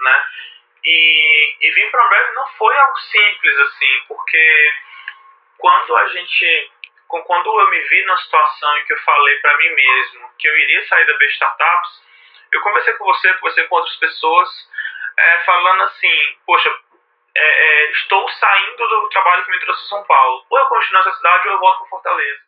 Né? 0.00 0.24
E, 0.84 1.56
e 1.60 1.70
vir 1.70 1.90
para 1.90 2.06
Ambev 2.06 2.34
não 2.34 2.46
foi 2.48 2.78
algo 2.78 2.98
simples 2.98 3.58
assim, 3.58 4.04
porque 4.08 4.72
quando 5.58 5.96
a 5.96 6.08
gente 6.08 6.70
quando 7.08 7.60
eu 7.60 7.70
me 7.70 7.80
vi 7.80 8.04
na 8.04 8.16
situação 8.18 8.76
em 8.76 8.84
que 8.84 8.92
eu 8.92 8.98
falei 8.98 9.34
para 9.36 9.56
mim 9.56 9.70
mesmo 9.70 10.30
que 10.38 10.46
eu 10.46 10.58
iria 10.58 10.86
sair 10.86 11.06
da 11.06 11.16
B 11.16 11.26
Startups, 11.26 12.02
eu 12.52 12.60
conversei 12.60 12.94
com 12.94 13.04
você, 13.04 13.32
conversei 13.34 13.66
com 13.66 13.76
outras 13.76 13.96
pessoas, 13.96 14.48
é, 15.18 15.38
falando 15.40 15.82
assim, 15.84 16.38
poxa, 16.46 16.70
é, 17.34 17.40
é, 17.40 17.90
estou 17.92 18.28
saindo 18.28 18.88
do 18.88 19.08
trabalho 19.08 19.44
que 19.44 19.50
me 19.50 19.60
trouxe 19.60 19.84
a 19.84 19.88
São 19.88 20.04
Paulo. 20.04 20.44
Ou 20.50 20.58
eu 20.58 20.66
continuo 20.66 21.04
nessa 21.04 21.16
cidade 21.16 21.48
ou 21.48 21.54
eu 21.54 21.60
volto 21.60 21.78
para 21.80 21.88
Fortaleza. 21.88 22.47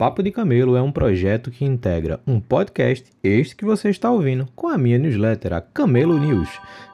Papo 0.00 0.22
de 0.22 0.30
Camelo 0.30 0.76
é 0.76 0.80
um 0.80 0.90
projeto 0.90 1.50
que 1.50 1.62
integra 1.62 2.20
um 2.26 2.40
podcast, 2.40 3.04
este 3.22 3.54
que 3.54 3.66
você 3.66 3.90
está 3.90 4.10
ouvindo, 4.10 4.48
com 4.56 4.66
a 4.66 4.78
minha 4.78 4.96
newsletter, 4.96 5.52
a 5.52 5.60
Camelo 5.60 6.18
News. 6.18 6.48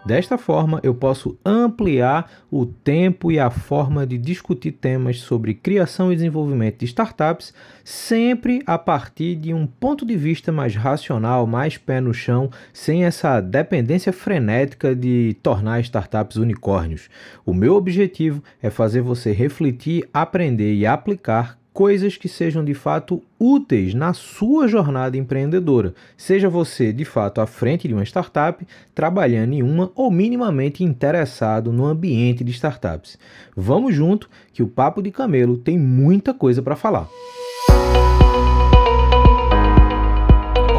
Desta 0.05 0.37
forma, 0.37 0.81
eu 0.83 0.93
posso 0.93 1.39
ampliar 1.47 2.29
o 2.51 2.67
tempo 2.67 3.31
e 3.31 3.39
a 3.39 3.49
forma 3.49 4.05
de 4.05 4.19
discutir 4.19 4.73
temas 4.73 5.21
sobre 5.21 5.55
criação 5.55 6.11
e 6.13 6.17
desenvolvimento 6.17 6.81
de 6.81 6.87
startups, 6.87 7.55
sempre 7.85 8.61
a 8.67 8.77
partir 8.77 9.37
de 9.37 9.55
um 9.55 9.69
ponto 9.69 10.05
de 10.05 10.17
vista 10.17 10.51
mais 10.51 10.75
racional, 10.75 11.47
mais 11.47 11.79
pé 11.79 12.01
no 12.01 12.13
chão, 12.13 12.51
sem 12.73 13.05
essa 13.05 13.41
dependência 13.41 14.13
frenética 14.13 14.97
de 14.97 15.37
tornar 15.45 15.79
startups 15.79 16.39
unicórnios. 16.39 17.09
O 17.45 17.55
meu 17.55 17.77
objetivo 17.77 18.43
é 18.61 18.69
fazer 18.69 19.01
você 19.01 19.31
refletir, 19.31 20.09
aprender 20.13 20.75
e 20.75 20.85
aplicar 20.85 21.57
coisas 21.77 22.17
que 22.17 22.27
sejam 22.27 22.65
de 22.65 22.73
fato 22.73 23.23
úteis 23.39 23.93
na 23.93 24.15
sua 24.15 24.67
jornada 24.67 25.19
empreendedora, 25.19 25.95
seja 26.17 26.49
você 26.49 26.91
de 26.91 27.05
fato 27.05 27.39
à 27.39 27.47
frente 27.47 27.87
de 27.87 27.93
uma 27.93 28.03
startup, 28.03 28.67
trabalhando 28.95 29.53
em 29.53 29.63
uma 29.63 29.93
ou 29.95 30.11
minimamente 30.11 30.83
interessado 30.83 31.71
no 31.71 31.85
ambiente 31.85 32.43
de 32.43 32.51
startups. 32.51 33.19
Vamos 33.55 33.95
junto 33.95 34.27
que 34.55 34.63
o 34.63 34.69
Papo 34.69 35.03
de 35.03 35.11
Camelo 35.11 35.59
tem 35.59 35.79
muita 35.79 36.33
coisa 36.33 36.63
para 36.63 36.77
falar. 36.77 37.11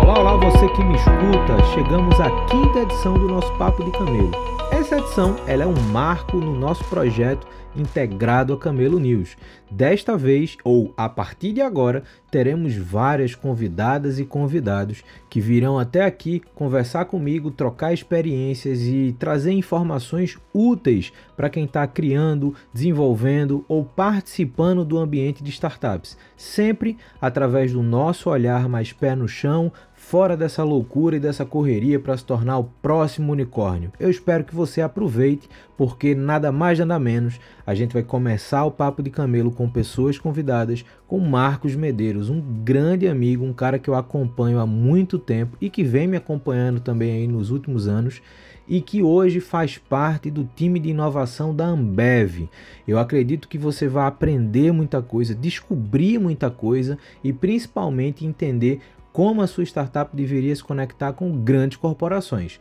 Olá, 0.01 0.19
olá 0.19 0.35
você 0.37 0.67
que 0.69 0.83
me 0.83 0.95
escuta, 0.95 1.63
chegamos 1.75 2.19
à 2.19 2.31
quinta 2.47 2.79
edição 2.79 3.13
do 3.13 3.27
nosso 3.27 3.55
Papo 3.59 3.85
de 3.85 3.91
Camelo. 3.91 4.56
Essa 4.87 4.99
edição 4.99 5.35
ela 5.45 5.63
é 5.63 5.67
um 5.67 5.75
marco 5.91 6.37
no 6.37 6.57
nosso 6.57 6.81
projeto 6.85 7.45
integrado 7.75 8.53
a 8.53 8.57
Camelo 8.57 8.97
News. 8.97 9.35
Desta 9.69 10.17
vez, 10.17 10.57
ou 10.63 10.93
a 10.95 11.09
partir 11.09 11.51
de 11.51 11.61
agora, 11.61 12.03
teremos 12.31 12.73
várias 12.75 13.35
convidadas 13.35 14.17
e 14.17 14.23
convidados 14.23 15.03
que 15.29 15.41
virão 15.41 15.77
até 15.77 16.05
aqui 16.05 16.41
conversar 16.55 17.03
comigo, 17.05 17.51
trocar 17.51 17.93
experiências 17.93 18.81
e 18.81 19.13
trazer 19.19 19.51
informações 19.51 20.37
úteis 20.53 21.11
para 21.35 21.49
quem 21.49 21.65
está 21.65 21.85
criando, 21.85 22.55
desenvolvendo 22.73 23.65
ou 23.67 23.83
participando 23.83 24.85
do 24.85 24.97
ambiente 24.97 25.43
de 25.43 25.51
startups, 25.51 26.17
sempre 26.37 26.97
através 27.21 27.73
do 27.73 27.83
nosso 27.83 28.29
olhar 28.29 28.69
mais 28.69 28.93
pé 28.93 29.15
no 29.15 29.27
chão, 29.27 29.71
fora 30.07 30.37
dessa 30.37 30.63
loucura 30.63 31.17
e 31.17 31.19
dessa 31.19 31.45
correria 31.45 31.99
para 31.99 32.15
se 32.15 32.23
tornar 32.23 32.57
o 32.57 32.63
próximo 32.63 33.33
unicórnio. 33.33 33.91
Eu 33.99 34.09
espero 34.09 34.45
que 34.45 34.55
você 34.55 34.79
aproveite, 34.79 35.49
porque 35.75 36.15
nada 36.15 36.49
mais 36.49 36.79
nada 36.79 36.97
menos, 36.97 37.37
a 37.65 37.75
gente 37.75 37.91
vai 37.91 38.03
começar 38.03 38.63
o 38.63 38.71
papo 38.71 39.03
de 39.03 39.09
camelo 39.09 39.51
com 39.51 39.69
pessoas 39.69 40.17
convidadas, 40.17 40.85
com 41.05 41.19
Marcos 41.19 41.75
Medeiros, 41.75 42.29
um 42.29 42.39
grande 42.39 43.05
amigo, 43.05 43.43
um 43.43 43.51
cara 43.51 43.77
que 43.77 43.89
eu 43.89 43.95
acompanho 43.95 44.59
há 44.59 44.65
muito 44.65 45.19
tempo 45.19 45.57
e 45.59 45.69
que 45.69 45.83
vem 45.83 46.07
me 46.07 46.15
acompanhando 46.15 46.79
também 46.79 47.11
aí 47.11 47.27
nos 47.27 47.51
últimos 47.51 47.85
anos 47.85 48.21
e 48.67 48.81
que 48.81 49.01
hoje 49.01 49.39
faz 49.39 49.77
parte 49.77 50.29
do 50.29 50.43
time 50.55 50.79
de 50.79 50.89
inovação 50.89 51.55
da 51.55 51.65
Ambev. 51.65 52.49
Eu 52.87 52.99
acredito 52.99 53.47
que 53.47 53.57
você 53.57 53.87
vai 53.87 54.05
aprender 54.07 54.71
muita 54.71 55.01
coisa, 55.01 55.33
descobrir 55.33 56.19
muita 56.19 56.49
coisa 56.49 56.97
e 57.23 57.31
principalmente 57.31 58.25
entender 58.25 58.81
como 59.17 59.41
a 59.41 59.47
sua 59.47 59.63
startup 59.63 60.15
deveria 60.15 60.55
se 60.55 60.63
conectar 60.63 61.11
com 61.11 61.31
grandes 61.41 61.75
corporações. 61.75 62.59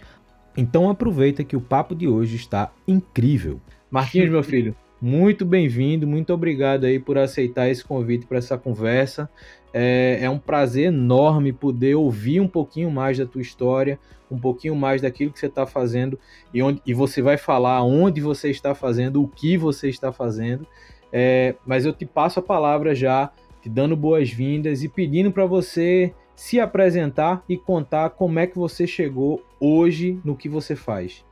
Então 0.56 0.88
aproveita 0.88 1.44
que 1.44 1.54
o 1.54 1.60
papo 1.60 1.94
de 1.94 2.08
hoje 2.08 2.36
está 2.36 2.72
incrível. 2.88 3.60
Marquinhos, 3.90 4.30
meu 4.30 4.42
filho, 4.42 4.74
muito 4.98 5.44
bem-vindo, 5.44 6.06
muito 6.06 6.32
obrigado 6.32 6.84
aí 6.84 6.98
por 6.98 7.18
aceitar 7.18 7.68
esse 7.68 7.84
convite 7.84 8.24
para 8.24 8.38
essa 8.38 8.56
conversa. 8.56 9.28
É, 9.70 10.20
é, 10.22 10.30
um 10.30 10.38
prazer 10.38 10.86
enorme 10.86 11.52
poder 11.52 11.94
ouvir 11.94 12.40
um 12.40 12.48
pouquinho 12.48 12.90
mais 12.90 13.18
da 13.18 13.26
tua 13.26 13.42
história, 13.42 13.98
um 14.30 14.38
pouquinho 14.38 14.74
mais 14.74 15.02
daquilo 15.02 15.30
que 15.30 15.38
você 15.38 15.48
está 15.48 15.66
fazendo 15.66 16.18
e, 16.54 16.62
onde, 16.62 16.80
e 16.86 16.94
você 16.94 17.20
vai 17.20 17.36
falar 17.36 17.82
onde 17.82 18.22
você 18.22 18.48
está 18.48 18.74
fazendo, 18.74 19.22
o 19.22 19.28
que 19.28 19.58
você 19.58 19.90
está 19.90 20.10
fazendo. 20.10 20.66
É, 21.12 21.54
mas 21.66 21.84
eu 21.84 21.92
te 21.92 22.06
passo 22.06 22.38
a 22.38 22.42
palavra 22.42 22.94
já, 22.94 23.30
te 23.60 23.68
dando 23.68 23.94
boas-vindas 23.94 24.82
e 24.82 24.88
pedindo 24.88 25.30
para 25.30 25.44
você 25.44 26.14
se 26.36 26.60
apresentar 26.60 27.42
e 27.48 27.56
contar 27.56 28.10
como 28.10 28.38
é 28.38 28.46
que 28.46 28.56
você 28.56 28.86
chegou 28.86 29.44
hoje 29.58 30.20
no 30.22 30.36
que 30.36 30.48
você 30.48 30.76
faz. 30.76 31.24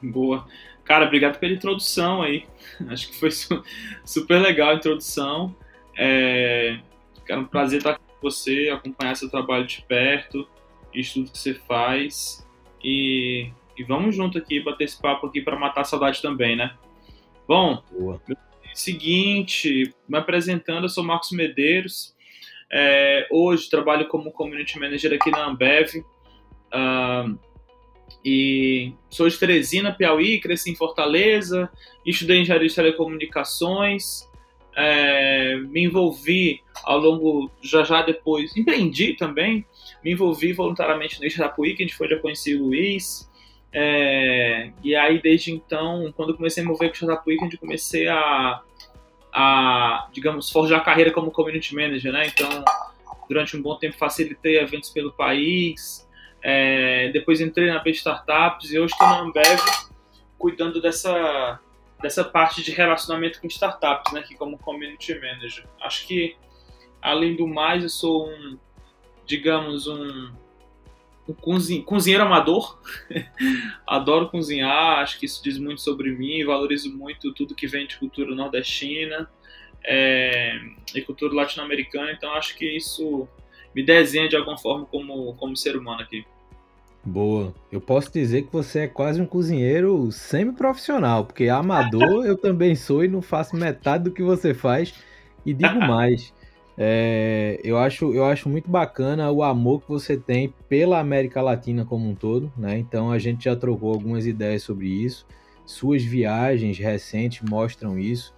Boa. 0.00 0.46
Cara, 0.84 1.04
obrigado 1.04 1.38
pela 1.38 1.52
introdução 1.52 2.22
aí. 2.22 2.46
Acho 2.88 3.08
que 3.08 3.16
foi 3.16 3.30
super 4.04 4.40
legal 4.40 4.70
a 4.70 4.74
introdução. 4.74 5.54
É, 5.96 6.78
é 7.28 7.36
um 7.36 7.44
prazer 7.44 7.78
estar 7.78 7.98
com 7.98 8.04
você, 8.22 8.70
acompanhar 8.72 9.16
seu 9.16 9.28
trabalho 9.28 9.66
de 9.66 9.82
perto, 9.82 10.48
isso 10.94 11.14
tudo 11.14 11.32
que 11.32 11.38
você 11.38 11.54
faz. 11.54 12.46
E, 12.82 13.50
e 13.76 13.82
vamos 13.82 14.14
junto 14.14 14.38
aqui 14.38 14.60
bater 14.60 14.84
esse 14.84 15.02
papo 15.02 15.26
aqui 15.26 15.42
para 15.42 15.58
matar 15.58 15.80
a 15.80 15.84
saudade 15.84 16.22
também, 16.22 16.56
né? 16.56 16.74
Bom, 17.46 17.82
Boa. 17.90 18.22
seguinte, 18.72 19.92
me 20.08 20.16
apresentando, 20.16 20.84
eu 20.84 20.88
sou 20.88 21.02
Marcos 21.02 21.32
Medeiros, 21.32 22.14
é, 22.70 23.26
hoje 23.30 23.68
trabalho 23.68 24.06
como 24.08 24.32
Community 24.32 24.78
Manager 24.78 25.14
aqui 25.14 25.30
na 25.30 25.46
Ambev. 25.46 26.04
Uh, 26.68 27.38
e 28.24 28.92
sou 29.10 29.28
de 29.28 29.38
Teresina, 29.38 29.92
Piauí, 29.92 30.40
cresci 30.40 30.70
em 30.70 30.74
Fortaleza, 30.74 31.70
estudei 32.04 32.40
engenharia 32.40 32.68
de 32.68 32.74
telecomunicações, 32.74 34.28
é, 34.76 35.56
me 35.56 35.84
envolvi 35.84 36.60
ao 36.84 36.98
longo, 36.98 37.50
já 37.62 37.82
já 37.84 38.02
depois, 38.02 38.56
empreendi 38.56 39.14
também, 39.14 39.64
me 40.04 40.12
envolvi 40.12 40.52
voluntariamente 40.52 41.20
no 41.20 41.26
Ixarapuí, 41.26 41.74
que 41.74 41.82
a 41.82 41.86
gente 41.86 41.96
foi, 41.96 42.08
já 42.08 42.18
conheci 42.18 42.54
o 42.54 42.64
Luiz, 42.64 43.30
é, 43.72 44.72
e 44.82 44.94
aí 44.94 45.20
desde 45.20 45.52
então, 45.52 46.12
quando 46.16 46.36
comecei 46.36 46.62
a 46.62 46.66
me 46.66 46.70
envolver 46.70 46.88
com 46.88 46.94
o 46.94 46.96
Ixarapuí, 46.96 47.36
que 47.36 47.44
a 47.44 47.46
gente 47.46 47.58
comecei 47.58 48.08
a 48.08 48.62
a, 49.32 50.08
digamos, 50.12 50.50
forjar 50.50 50.84
carreira 50.84 51.12
como 51.12 51.30
community 51.30 51.74
manager, 51.74 52.12
né? 52.12 52.26
Então, 52.26 52.64
durante 53.28 53.56
um 53.56 53.62
bom 53.62 53.76
tempo 53.76 53.96
facilitei 53.96 54.58
eventos 54.58 54.90
pelo 54.90 55.12
país, 55.12 56.08
é, 56.42 57.10
depois 57.10 57.40
entrei 57.40 57.70
na 57.70 57.78
B 57.78 57.90
Startups 57.90 58.72
e 58.72 58.78
hoje 58.78 58.92
estou 58.92 59.08
na 59.08 59.20
Ambev 59.20 59.60
cuidando 60.38 60.80
dessa, 60.80 61.60
dessa 62.00 62.24
parte 62.24 62.62
de 62.62 62.70
relacionamento 62.70 63.40
com 63.40 63.48
startups, 63.48 64.12
né? 64.12 64.20
Aqui 64.20 64.34
como 64.36 64.56
community 64.56 65.14
manager. 65.14 65.66
Acho 65.82 66.06
que, 66.06 66.36
além 67.02 67.34
do 67.34 67.46
mais, 67.46 67.82
eu 67.82 67.88
sou 67.88 68.28
um, 68.28 68.58
digamos, 69.26 69.86
um 69.88 70.32
cozinheiro 71.34 72.24
amador. 72.24 72.78
Adoro 73.86 74.28
cozinhar, 74.28 75.00
acho 75.00 75.18
que 75.18 75.26
isso 75.26 75.42
diz 75.42 75.58
muito 75.58 75.80
sobre 75.80 76.10
mim, 76.10 76.44
valorizo 76.44 76.94
muito 76.96 77.32
tudo 77.32 77.54
que 77.54 77.66
vem 77.66 77.86
de 77.86 77.96
cultura 77.98 78.34
nordestina 78.34 79.28
é, 79.84 80.58
e 80.94 81.02
cultura 81.02 81.34
latino-americana, 81.34 82.12
então 82.12 82.32
acho 82.32 82.56
que 82.56 82.76
isso 82.76 83.28
me 83.74 83.82
desenha 83.82 84.28
de 84.28 84.36
alguma 84.36 84.58
forma 84.58 84.84
como, 84.86 85.34
como 85.34 85.56
ser 85.56 85.76
humano 85.76 86.02
aqui. 86.02 86.24
Boa. 87.04 87.54
Eu 87.72 87.80
posso 87.80 88.12
dizer 88.12 88.42
que 88.42 88.52
você 88.52 88.80
é 88.80 88.88
quase 88.88 89.20
um 89.20 89.26
cozinheiro 89.26 90.10
semi-profissional, 90.12 91.24
porque 91.24 91.48
amador 91.48 92.26
eu 92.26 92.36
também 92.36 92.74
sou 92.74 93.04
e 93.04 93.08
não 93.08 93.22
faço 93.22 93.56
metade 93.56 94.04
do 94.04 94.10
que 94.10 94.22
você 94.22 94.52
faz. 94.52 94.92
E 95.46 95.54
digo 95.54 95.78
mais, 95.86 96.34
É, 96.80 97.60
eu, 97.64 97.76
acho, 97.76 98.14
eu 98.14 98.24
acho 98.24 98.48
muito 98.48 98.70
bacana 98.70 99.28
o 99.32 99.42
amor 99.42 99.82
que 99.82 99.88
você 99.88 100.16
tem 100.16 100.54
pela 100.68 101.00
América 101.00 101.42
Latina 101.42 101.84
como 101.84 102.08
um 102.08 102.14
todo, 102.14 102.52
né? 102.56 102.78
Então 102.78 103.10
a 103.10 103.18
gente 103.18 103.46
já 103.46 103.56
trocou 103.56 103.92
algumas 103.92 104.26
ideias 104.26 104.62
sobre 104.62 104.86
isso. 104.86 105.26
Suas 105.66 106.04
viagens 106.04 106.78
recentes 106.78 107.42
mostram 107.42 107.98
isso. 107.98 108.32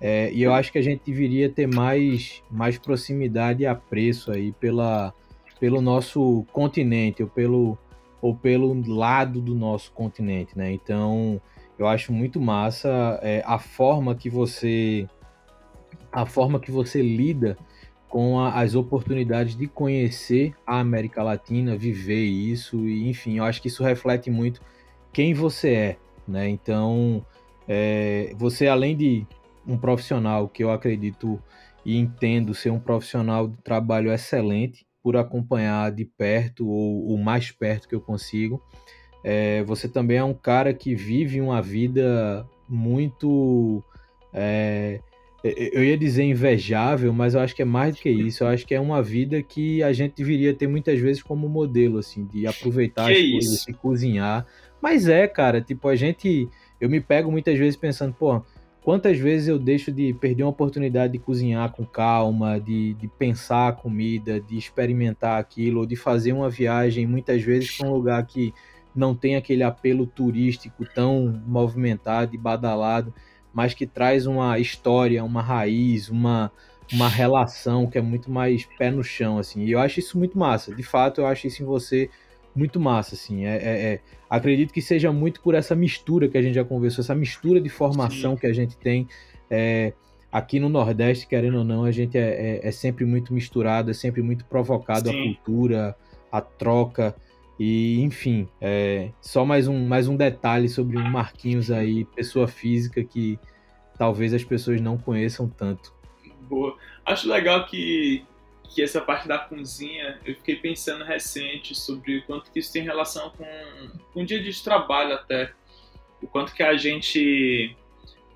É, 0.00 0.32
e 0.32 0.42
eu 0.42 0.54
acho 0.54 0.72
que 0.72 0.78
a 0.78 0.82
gente 0.82 1.02
deveria 1.04 1.50
ter 1.50 1.68
mais, 1.68 2.42
mais 2.50 2.78
proximidade 2.78 3.62
e 3.62 3.66
apreço 3.66 4.32
aí 4.32 4.52
pela, 4.52 5.12
pelo 5.60 5.82
nosso 5.82 6.46
continente, 6.50 7.22
ou 7.22 7.28
pelo, 7.28 7.78
ou 8.22 8.34
pelo 8.34 8.72
lado 8.90 9.40
do 9.42 9.54
nosso 9.54 9.92
continente, 9.92 10.56
né? 10.56 10.72
Então, 10.72 11.38
eu 11.78 11.86
acho 11.86 12.10
muito 12.10 12.40
massa 12.40 13.20
é, 13.22 13.42
a 13.44 13.58
forma 13.58 14.14
que 14.14 14.30
você 14.30 15.06
a 16.10 16.26
forma 16.26 16.58
que 16.58 16.70
você 16.70 17.00
lida 17.00 17.56
com 18.12 18.38
a, 18.38 18.60
as 18.60 18.74
oportunidades 18.74 19.56
de 19.56 19.66
conhecer 19.66 20.54
a 20.66 20.80
América 20.80 21.22
Latina, 21.22 21.74
viver 21.78 22.22
isso 22.22 22.86
e 22.86 23.08
enfim, 23.08 23.38
eu 23.38 23.44
acho 23.44 23.62
que 23.62 23.68
isso 23.68 23.82
reflete 23.82 24.30
muito 24.30 24.60
quem 25.10 25.32
você 25.32 25.72
é, 25.72 25.96
né? 26.28 26.46
Então, 26.46 27.24
é, 27.66 28.34
você 28.36 28.68
além 28.68 28.94
de 28.94 29.26
um 29.66 29.78
profissional 29.78 30.46
que 30.46 30.62
eu 30.62 30.70
acredito 30.70 31.42
e 31.86 31.96
entendo 31.96 32.52
ser 32.52 32.68
um 32.68 32.78
profissional 32.78 33.48
de 33.48 33.56
trabalho 33.62 34.12
excelente 34.12 34.84
por 35.02 35.16
acompanhar 35.16 35.90
de 35.90 36.04
perto 36.04 36.68
ou 36.68 37.14
o 37.14 37.18
mais 37.18 37.50
perto 37.50 37.88
que 37.88 37.94
eu 37.94 38.00
consigo. 38.00 38.62
É, 39.24 39.62
você 39.62 39.88
também 39.88 40.18
é 40.18 40.24
um 40.24 40.34
cara 40.34 40.74
que 40.74 40.94
vive 40.94 41.40
uma 41.40 41.62
vida 41.62 42.46
muito. 42.68 43.82
É, 44.34 45.00
eu 45.44 45.84
ia 45.84 45.96
dizer 45.96 46.22
invejável, 46.22 47.12
mas 47.12 47.34
eu 47.34 47.40
acho 47.40 47.54
que 47.54 47.62
é 47.62 47.64
mais 47.64 47.96
do 47.96 48.00
que 48.00 48.10
isso. 48.10 48.44
Eu 48.44 48.48
acho 48.48 48.66
que 48.66 48.74
é 48.74 48.80
uma 48.80 49.02
vida 49.02 49.42
que 49.42 49.82
a 49.82 49.92
gente 49.92 50.14
deveria 50.16 50.54
ter 50.54 50.66
muitas 50.66 50.98
vezes 51.00 51.22
como 51.22 51.48
modelo, 51.48 51.98
assim, 51.98 52.24
de 52.24 52.46
aproveitar 52.46 53.06
que 53.06 53.12
as 53.12 53.30
coisas, 53.30 53.64
de 53.64 53.72
cozinhar. 53.72 54.46
Mas 54.80 55.08
é, 55.08 55.26
cara, 55.26 55.60
tipo, 55.60 55.88
a 55.88 55.96
gente. 55.96 56.48
Eu 56.80 56.88
me 56.88 57.00
pego 57.00 57.30
muitas 57.30 57.56
vezes 57.58 57.76
pensando, 57.76 58.12
pô, 58.12 58.42
Quantas 58.82 59.16
vezes 59.16 59.46
eu 59.46 59.60
deixo 59.60 59.92
de 59.92 60.12
perder 60.12 60.42
uma 60.42 60.50
oportunidade 60.50 61.12
de 61.12 61.18
cozinhar 61.20 61.70
com 61.70 61.86
calma, 61.86 62.58
de, 62.58 62.94
de 62.94 63.06
pensar 63.06 63.68
a 63.68 63.72
comida, 63.72 64.40
de 64.40 64.58
experimentar 64.58 65.38
aquilo, 65.38 65.80
ou 65.80 65.86
de 65.86 65.94
fazer 65.94 66.32
uma 66.32 66.50
viagem, 66.50 67.06
muitas 67.06 67.40
vezes 67.42 67.78
para 67.78 67.88
um 67.88 67.92
lugar 67.92 68.26
que 68.26 68.52
não 68.94 69.14
tem 69.14 69.36
aquele 69.36 69.62
apelo 69.62 70.04
turístico 70.04 70.84
tão 70.84 71.40
movimentado 71.46 72.34
e 72.34 72.38
badalado, 72.38 73.14
mas 73.52 73.74
que 73.74 73.86
traz 73.86 74.26
uma 74.26 74.58
história, 74.58 75.24
uma 75.24 75.42
raiz, 75.42 76.08
uma, 76.08 76.50
uma 76.92 77.08
relação 77.08 77.86
que 77.86 77.98
é 77.98 78.02
muito 78.02 78.30
mais 78.30 78.64
pé 78.78 78.90
no 78.90 79.02
chão, 79.04 79.38
assim. 79.38 79.64
E 79.64 79.72
eu 79.72 79.78
acho 79.78 80.00
isso 80.00 80.18
muito 80.18 80.38
massa. 80.38 80.74
De 80.74 80.82
fato, 80.82 81.20
eu 81.20 81.26
acho 81.26 81.46
isso 81.46 81.62
em 81.62 81.66
você 81.66 82.08
muito 82.54 82.78
massa, 82.78 83.14
assim. 83.14 83.44
É, 83.44 83.56
é, 83.56 83.92
é, 83.92 84.00
acredito 84.28 84.72
que 84.72 84.82
seja 84.82 85.12
muito 85.12 85.40
por 85.40 85.54
essa 85.54 85.74
mistura 85.74 86.28
que 86.28 86.38
a 86.38 86.42
gente 86.42 86.54
já 86.54 86.64
conversou, 86.64 87.02
essa 87.02 87.14
mistura 87.14 87.60
de 87.60 87.68
formação 87.68 88.32
Sim. 88.32 88.40
que 88.40 88.46
a 88.46 88.52
gente 88.52 88.76
tem. 88.76 89.06
É, 89.50 89.92
aqui 90.30 90.58
no 90.58 90.68
Nordeste, 90.68 91.26
querendo 91.26 91.58
ou 91.58 91.64
não, 91.64 91.84
a 91.84 91.90
gente 91.90 92.16
é, 92.16 92.60
é, 92.62 92.68
é 92.68 92.70
sempre 92.70 93.04
muito 93.04 93.34
misturado, 93.34 93.90
é 93.90 93.94
sempre 93.94 94.22
muito 94.22 94.44
provocado 94.44 95.08
Sim. 95.10 95.20
a 95.20 95.22
cultura, 95.24 95.96
a 96.30 96.40
troca. 96.40 97.14
E, 97.64 98.00
enfim, 98.00 98.48
é, 98.60 99.12
só 99.20 99.44
mais 99.44 99.68
um, 99.68 99.86
mais 99.86 100.08
um 100.08 100.16
detalhe 100.16 100.68
sobre 100.68 100.96
o 100.96 101.00
Marquinhos 101.00 101.70
aí, 101.70 102.04
pessoa 102.04 102.48
física 102.48 103.04
que 103.04 103.38
talvez 103.96 104.34
as 104.34 104.42
pessoas 104.42 104.80
não 104.80 104.98
conheçam 104.98 105.48
tanto. 105.48 105.94
Boa. 106.48 106.76
Acho 107.06 107.28
legal 107.28 107.64
que 107.66 108.24
que 108.68 108.82
essa 108.82 109.00
parte 109.00 109.28
da 109.28 109.38
cozinha, 109.38 110.18
eu 110.24 110.34
fiquei 110.34 110.56
pensando 110.56 111.04
recente 111.04 111.72
sobre 111.72 112.18
o 112.18 112.22
quanto 112.24 112.50
que 112.50 112.58
isso 112.58 112.72
tem 112.72 112.82
relação 112.82 113.30
com, 113.30 113.44
com 114.12 114.22
o 114.22 114.26
dia 114.26 114.42
de 114.42 114.60
trabalho 114.60 115.14
até. 115.14 115.52
O 116.20 116.26
quanto 116.26 116.52
que 116.54 116.64
a 116.64 116.76
gente 116.76 117.76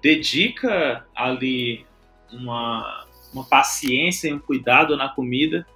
dedica 0.01 1.05
ali 1.17 1.85
uma, 2.31 3.07
uma 3.33 3.43
paciência 3.43 4.29
e 4.29 4.35
um 4.35 4.39
cuidado 4.39 4.97
na 4.97 5.09
comida 5.09 5.67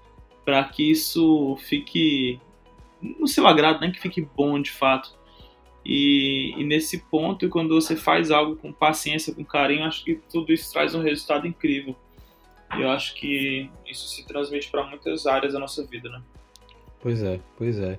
para 0.44 0.62
que 0.62 0.88
isso 0.88 1.56
fique 1.56 2.38
no 3.02 3.26
seu 3.26 3.47
agrado, 3.47 3.81
nem 3.81 3.93
que 3.93 4.00
fique 4.00 4.20
bom 4.20 4.61
de 4.61 4.70
fato. 4.70 5.19
E, 5.85 6.55
e, 6.58 6.64
nesse 6.64 6.99
ponto, 6.99 7.49
quando 7.49 7.75
você 7.75 7.97
faz 7.97 8.31
algo 8.31 8.56
com 8.56 8.73
paciência, 8.73 9.35
com 9.35 9.44
carinho, 9.44 9.85
acho 9.85 10.05
que 10.05 10.20
tudo 10.31 10.52
isso 10.52 10.73
traz 10.73 10.94
um 10.94 11.02
resultado 11.02 11.47
incrível. 11.47 11.97
E 12.76 12.82
eu 12.82 12.91
acho 12.91 13.14
que 13.14 13.70
isso 13.87 14.08
se 14.08 14.26
transmite 14.26 14.70
para 14.70 14.87
muitas 14.87 15.26
áreas 15.26 15.55
da 15.55 15.58
nossa 15.58 15.85
vida, 15.85 16.08
né? 16.08 16.23
Pois 17.00 17.23
é, 17.23 17.41
pois 17.56 17.79
é. 17.79 17.99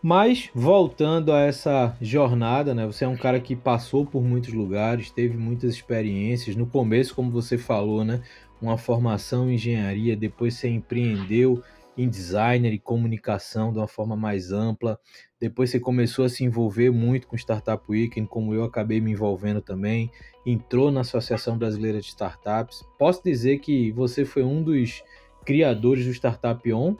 Mas 0.00 0.48
voltando 0.54 1.32
a 1.32 1.40
essa 1.40 1.96
jornada, 2.00 2.72
né? 2.72 2.86
Você 2.86 3.04
é 3.04 3.08
um 3.08 3.16
cara 3.16 3.40
que 3.40 3.56
passou 3.56 4.06
por 4.06 4.22
muitos 4.22 4.52
lugares, 4.54 5.10
teve 5.10 5.36
muitas 5.36 5.74
experiências. 5.74 6.54
No 6.54 6.66
começo, 6.66 7.14
como 7.14 7.30
você 7.30 7.58
falou, 7.58 8.04
né? 8.04 8.22
Uma 8.62 8.78
formação 8.78 9.50
em 9.50 9.54
engenharia, 9.54 10.16
depois 10.16 10.54
você 10.54 10.68
empreendeu 10.68 11.62
em 11.98 12.08
designer 12.08 12.72
e 12.72 12.78
comunicação 12.78 13.72
de 13.72 13.78
uma 13.78 13.88
forma 13.88 14.16
mais 14.16 14.52
ampla. 14.52 15.00
Depois 15.40 15.68
você 15.68 15.80
começou 15.80 16.24
a 16.24 16.28
se 16.28 16.44
envolver 16.44 16.90
muito 16.92 17.26
com 17.26 17.36
Startup 17.36 17.82
Weekend, 17.88 18.28
como 18.28 18.54
eu 18.54 18.62
acabei 18.62 19.00
me 19.00 19.10
envolvendo 19.10 19.60
também. 19.60 20.08
Entrou 20.46 20.92
na 20.92 21.00
Associação 21.00 21.58
Brasileira 21.58 22.00
de 22.00 22.06
Startups. 22.06 22.84
Posso 22.96 23.22
dizer 23.24 23.58
que 23.58 23.90
você 23.90 24.24
foi 24.24 24.44
um 24.44 24.62
dos 24.62 25.02
criadores 25.44 26.06
do 26.06 26.12
Startup 26.12 26.72
On? 26.72 26.94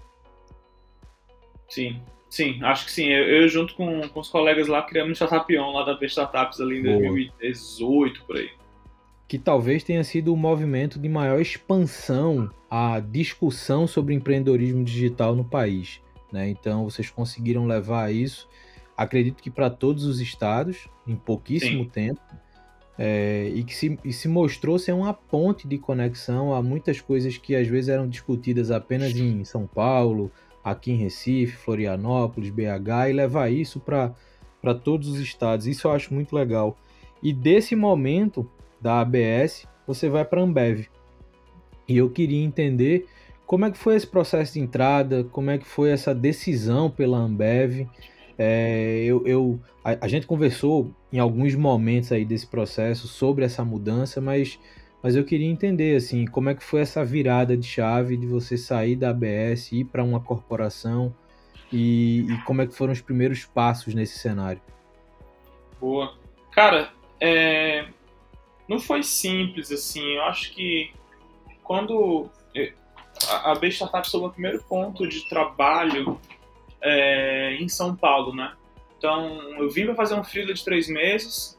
Sim, 1.68 2.02
sim, 2.28 2.58
acho 2.64 2.86
que 2.86 2.90
sim. 2.90 3.06
Eu, 3.06 3.42
eu 3.42 3.48
junto 3.48 3.76
com, 3.76 4.00
com 4.08 4.18
os 4.18 4.28
colegas 4.28 4.66
lá 4.66 4.82
criamos 4.82 5.12
o 5.12 5.24
Startup 5.24 5.58
On 5.58 5.72
lá 5.72 5.84
da 5.84 5.94
B 5.94 6.06
Startups 6.06 6.60
ali 6.60 6.80
em 6.80 6.82
Boa. 6.82 6.98
2018, 6.98 8.24
por 8.24 8.36
aí 8.36 8.50
que 9.28 9.38
talvez 9.38 9.84
tenha 9.84 10.02
sido 10.02 10.32
o 10.32 10.36
movimento 10.36 10.98
de 10.98 11.06
maior 11.06 11.38
expansão 11.38 12.50
à 12.70 12.98
discussão 12.98 13.86
sobre 13.86 14.14
empreendedorismo 14.14 14.82
digital 14.82 15.36
no 15.36 15.44
país. 15.44 16.00
Né? 16.32 16.48
Então, 16.48 16.84
vocês 16.84 17.10
conseguiram 17.10 17.66
levar 17.66 18.12
isso, 18.12 18.48
acredito 18.96 19.42
que 19.42 19.50
para 19.50 19.68
todos 19.68 20.04
os 20.04 20.18
estados, 20.18 20.88
em 21.06 21.14
pouquíssimo 21.14 21.84
Sim. 21.84 21.90
tempo, 21.90 22.20
é, 22.98 23.52
e 23.54 23.62
que 23.62 23.74
se, 23.76 23.98
e 24.02 24.12
se 24.12 24.26
mostrou 24.26 24.78
ser 24.78 24.92
uma 24.92 25.12
ponte 25.12 25.68
de 25.68 25.76
conexão 25.78 26.54
a 26.54 26.62
muitas 26.62 27.00
coisas 27.00 27.36
que 27.36 27.54
às 27.54 27.68
vezes 27.68 27.90
eram 27.90 28.08
discutidas 28.08 28.70
apenas 28.70 29.14
em 29.14 29.44
São 29.44 29.66
Paulo, 29.66 30.32
aqui 30.64 30.90
em 30.90 30.96
Recife, 30.96 31.52
Florianópolis, 31.52 32.50
BH, 32.50 33.10
e 33.10 33.12
levar 33.12 33.52
isso 33.52 33.78
para 33.78 34.74
todos 34.82 35.06
os 35.06 35.20
estados. 35.20 35.66
Isso 35.66 35.86
eu 35.86 35.92
acho 35.92 36.12
muito 36.12 36.34
legal. 36.34 36.76
E 37.22 37.32
desse 37.32 37.76
momento, 37.76 38.50
da 38.80 39.00
ABS, 39.00 39.66
você 39.86 40.08
vai 40.08 40.24
para 40.24 40.40
a 40.40 40.44
Ambev. 40.44 40.86
E 41.88 41.96
eu 41.96 42.10
queria 42.10 42.44
entender 42.44 43.06
como 43.46 43.64
é 43.64 43.70
que 43.70 43.78
foi 43.78 43.96
esse 43.96 44.06
processo 44.06 44.52
de 44.52 44.60
entrada, 44.60 45.24
como 45.24 45.50
é 45.50 45.56
que 45.56 45.66
foi 45.66 45.90
essa 45.90 46.14
decisão 46.14 46.90
pela 46.90 47.16
Ambev. 47.16 47.88
É, 48.38 49.02
eu, 49.04 49.26
eu 49.26 49.60
a, 49.82 50.04
a, 50.04 50.08
gente 50.08 50.26
conversou 50.26 50.94
em 51.10 51.18
alguns 51.18 51.54
momentos 51.54 52.12
aí 52.12 52.24
desse 52.24 52.46
processo 52.46 53.08
sobre 53.08 53.44
essa 53.44 53.64
mudança, 53.64 54.20
mas, 54.20 54.60
mas 55.02 55.16
eu 55.16 55.24
queria 55.24 55.48
entender 55.48 55.96
assim 55.96 56.26
como 56.26 56.50
é 56.50 56.54
que 56.54 56.62
foi 56.62 56.82
essa 56.82 57.04
virada 57.04 57.56
de 57.56 57.66
chave 57.66 58.16
de 58.16 58.26
você 58.26 58.56
sair 58.56 58.94
da 58.94 59.10
ABS 59.10 59.72
ir 59.72 59.84
para 59.84 60.04
uma 60.04 60.20
corporação 60.20 61.12
e, 61.72 62.26
e, 62.30 62.38
como 62.44 62.62
é 62.62 62.66
que 62.66 62.74
foram 62.74 62.92
os 62.92 63.00
primeiros 63.00 63.44
passos 63.44 63.94
nesse 63.94 64.18
cenário. 64.18 64.60
Boa, 65.80 66.14
cara, 66.52 66.90
é, 67.20 67.86
não 68.68 68.78
foi 68.78 69.02
simples, 69.02 69.72
assim. 69.72 70.16
Eu 70.16 70.22
acho 70.24 70.52
que 70.52 70.92
quando 71.62 72.30
a 73.44 73.54
B 73.54 73.68
Startup 73.68 74.08
foi 74.08 74.20
o 74.20 74.30
primeiro 74.30 74.62
ponto 74.64 75.06
de 75.06 75.28
trabalho 75.28 76.20
é, 76.80 77.54
em 77.54 77.68
São 77.68 77.94
Paulo, 77.96 78.34
né? 78.34 78.54
Então, 78.96 79.40
eu 79.58 79.70
vim 79.70 79.84
para 79.86 79.94
fazer 79.94 80.14
um 80.14 80.24
freela 80.24 80.52
de 80.52 80.64
três 80.64 80.88
meses 80.88 81.58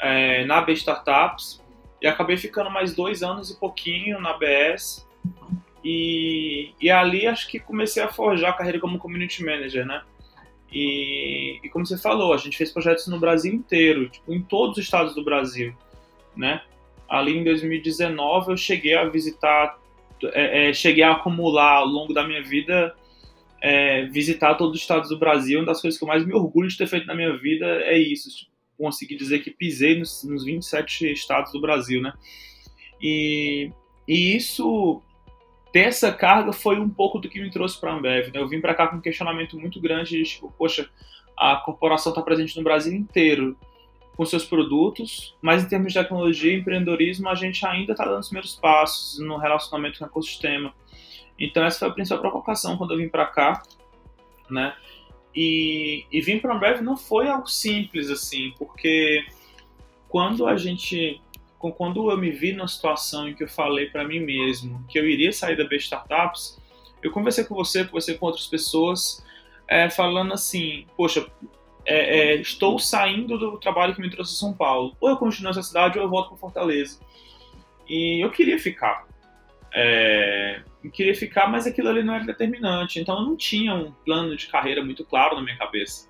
é, 0.00 0.44
na 0.44 0.60
B 0.60 0.72
Startups 0.72 1.62
e 2.00 2.06
acabei 2.06 2.36
ficando 2.36 2.70
mais 2.70 2.94
dois 2.94 3.22
anos 3.22 3.50
e 3.50 3.58
pouquinho 3.58 4.20
na 4.20 4.34
BS. 4.34 5.06
E, 5.82 6.72
e 6.80 6.90
ali 6.90 7.26
acho 7.26 7.48
que 7.48 7.58
comecei 7.58 8.02
a 8.02 8.08
forjar 8.08 8.50
a 8.50 8.54
carreira 8.54 8.80
como 8.80 8.98
community 8.98 9.44
manager, 9.44 9.86
né? 9.86 10.02
E, 10.72 11.60
e 11.62 11.68
como 11.68 11.86
você 11.86 11.96
falou, 11.96 12.32
a 12.32 12.36
gente 12.36 12.56
fez 12.56 12.70
projetos 12.70 13.06
no 13.06 13.20
Brasil 13.20 13.52
inteiro, 13.52 14.08
tipo, 14.08 14.32
em 14.32 14.42
todos 14.42 14.78
os 14.78 14.84
estados 14.84 15.14
do 15.14 15.22
Brasil 15.22 15.74
né? 16.36 16.62
Ali 17.08 17.36
em 17.36 17.44
2019 17.44 18.52
eu 18.52 18.56
cheguei 18.56 18.94
a 18.94 19.04
visitar, 19.04 19.78
é, 20.32 20.70
é, 20.70 20.72
cheguei 20.72 21.04
a 21.04 21.12
acumular 21.12 21.76
ao 21.78 21.86
longo 21.86 22.12
da 22.12 22.26
minha 22.26 22.42
vida, 22.42 22.94
é, 23.60 24.06
visitar 24.06 24.54
todos 24.54 24.76
os 24.76 24.80
estados 24.80 25.08
do 25.08 25.18
Brasil. 25.18 25.58
Uma 25.60 25.66
das 25.66 25.80
coisas 25.80 25.98
que 25.98 26.04
eu 26.04 26.08
mais 26.08 26.24
me 26.24 26.34
orgulho 26.34 26.68
de 26.68 26.76
ter 26.76 26.86
feito 26.86 27.06
na 27.06 27.14
minha 27.14 27.36
vida 27.36 27.66
é 27.82 27.98
isso, 27.98 28.28
tipo, 28.34 28.50
conseguir 28.76 29.16
dizer 29.16 29.40
que 29.40 29.50
pisei 29.50 29.98
nos, 29.98 30.24
nos 30.24 30.44
27 30.44 31.12
estados 31.12 31.52
do 31.52 31.60
Brasil, 31.60 32.02
né? 32.02 32.12
E, 33.00 33.70
e 34.08 34.36
isso 34.36 35.02
ter 35.72 35.86
essa 35.86 36.12
carga 36.12 36.52
foi 36.52 36.78
um 36.78 36.88
pouco 36.88 37.18
do 37.18 37.28
que 37.28 37.40
me 37.40 37.50
trouxe 37.50 37.80
para 37.80 37.92
a 37.92 37.96
Ambev. 37.96 38.32
Né? 38.32 38.40
Eu 38.40 38.48
vim 38.48 38.60
para 38.60 38.74
cá 38.74 38.86
com 38.86 38.96
um 38.96 39.00
questionamento 39.00 39.58
muito 39.58 39.80
grande 39.80 40.16
de, 40.16 40.22
tipo, 40.22 40.52
poxa, 40.56 40.88
a 41.36 41.56
corporação 41.56 42.12
está 42.12 42.22
presente 42.22 42.56
no 42.56 42.62
Brasil 42.62 42.92
inteiro 42.92 43.56
com 44.16 44.24
seus 44.24 44.44
produtos, 44.44 45.36
mas 45.42 45.64
em 45.64 45.68
termos 45.68 45.92
de 45.92 45.98
tecnologia 45.98 46.52
e 46.52 46.60
empreendedorismo, 46.60 47.28
a 47.28 47.34
gente 47.34 47.64
ainda 47.66 47.92
está 47.92 48.04
dando 48.04 48.20
os 48.20 48.28
primeiros 48.28 48.54
passos 48.54 49.18
no 49.18 49.36
relacionamento 49.36 49.98
com 49.98 50.04
o 50.04 50.08
ecossistema. 50.08 50.72
Então 51.38 51.64
essa 51.64 51.80
foi 51.80 51.88
a 51.88 51.92
principal 51.92 52.20
provocação 52.20 52.76
quando 52.76 52.92
eu 52.92 52.98
vim 52.98 53.08
para 53.08 53.26
cá, 53.26 53.62
né? 54.48 54.74
E, 55.34 56.06
e 56.12 56.20
vir 56.20 56.40
para 56.40 56.52
a 56.52 56.56
Ambev 56.56 56.80
não 56.80 56.96
foi 56.96 57.28
algo 57.28 57.48
simples 57.48 58.08
assim, 58.08 58.54
porque 58.56 59.26
quando 60.08 60.46
a 60.46 60.56
gente 60.56 61.20
quando 61.58 62.10
eu 62.10 62.18
me 62.18 62.30
vi 62.30 62.52
numa 62.52 62.68
situação 62.68 63.26
em 63.26 63.34
que 63.34 63.42
eu 63.42 63.48
falei 63.48 63.86
para 63.86 64.06
mim 64.06 64.20
mesmo 64.20 64.84
que 64.86 64.98
eu 64.98 65.08
iria 65.08 65.32
sair 65.32 65.56
da 65.56 65.64
B 65.64 65.76
Startups, 65.76 66.60
eu 67.02 67.10
conversei 67.10 67.44
com 67.44 67.54
você, 67.54 67.84
conversei 67.84 68.18
com 68.18 68.26
outras 68.26 68.46
pessoas, 68.46 69.24
é, 69.66 69.88
falando 69.88 70.34
assim, 70.34 70.86
poxa, 70.94 71.26
é, 71.86 72.18
é, 72.18 72.34
estou 72.36 72.78
saindo 72.78 73.38
do 73.38 73.58
trabalho 73.58 73.94
que 73.94 74.00
me 74.00 74.10
trouxe 74.10 74.34
a 74.34 74.38
São 74.38 74.52
Paulo. 74.52 74.96
Ou 75.00 75.10
eu 75.10 75.16
continuo 75.16 75.48
nessa 75.48 75.62
cidade 75.62 75.98
ou 75.98 76.04
eu 76.04 76.10
volto 76.10 76.30
para 76.30 76.38
Fortaleza. 76.38 77.00
E 77.88 78.24
eu 78.24 78.30
queria 78.30 78.58
ficar. 78.58 79.06
É, 79.72 80.62
eu 80.82 80.90
queria 80.90 81.14
ficar, 81.14 81.48
mas 81.48 81.66
aquilo 81.66 81.88
ali 81.88 82.02
não 82.02 82.14
era 82.14 82.24
determinante. 82.24 83.00
Então 83.00 83.18
eu 83.18 83.24
não 83.24 83.36
tinha 83.36 83.74
um 83.74 83.92
plano 84.04 84.36
de 84.36 84.46
carreira 84.46 84.84
muito 84.84 85.04
claro 85.04 85.36
na 85.36 85.42
minha 85.42 85.56
cabeça. 85.56 86.08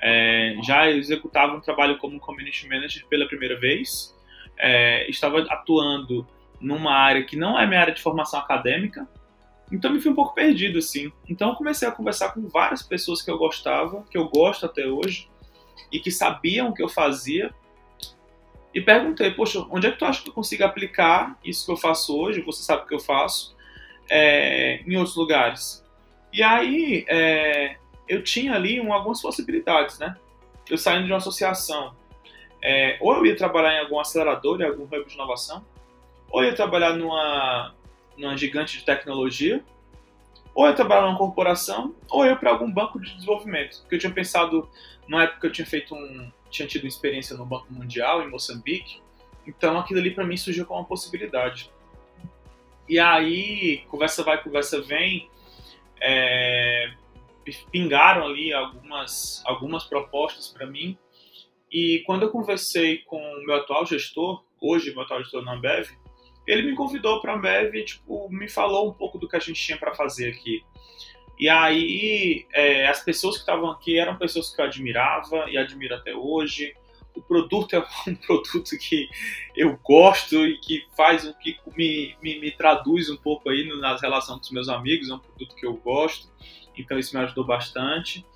É, 0.00 0.56
já 0.62 0.90
executava 0.90 1.54
um 1.54 1.60
trabalho 1.60 1.98
como 1.98 2.18
community 2.18 2.66
manager 2.68 3.06
pela 3.06 3.26
primeira 3.26 3.58
vez 3.60 4.18
é, 4.60 5.08
estava 5.10 5.40
atuando 5.40 6.26
numa 6.60 6.92
área 6.92 7.24
que 7.24 7.36
não 7.36 7.58
é 7.58 7.66
minha 7.66 7.80
área 7.80 7.94
de 7.94 8.02
formação 8.02 8.38
acadêmica, 8.38 9.08
então 9.70 9.92
me 9.92 10.00
fui 10.00 10.10
um 10.10 10.14
pouco 10.14 10.34
perdido 10.34 10.78
assim. 10.78 11.12
Então 11.28 11.54
comecei 11.54 11.86
a 11.86 11.92
conversar 11.92 12.32
com 12.32 12.48
várias 12.48 12.82
pessoas 12.82 13.22
que 13.22 13.30
eu 13.30 13.38
gostava, 13.38 14.04
que 14.10 14.18
eu 14.18 14.28
gosto 14.28 14.66
até 14.66 14.86
hoje, 14.86 15.28
e 15.92 16.00
que 16.00 16.10
sabiam 16.10 16.68
o 16.68 16.74
que 16.74 16.82
eu 16.82 16.88
fazia. 16.88 17.54
E 18.74 18.80
perguntei, 18.80 19.30
poxa, 19.32 19.64
onde 19.70 19.86
é 19.86 19.90
que 19.90 19.98
tu 19.98 20.04
acha 20.04 20.22
que 20.22 20.30
eu 20.30 20.34
consigo 20.34 20.64
aplicar 20.64 21.38
isso 21.44 21.66
que 21.66 21.72
eu 21.72 21.76
faço 21.76 22.16
hoje, 22.16 22.40
você 22.40 22.62
sabe 22.62 22.82
o 22.82 22.86
que 22.86 22.94
eu 22.94 23.00
faço, 23.00 23.56
é, 24.08 24.82
em 24.86 24.96
outros 24.96 25.16
lugares? 25.16 25.84
E 26.32 26.42
aí 26.42 27.04
é, 27.08 27.76
eu 28.08 28.22
tinha 28.22 28.54
ali 28.54 28.80
um, 28.80 28.92
algumas 28.92 29.20
possibilidades, 29.20 29.98
né? 29.98 30.16
Eu 30.68 30.78
saindo 30.78 31.06
de 31.06 31.12
uma 31.12 31.18
associação, 31.18 31.96
é, 32.62 32.96
ou 33.00 33.14
eu 33.14 33.26
ia 33.26 33.36
trabalhar 33.36 33.74
em 33.74 33.80
algum 33.80 33.98
acelerador, 33.98 34.60
em 34.60 34.64
algum 34.64 34.84
hub 34.84 35.04
de 35.04 35.14
inovação, 35.14 35.64
ou 36.30 36.42
eu 36.42 36.50
ia 36.50 36.54
trabalhar 36.54 36.92
numa, 36.92 37.74
numa 38.20 38.36
gigante 38.36 38.78
de 38.78 38.84
tecnologia, 38.84 39.64
ou 40.54 40.66
eu 40.66 40.74
trabalhar 40.74 41.02
numa 41.02 41.18
corporação, 41.18 41.94
ou 42.10 42.24
eu 42.24 42.36
para 42.36 42.50
algum 42.50 42.70
banco 42.70 43.00
de 43.00 43.14
desenvolvimento. 43.14 43.80
Porque 43.80 43.94
eu 43.94 43.98
tinha 43.98 44.12
pensado, 44.12 44.68
na 45.08 45.24
época 45.24 45.46
eu 45.46 45.52
tinha 45.52 45.66
feito 45.66 45.94
um, 45.94 46.30
tinha 46.50 46.68
tido 46.68 46.86
experiência 46.86 47.36
no 47.36 47.46
Banco 47.46 47.72
Mundial, 47.72 48.22
em 48.22 48.30
Moçambique, 48.30 49.00
então 49.46 49.78
aquilo 49.78 50.00
ali 50.00 50.10
para 50.10 50.24
mim 50.24 50.36
surgiu 50.36 50.66
como 50.66 50.80
uma 50.80 50.86
possibilidade. 50.86 51.70
E 52.88 52.98
aí, 52.98 53.84
conversa 53.88 54.22
vai, 54.22 54.42
conversa 54.42 54.82
vem, 54.82 55.30
é, 56.00 56.92
pingaram 57.70 58.26
ali 58.26 58.52
algumas, 58.52 59.42
algumas 59.46 59.84
propostas 59.84 60.48
para 60.48 60.66
mim, 60.66 60.98
e 61.72 62.02
quando 62.04 62.22
eu 62.22 62.30
conversei 62.30 62.98
com 62.98 63.16
o 63.16 63.46
meu 63.46 63.54
atual 63.54 63.86
gestor, 63.86 64.42
hoje 64.60 64.92
meu 64.92 65.02
atual 65.02 65.22
gestor 65.22 65.44
na 65.44 65.54
Ambev, 65.54 65.88
ele 66.50 66.70
me 66.70 66.74
convidou 66.74 67.20
para 67.20 67.32
a 67.32 67.36
Ambev 67.36 67.74
e 67.74 67.84
tipo, 67.84 68.28
me 68.30 68.48
falou 68.48 68.88
um 68.88 68.92
pouco 68.92 69.18
do 69.18 69.28
que 69.28 69.36
a 69.36 69.38
gente 69.38 69.62
tinha 69.62 69.78
para 69.78 69.94
fazer 69.94 70.30
aqui. 70.30 70.64
E 71.38 71.48
aí, 71.48 72.46
é, 72.52 72.86
as 72.88 73.02
pessoas 73.02 73.36
que 73.36 73.42
estavam 73.42 73.70
aqui 73.70 73.98
eram 73.98 74.16
pessoas 74.16 74.54
que 74.54 74.60
eu 74.60 74.64
admirava 74.66 75.48
e 75.48 75.56
admiro 75.56 75.94
até 75.94 76.14
hoje. 76.14 76.74
O 77.14 77.22
produto 77.22 77.74
é 77.74 77.78
um 78.06 78.14
produto 78.14 78.76
que 78.78 79.08
eu 79.56 79.78
gosto 79.82 80.46
e 80.46 80.58
que 80.58 80.84
faz 80.96 81.26
o 81.26 81.34
que 81.38 81.56
me, 81.76 82.14
me, 82.22 82.40
me 82.40 82.50
traduz 82.50 83.08
um 83.08 83.16
pouco 83.16 83.48
aí 83.48 83.66
nas 83.80 84.02
relações 84.02 84.46
com 84.46 84.54
meus 84.54 84.68
amigos. 84.68 85.08
É 85.08 85.14
um 85.14 85.18
produto 85.18 85.54
que 85.54 85.66
eu 85.66 85.74
gosto, 85.74 86.28
então 86.76 86.98
isso 86.98 87.16
me 87.16 87.22
ajudou 87.24 87.44
bastante 87.44 88.26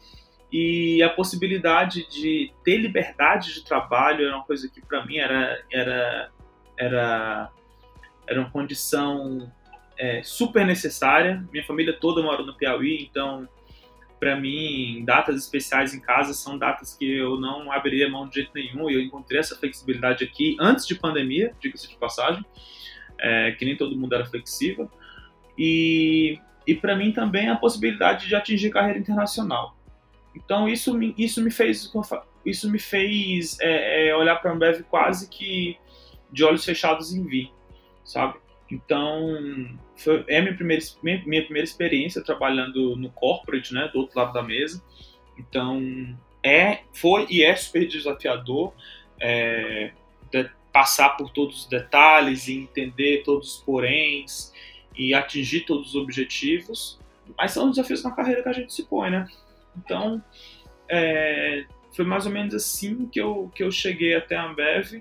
e 0.56 1.02
a 1.02 1.10
possibilidade 1.10 2.08
de 2.08 2.52
ter 2.62 2.76
liberdade 2.76 3.54
de 3.54 3.64
trabalho 3.64 4.24
era 4.24 4.36
uma 4.36 4.44
coisa 4.44 4.70
que 4.70 4.80
para 4.80 5.04
mim 5.04 5.16
era 5.16 5.60
era 5.68 6.30
era 6.78 7.50
era 8.26 8.40
uma 8.40 8.50
condição 8.50 9.50
é, 9.98 10.22
super 10.22 10.66
necessária. 10.66 11.44
Minha 11.52 11.64
família 11.64 11.92
toda 11.92 12.22
mora 12.22 12.42
no 12.42 12.54
Piauí, 12.54 13.08
então 13.10 13.48
para 14.20 14.36
mim 14.36 15.04
datas 15.04 15.36
especiais 15.36 15.92
em 15.92 16.00
casa 16.00 16.32
são 16.32 16.56
datas 16.56 16.96
que 16.96 17.18
eu 17.18 17.38
não 17.38 17.70
abriria 17.70 18.08
mão 18.08 18.28
de 18.28 18.36
jeito 18.36 18.50
nenhum. 18.54 18.90
E 18.90 18.94
eu 18.94 19.00
encontrei 19.00 19.40
essa 19.40 19.56
flexibilidade 19.56 20.24
aqui 20.24 20.56
antes 20.60 20.86
de 20.86 20.94
pandemia, 20.94 21.54
diga-se 21.60 21.88
de 21.88 21.96
passagem, 21.96 22.44
é, 23.18 23.52
que 23.52 23.64
nem 23.64 23.76
todo 23.76 23.96
mundo 23.96 24.14
era 24.14 24.24
flexível. 24.24 24.90
E 25.58 26.38
e 26.66 26.74
para 26.74 26.96
mim 26.96 27.12
também 27.12 27.48
a 27.48 27.56
possibilidade 27.56 28.26
de 28.26 28.34
atingir 28.34 28.70
carreira 28.70 28.98
internacional. 28.98 29.76
Então 30.34 30.68
isso 30.68 30.94
me, 30.94 31.14
isso 31.16 31.42
me 31.42 31.50
fez 31.50 31.92
isso 32.44 32.70
me 32.70 32.78
fez 32.78 33.58
é, 33.60 34.08
é, 34.08 34.16
olhar 34.16 34.36
para 34.36 34.50
a 34.50 34.54
Ambev 34.54 34.82
quase 34.84 35.28
que 35.28 35.76
de 36.30 36.44
olhos 36.44 36.64
fechados 36.64 37.12
em 37.14 37.24
vir, 37.24 37.52
sabe? 38.04 38.38
Então 38.70 39.78
foi, 39.96 40.24
é 40.28 40.40
minha 40.40 40.54
primeira 40.54 40.82
minha, 41.02 41.22
minha 41.26 41.42
primeira 41.42 41.64
experiência 41.64 42.22
trabalhando 42.22 42.96
no 42.96 43.10
corporate, 43.10 43.72
né, 43.72 43.88
do 43.92 44.00
outro 44.00 44.18
lado 44.18 44.32
da 44.32 44.42
mesa. 44.42 44.82
Então 45.38 46.16
é 46.42 46.80
foi 46.92 47.26
e 47.30 47.42
é 47.42 47.54
super 47.56 47.86
desafiador 47.86 48.72
é, 49.20 49.92
de, 50.30 50.50
passar 50.72 51.10
por 51.10 51.30
todos 51.30 51.62
os 51.62 51.66
detalhes 51.66 52.48
e 52.48 52.58
entender 52.58 53.22
todos 53.22 53.56
os 53.56 53.62
poréns 53.62 54.52
e 54.96 55.14
atingir 55.14 55.60
todos 55.60 55.90
os 55.90 55.94
objetivos, 55.94 56.98
mas 57.36 57.52
são 57.52 57.66
os 57.68 57.76
desafios 57.76 58.02
na 58.02 58.10
carreira 58.10 58.42
que 58.42 58.48
a 58.48 58.52
gente 58.52 58.72
se 58.72 58.84
põe, 58.84 59.10
né? 59.10 59.26
Então, 59.76 60.22
é, 60.88 61.64
foi 61.92 62.04
mais 62.04 62.26
ou 62.26 62.32
menos 62.32 62.54
assim 62.54 63.06
que 63.06 63.20
eu, 63.20 63.50
que 63.54 63.62
eu 63.62 63.70
cheguei 63.70 64.14
até 64.14 64.36
a 64.36 64.46
Ambev, 64.46 65.00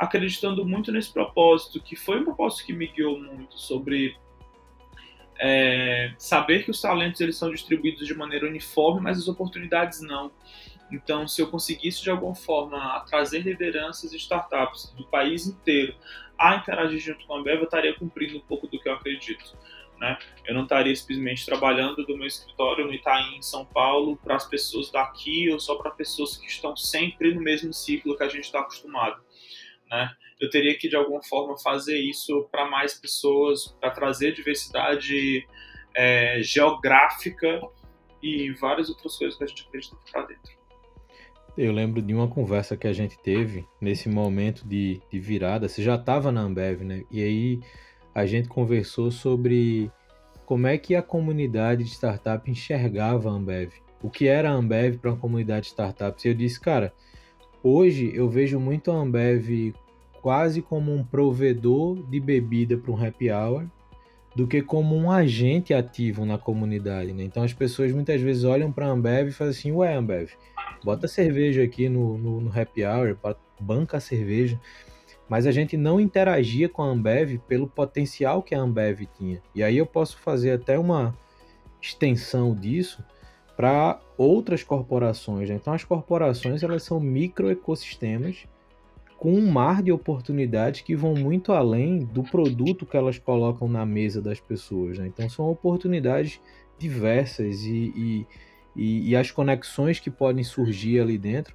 acreditando 0.00 0.64
muito 0.64 0.90
nesse 0.90 1.12
propósito, 1.12 1.78
que 1.78 1.94
foi 1.94 2.20
um 2.20 2.24
propósito 2.24 2.64
que 2.64 2.72
me 2.72 2.86
guiou 2.86 3.20
muito 3.20 3.58
sobre 3.58 4.16
é, 5.38 6.14
saber 6.16 6.64
que 6.64 6.70
os 6.70 6.80
talentos 6.80 7.20
eles 7.20 7.36
são 7.36 7.50
distribuídos 7.50 8.06
de 8.06 8.14
maneira 8.14 8.46
uniforme, 8.46 9.02
mas 9.02 9.18
as 9.18 9.28
oportunidades 9.28 10.00
não. 10.00 10.32
Então, 10.90 11.28
se 11.28 11.42
eu 11.42 11.50
conseguisse 11.50 12.02
de 12.02 12.08
alguma 12.08 12.34
forma 12.34 12.98
trazer 13.10 13.40
lideranças 13.40 14.14
e 14.14 14.16
startups 14.16 14.90
do 14.96 15.04
país 15.04 15.46
inteiro 15.46 15.94
a 16.38 16.56
interagir 16.56 16.98
junto 16.98 17.26
com 17.26 17.34
a 17.34 17.38
Ambev, 17.38 17.58
eu 17.58 17.64
estaria 17.64 17.94
cumprindo 17.94 18.38
um 18.38 18.40
pouco 18.40 18.66
do 18.66 18.80
que 18.80 18.88
eu 18.88 18.94
acredito. 18.94 19.54
Né? 19.98 20.18
Eu 20.46 20.54
não 20.54 20.62
estaria 20.62 20.96
simplesmente 20.96 21.44
trabalhando 21.44 22.06
do 22.06 22.16
meu 22.16 22.26
escritório 22.26 22.86
no 22.86 22.94
Itaim, 22.94 23.36
em 23.36 23.42
São 23.42 23.66
Paulo, 23.66 24.16
para 24.16 24.36
as 24.36 24.46
pessoas 24.46 24.90
daqui 24.90 25.50
ou 25.50 25.60
só 25.60 25.74
para 25.74 25.90
pessoas 25.90 26.38
que 26.38 26.46
estão 26.46 26.74
sempre 26.74 27.34
no 27.34 27.42
mesmo 27.42 27.70
ciclo 27.74 28.16
que 28.16 28.22
a 28.22 28.28
gente 28.28 28.44
está 28.44 28.60
acostumado. 28.60 29.20
Né? 29.90 30.10
Eu 30.40 30.48
teria 30.48 30.76
que, 30.78 30.88
de 30.88 30.96
alguma 30.96 31.22
forma, 31.22 31.58
fazer 31.58 31.98
isso 31.98 32.48
para 32.50 32.68
mais 32.68 32.94
pessoas, 32.94 33.66
para 33.80 33.90
trazer 33.90 34.32
diversidade 34.32 35.46
é, 35.94 36.40
geográfica 36.42 37.60
e 38.22 38.50
várias 38.52 38.88
outras 38.88 39.16
coisas 39.16 39.36
que 39.36 39.44
a 39.44 39.46
gente 39.46 39.66
acredita 39.66 39.96
para 40.10 40.26
dentro. 40.26 40.60
Eu 41.58 41.72
lembro 41.72 42.00
de 42.00 42.14
uma 42.14 42.28
conversa 42.28 42.76
que 42.76 42.86
a 42.86 42.92
gente 42.92 43.18
teve 43.18 43.66
nesse 43.80 44.08
momento 44.08 44.66
de, 44.66 45.00
de 45.10 45.18
virada. 45.18 45.68
Você 45.68 45.82
já 45.82 45.96
estava 45.96 46.30
na 46.30 46.40
Ambev, 46.40 46.82
né? 46.82 47.04
E 47.10 47.22
aí 47.22 47.60
a 48.14 48.24
gente 48.24 48.48
conversou 48.48 49.10
sobre 49.10 49.90
como 50.46 50.66
é 50.66 50.78
que 50.78 50.94
a 50.94 51.02
comunidade 51.02 51.84
de 51.84 51.90
startup 51.90 52.50
enxergava 52.50 53.28
a 53.28 53.32
Ambev. 53.32 53.72
O 54.02 54.08
que 54.08 54.26
era 54.26 54.50
a 54.50 54.52
Ambev 54.52 54.98
para 54.98 55.10
uma 55.10 55.18
comunidade 55.18 55.62
de 55.62 55.66
startups. 55.68 56.24
E 56.24 56.28
eu 56.28 56.34
disse, 56.34 56.58
cara, 56.58 56.94
hoje 57.62 58.10
eu 58.14 58.28
vejo 58.28 58.58
muito 58.58 58.90
a 58.90 58.94
Ambev 58.94 59.74
quase 60.20 60.60
como 60.60 60.94
um 60.94 61.02
provedor 61.02 61.96
de 62.08 62.20
bebida 62.20 62.76
para 62.76 62.92
um 62.92 63.06
happy 63.06 63.30
hour 63.30 63.66
do 64.34 64.46
que 64.46 64.62
como 64.62 64.94
um 64.96 65.10
agente 65.10 65.74
ativo 65.74 66.24
na 66.24 66.38
comunidade. 66.38 67.12
Né? 67.12 67.24
Então 67.24 67.42
as 67.42 67.52
pessoas 67.52 67.92
muitas 67.92 68.20
vezes 68.20 68.44
olham 68.44 68.70
para 68.70 68.86
a 68.86 68.90
Ambev 68.90 69.28
e 69.28 69.32
fazem 69.32 69.50
assim, 69.50 69.72
ué 69.72 69.94
Ambev, 69.94 70.30
bota 70.84 71.08
cerveja 71.08 71.62
aqui 71.62 71.88
no, 71.88 72.16
no, 72.16 72.40
no 72.40 72.60
happy 72.60 72.84
hour, 72.84 73.16
banca 73.60 73.96
a 73.96 74.00
cerveja 74.00 74.58
mas 75.30 75.46
a 75.46 75.52
gente 75.52 75.76
não 75.76 76.00
interagia 76.00 76.68
com 76.68 76.82
a 76.82 76.86
Ambev 76.86 77.38
pelo 77.46 77.68
potencial 77.68 78.42
que 78.42 78.52
a 78.52 78.58
Ambev 78.58 79.06
tinha. 79.16 79.40
E 79.54 79.62
aí 79.62 79.78
eu 79.78 79.86
posso 79.86 80.18
fazer 80.18 80.50
até 80.50 80.76
uma 80.76 81.16
extensão 81.80 82.52
disso 82.52 83.00
para 83.60 84.00
outras 84.16 84.62
corporações. 84.62 85.50
Né? 85.50 85.56
Então 85.56 85.74
as 85.74 85.84
corporações 85.84 86.62
elas 86.62 86.82
são 86.82 86.98
microecossistemas 86.98 88.46
com 89.18 89.34
um 89.34 89.50
mar 89.50 89.82
de 89.82 89.92
oportunidades 89.92 90.80
que 90.80 90.96
vão 90.96 91.12
muito 91.12 91.52
além 91.52 91.98
do 91.98 92.22
produto 92.22 92.86
que 92.86 92.96
elas 92.96 93.18
colocam 93.18 93.68
na 93.68 93.84
mesa 93.84 94.22
das 94.22 94.40
pessoas. 94.40 94.96
Né? 94.96 95.08
Então 95.08 95.28
são 95.28 95.46
oportunidades 95.50 96.40
diversas 96.78 97.60
e, 97.64 97.92
e, 97.94 98.26
e, 98.74 99.10
e 99.10 99.14
as 99.14 99.30
conexões 99.30 100.00
que 100.00 100.10
podem 100.10 100.42
surgir 100.42 100.98
ali 100.98 101.18
dentro 101.18 101.54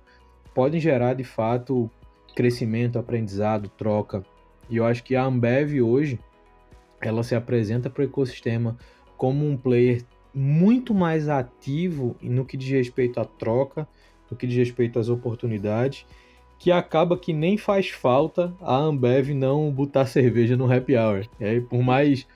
podem 0.54 0.80
gerar 0.80 1.16
de 1.16 1.24
fato 1.24 1.90
crescimento, 2.36 3.00
aprendizado, 3.00 3.68
troca. 3.68 4.24
E 4.70 4.78
eu 4.78 4.86
acho 4.86 5.04
que 5.04 5.16
a 5.16 5.24
Ambev 5.24 5.82
hoje 5.82 6.20
ela 7.02 7.24
se 7.24 7.34
apresenta 7.34 7.90
para 7.90 8.04
o 8.04 8.06
ecossistema 8.06 8.78
como 9.18 9.44
um 9.44 9.58
player 9.58 10.04
muito 10.36 10.94
mais 10.94 11.30
ativo 11.30 12.18
no 12.22 12.44
que 12.44 12.58
diz 12.58 12.70
respeito 12.70 13.22
à 13.22 13.26
troca, 13.26 13.88
no 14.30 14.36
que 14.36 14.46
diz 14.46 14.58
respeito 14.58 15.00
às 15.00 15.08
oportunidades, 15.08 16.06
que 16.60 16.72
acaba 16.72 17.18
que 17.18 17.32
nem 17.32 17.58
faz 17.58 17.90
falta 17.90 18.54
a 18.60 18.76
Ambev 18.76 19.30
não 19.34 19.72
botar 19.72 20.06
cerveja 20.08 20.58
no 20.58 20.72
happy 20.72 20.98
hour. 20.98 21.26
É, 21.40 21.60
por 21.62 21.82
mais 21.82 22.28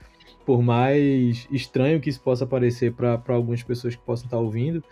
por 0.45 0.63
mais 0.63 1.47
estranho 1.51 1.99
que 1.99 2.09
isso 2.09 2.21
possa 2.21 2.45
parecer 2.45 2.93
para 2.93 3.21
algumas 3.27 3.61
pessoas 3.61 3.95
que 3.95 4.01
possam 4.01 4.25
estar 4.25 4.39
ouvindo, 4.39 4.83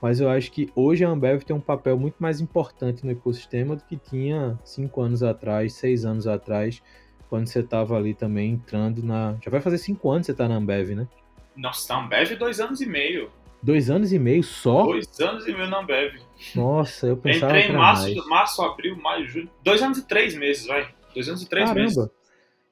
mas 0.00 0.20
eu 0.20 0.28
acho 0.28 0.52
que 0.52 0.70
hoje 0.74 1.04
a 1.04 1.08
Ambev 1.08 1.42
tem 1.42 1.56
um 1.56 1.60
papel 1.60 1.98
muito 1.98 2.16
mais 2.18 2.40
importante 2.40 3.04
no 3.04 3.12
ecossistema 3.12 3.76
do 3.76 3.84
que 3.84 3.96
tinha 3.96 4.58
cinco 4.62 5.00
anos 5.00 5.22
atrás, 5.22 5.72
seis 5.72 6.04
anos 6.04 6.26
atrás, 6.26 6.82
quando 7.30 7.46
você 7.46 7.60
estava 7.60 7.96
ali 7.96 8.14
também 8.14 8.52
entrando 8.52 9.02
na. 9.02 9.36
Já 9.42 9.50
vai 9.50 9.60
fazer 9.60 9.78
cinco 9.78 10.10
anos 10.10 10.22
que 10.22 10.26
você 10.26 10.32
está 10.32 10.48
na 10.48 10.56
Ambev, 10.56 10.94
né? 10.94 11.08
Nossa, 11.56 11.94
na 11.94 12.04
Ambev 12.04 12.36
dois 12.36 12.60
anos 12.60 12.80
e 12.80 12.86
meio. 12.86 13.30
Dois 13.62 13.90
anos 13.90 14.12
e 14.12 14.18
meio 14.18 14.44
só? 14.44 14.84
Dois 14.84 15.20
anos 15.20 15.46
e 15.46 15.52
meio 15.52 15.68
na 15.68 15.80
Ambev. 15.80 16.20
Nossa, 16.54 17.06
eu 17.06 17.16
pensava 17.16 17.58
Entrei 17.58 17.70
em 17.70 17.76
março, 17.76 18.28
março, 18.28 18.62
abril, 18.62 18.96
maio, 18.96 19.26
julho. 19.26 19.50
Dois 19.64 19.82
anos 19.82 19.98
e 19.98 20.06
três 20.06 20.34
meses, 20.34 20.66
vai. 20.66 20.88
Dois 21.14 21.28
anos 21.28 21.42
e 21.42 21.48
três 21.48 21.68
Caramba. 21.68 21.82
meses. 21.82 22.10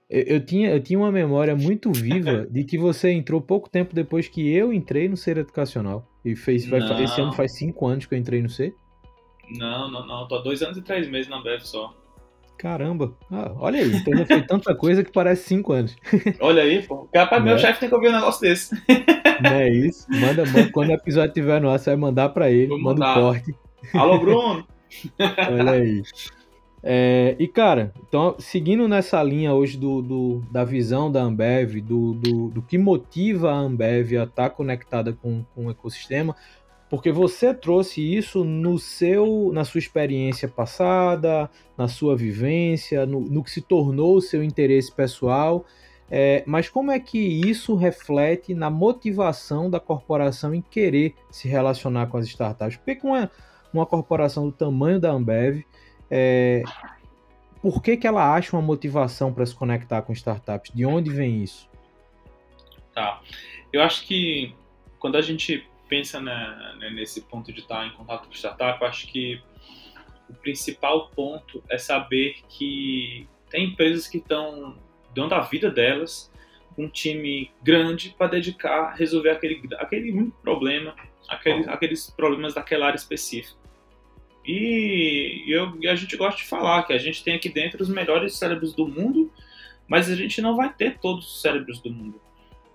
Eu, 0.08 0.22
eu, 0.22 0.44
tinha, 0.44 0.70
eu 0.70 0.80
tinha 0.80 0.98
uma 0.98 1.10
memória 1.10 1.56
muito 1.56 1.90
viva 1.90 2.46
de 2.50 2.62
que 2.64 2.76
você 2.76 3.10
entrou 3.10 3.40
pouco 3.40 3.68
tempo 3.68 3.94
depois 3.94 4.28
que 4.28 4.54
eu 4.54 4.72
entrei 4.72 5.08
no 5.08 5.16
Ser 5.16 5.38
Educacional. 5.38 6.06
E 6.24 6.36
fez, 6.36 6.66
vai, 6.66 6.80
esse 7.02 7.20
ano 7.20 7.32
faz 7.32 7.56
cinco 7.56 7.86
anos 7.86 8.06
que 8.06 8.14
eu 8.14 8.18
entrei 8.18 8.42
no 8.42 8.48
Ser. 8.48 8.74
Não, 9.50 9.90
não, 9.90 10.06
não. 10.06 10.28
Tô 10.28 10.38
dois 10.38 10.62
anos 10.62 10.76
e 10.76 10.82
três 10.82 11.08
meses 11.08 11.28
na 11.28 11.38
Ambev 11.38 11.60
só. 11.62 11.94
Caramba, 12.56 13.12
ah, 13.30 13.52
olha 13.58 13.80
aí, 13.80 13.96
então 13.96 14.16
já 14.16 14.24
fez 14.24 14.46
tanta 14.46 14.74
coisa 14.74 15.04
que 15.04 15.12
parece 15.12 15.44
cinco 15.48 15.72
anos. 15.72 15.96
Olha 16.40 16.62
aí, 16.62 16.82
pô. 16.82 17.08
Capaz, 17.12 17.42
meu 17.42 17.56
é? 17.56 17.58
chefe 17.58 17.80
tem 17.80 17.88
que 17.88 17.94
ouvir 17.94 18.08
um 18.08 18.12
negócio 18.12 18.40
desse. 18.40 18.74
Não 19.42 19.50
é 19.50 19.68
isso. 19.68 20.06
Manda, 20.08 20.46
manda 20.46 20.70
quando 20.70 20.90
o 20.90 20.94
episódio 20.94 21.28
estiver 21.28 21.60
no 21.60 21.68
ar, 21.68 21.78
você 21.78 21.90
vai 21.90 21.96
mandar 21.96 22.28
pra 22.30 22.50
ele, 22.50 22.68
Vou 22.68 22.80
manda 22.80 23.00
mandar. 23.00 23.18
um 23.18 23.22
corte. 23.22 23.54
Alô, 23.92 24.18
Bruno! 24.20 24.66
olha 25.50 25.72
aí. 25.72 26.02
É, 26.86 27.34
e 27.38 27.48
cara, 27.48 27.94
então 28.06 28.36
seguindo 28.38 28.86
nessa 28.86 29.22
linha 29.22 29.54
hoje 29.54 29.78
do, 29.78 30.02
do 30.02 30.42
da 30.50 30.64
visão 30.64 31.10
da 31.10 31.22
Ambev, 31.22 31.80
do, 31.80 32.12
do, 32.12 32.50
do, 32.50 32.62
que 32.62 32.76
motiva 32.76 33.50
a 33.50 33.56
Ambev 33.56 34.18
a 34.18 34.24
estar 34.24 34.26
tá 34.26 34.50
conectada 34.50 35.14
com, 35.14 35.42
com 35.54 35.66
o 35.66 35.70
ecossistema, 35.70 36.36
porque 36.94 37.10
você 37.10 37.52
trouxe 37.52 38.00
isso 38.00 38.44
no 38.44 38.78
seu, 38.78 39.50
na 39.52 39.64
sua 39.64 39.80
experiência 39.80 40.46
passada, 40.46 41.50
na 41.76 41.88
sua 41.88 42.16
vivência, 42.16 43.04
no, 43.04 43.18
no 43.18 43.42
que 43.42 43.50
se 43.50 43.60
tornou 43.60 44.14
o 44.14 44.20
seu 44.20 44.44
interesse 44.44 44.92
pessoal. 44.92 45.66
É, 46.08 46.44
mas 46.46 46.68
como 46.68 46.92
é 46.92 47.00
que 47.00 47.18
isso 47.18 47.74
reflete 47.74 48.54
na 48.54 48.70
motivação 48.70 49.68
da 49.68 49.80
corporação 49.80 50.54
em 50.54 50.62
querer 50.62 51.16
se 51.32 51.48
relacionar 51.48 52.06
com 52.06 52.16
as 52.16 52.26
startups? 52.26 52.76
Porque 52.76 52.94
com 52.94 53.08
uma, 53.08 53.28
uma 53.72 53.84
corporação 53.84 54.46
do 54.46 54.52
tamanho 54.52 55.00
da 55.00 55.10
Ambev, 55.10 55.64
é, 56.08 56.62
por 57.60 57.82
que, 57.82 57.96
que 57.96 58.06
ela 58.06 58.32
acha 58.32 58.54
uma 58.54 58.62
motivação 58.62 59.32
para 59.32 59.44
se 59.44 59.54
conectar 59.56 60.00
com 60.02 60.12
startups? 60.12 60.70
De 60.72 60.86
onde 60.86 61.10
vem 61.10 61.42
isso? 61.42 61.68
Tá. 62.94 63.20
Eu 63.72 63.82
acho 63.82 64.06
que 64.06 64.54
quando 65.00 65.16
a 65.16 65.20
gente 65.20 65.68
pensa 65.94 66.20
né, 66.20 66.90
nesse 66.92 67.20
ponto 67.20 67.52
de 67.52 67.60
estar 67.60 67.86
em 67.86 67.92
contato 67.92 68.26
com 68.26 68.34
startup, 68.34 68.84
acho 68.84 69.06
que 69.06 69.40
o 70.28 70.34
principal 70.34 71.08
ponto 71.10 71.62
é 71.70 71.78
saber 71.78 72.38
que 72.48 73.28
tem 73.48 73.66
empresas 73.66 74.08
que 74.08 74.18
estão 74.18 74.76
dando 75.14 75.36
a 75.36 75.40
vida 75.42 75.70
delas 75.70 76.32
um 76.76 76.88
time 76.88 77.52
grande 77.62 78.12
para 78.18 78.26
dedicar 78.26 78.86
a 78.86 78.94
resolver 78.94 79.30
aquele, 79.30 79.62
aquele 79.78 80.10
único 80.10 80.36
problema, 80.42 80.96
aquele, 81.28 81.70
aqueles 81.70 82.10
problemas 82.10 82.54
daquela 82.54 82.86
área 82.86 82.96
específica. 82.96 83.56
E, 84.44 85.44
eu, 85.46 85.80
e 85.80 85.86
a 85.86 85.94
gente 85.94 86.16
gosta 86.16 86.40
de 86.40 86.48
falar 86.48 86.82
que 86.82 86.92
a 86.92 86.98
gente 86.98 87.22
tem 87.22 87.36
aqui 87.36 87.48
dentro 87.48 87.80
os 87.80 87.88
melhores 87.88 88.34
cérebros 88.34 88.74
do 88.74 88.88
mundo, 88.88 89.32
mas 89.86 90.10
a 90.10 90.16
gente 90.16 90.42
não 90.42 90.56
vai 90.56 90.72
ter 90.72 90.98
todos 90.98 91.24
os 91.36 91.40
cérebros 91.40 91.80
do 91.80 91.88
mundo, 91.88 92.20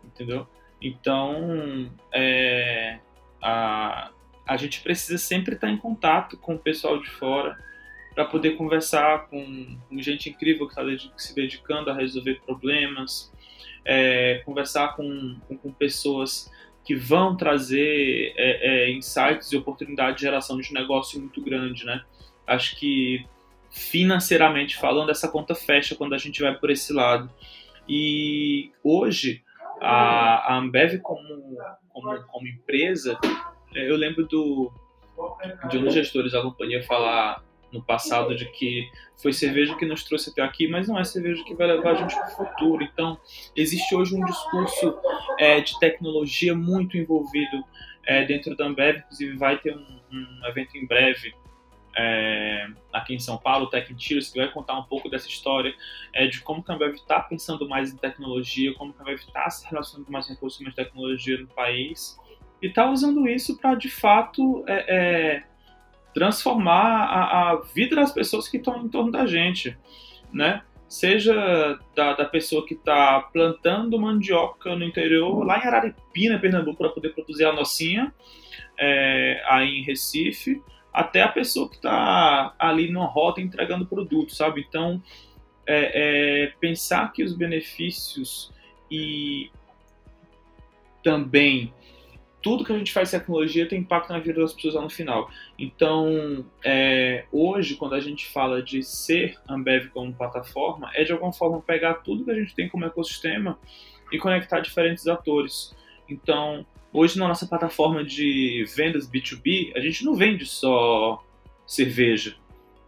entendeu? 0.06 0.48
Então, 0.82 1.92
é, 2.14 3.00
a, 3.42 4.12
a 4.46 4.58
gente 4.58 4.82
precisa 4.82 5.18
sempre 5.18 5.56
estar 5.56 5.70
em 5.70 5.78
contato 5.78 6.38
com 6.38 6.56
o 6.56 6.60
pessoal 6.60 7.00
de 7.02 7.10
fora 7.10 7.58
para 8.14 8.26
poder 8.26 8.58
conversar 8.58 9.28
com, 9.30 9.78
com, 9.88 10.02
gente 10.02 10.30
incrível 10.30 10.68
que 10.68 10.80
está 10.80 11.12
se 11.18 11.34
dedicando 11.36 11.90
a 11.90 11.94
resolver 11.94 12.42
problemas, 12.46 13.32
é, 13.86 14.42
conversar 14.46 14.96
com, 14.96 15.40
com, 15.48 15.58
com, 15.58 15.72
pessoas 15.72 16.52
que 16.84 16.96
vão 16.96 17.38
trazer 17.38 18.34
é, 18.36 18.88
é, 18.88 18.92
insights 18.92 19.52
e 19.52 19.58
oportunidades 19.58 20.16
de 20.16 20.22
geração 20.22 20.60
de 20.60 20.74
negócio 20.74 21.20
muito 21.20 21.42
grande, 21.42 21.86
né? 21.86 22.04
Acho 22.48 22.76
que 22.78 23.26
financeiramente 23.70 24.76
falando, 24.78 25.12
essa 25.12 25.28
conta 25.28 25.54
fecha 25.54 25.96
quando 25.96 26.14
a 26.14 26.18
gente 26.18 26.42
vai 26.42 26.58
por 26.58 26.70
esse 26.70 26.92
lado. 26.92 27.30
E 27.88 28.72
hoje, 28.84 29.44
a, 29.82 30.54
a 30.54 30.58
Ambev 30.58 31.00
como, 31.02 31.58
como, 31.90 32.24
como 32.24 32.48
empresa, 32.48 33.18
é, 33.76 33.90
eu 33.90 33.96
lembro 33.96 34.26
do, 34.28 34.72
de 35.70 35.78
um 35.78 35.84
dos 35.84 35.94
gestores 35.94 36.32
da 36.32 36.42
companhia 36.42 36.84
falar 36.84 37.44
no 37.72 37.84
passado 37.84 38.36
de 38.36 38.46
que 38.46 38.90
foi 39.22 39.32
cerveja 39.32 39.76
que 39.76 39.86
nos 39.86 40.04
trouxe 40.04 40.32
até 40.32 40.42
aqui, 40.42 40.68
mas 40.68 40.88
não 40.88 40.98
é 40.98 41.04
cerveja 41.04 41.44
que 41.44 41.54
vai 41.54 41.68
levar 41.68 41.92
a 41.92 41.96
gente 41.96 42.16
para 42.16 42.28
o 42.28 42.32
futuro. 42.32 42.84
Então, 42.84 43.20
existe 43.56 43.96
hoje 43.96 44.16
um 44.16 44.26
discurso 44.26 44.98
é, 45.38 45.62
de 45.62 45.78
tecnologia 45.80 46.56
muito 46.56 46.98
envolvido 46.98 47.64
é, 48.06 48.26
dentro 48.26 48.56
da 48.56 48.66
Ambev, 48.66 48.98
inclusive 48.98 49.38
vai 49.38 49.58
ter 49.60 49.76
um, 49.76 50.00
um 50.12 50.48
evento 50.48 50.76
em 50.76 50.88
breve 50.88 51.34
é, 51.98 52.68
aqui 52.94 53.14
em 53.14 53.20
São 53.20 53.38
Paulo, 53.38 53.66
o 53.66 53.70
Tech 53.70 53.92
Interiors, 53.92 54.30
que 54.30 54.40
vai 54.40 54.50
contar 54.52 54.78
um 54.78 54.84
pouco 54.84 55.10
dessa 55.10 55.28
história 55.28 55.74
é, 56.14 56.28
de 56.28 56.42
como 56.42 56.64
a 56.68 56.74
Ambev 56.74 56.96
está 56.96 57.20
pensando 57.20 57.68
mais 57.68 57.94
em 57.94 57.98
tecnologia, 57.98 58.74
como 58.76 58.94
a 58.98 59.02
Ambev 59.02 59.20
está 59.20 59.50
se 59.50 59.68
relacionando 59.68 60.12
mais 60.12 60.28
com 60.28 60.34
o 60.34 60.38
consumo 60.38 60.70
de 60.70 60.76
tecnologia 60.76 61.38
no 61.38 61.48
país 61.48 62.18
e 62.62 62.68
está 62.68 62.90
usando 62.90 63.28
isso 63.28 63.58
para, 63.58 63.76
de 63.76 63.90
fato, 63.90 64.64
é, 64.68 64.86
é, 64.88 65.44
transformar 66.14 67.06
a, 67.06 67.52
a, 67.52 67.56
vida 67.74 67.96
das 67.96 68.12
pessoas 68.12 68.48
que 68.48 68.58
estão 68.58 68.84
em 68.84 68.90
torno 68.90 69.12
da 69.12 69.26
gente, 69.26 69.78
né? 70.32 70.62
Seja 70.88 71.80
da, 71.96 72.14
da 72.14 72.26
pessoa 72.26 72.66
que 72.66 72.74
está 72.74 73.22
plantando 73.32 74.00
mandioca 74.00 74.76
no 74.76 74.84
interior, 74.84 75.46
lá 75.46 75.60
em 75.60 75.68
Araripina, 75.68 76.40
Pernambuco, 76.40 76.78
para 76.78 76.90
poder 76.90 77.10
produzir 77.14 77.46
a 77.46 77.54
nocinha, 77.54 78.14
é, 78.78 79.42
aí 79.48 79.80
em 79.80 79.84
Recife, 79.84 80.62
até 80.94 81.22
a 81.22 81.28
pessoa 81.28 81.70
que 81.70 81.76
está 81.76 82.54
ali 82.58 82.92
numa 82.92 83.06
rota 83.06 83.42
entregando 83.42 83.86
produto, 83.86 84.34
sabe? 84.34 84.66
Então, 84.68 85.02
é, 85.66 86.44
é, 86.46 86.48
pensar 86.60 87.12
que 87.14 87.24
os 87.24 87.34
benefícios 87.34 88.52
e 88.90 89.52
também 91.04 91.74
tudo 92.42 92.64
que 92.64 92.72
a 92.72 92.78
gente 92.78 92.94
faz 92.94 93.14
em 93.14 93.20
tecnologia 93.20 93.68
tem 93.68 93.80
impacto 93.80 94.12
na 94.12 94.20
vida 94.20 94.40
das 94.40 94.54
pessoas 94.54 94.74
lá 94.74 94.82
no 94.82 94.90
final. 94.90 95.30
Então, 95.58 96.46
é, 96.64 97.26
hoje, 97.32 97.76
quando 97.76 97.96
a 97.96 98.00
gente 98.00 98.28
fala 98.28 98.64
de 98.64 98.82
ser 98.82 99.38
Ambev 99.48 99.90
como 99.90 100.14
plataforma, 100.14 100.90
é 100.94 101.04
de 101.04 101.12
alguma 101.12 101.34
forma 101.34 101.62
pegar 101.62 101.96
tudo 101.96 102.24
que 102.24 102.32
a 102.32 102.36
gente 102.36 102.56
tem 102.56 102.70
como 102.70 102.86
ecossistema 102.86 103.60
e 104.12 104.18
conectar 104.18 104.62
diferentes 104.62 105.06
atores. 105.08 105.76
Então, 106.08 106.66
hoje 106.92 107.18
na 107.18 107.28
nossa 107.28 107.46
plataforma 107.46 108.04
de 108.04 108.66
vendas 108.76 109.10
B2B, 109.10 109.72
a 109.76 109.80
gente 109.80 110.04
não 110.04 110.16
vende 110.16 110.46
só 110.46 111.24
cerveja. 111.66 112.36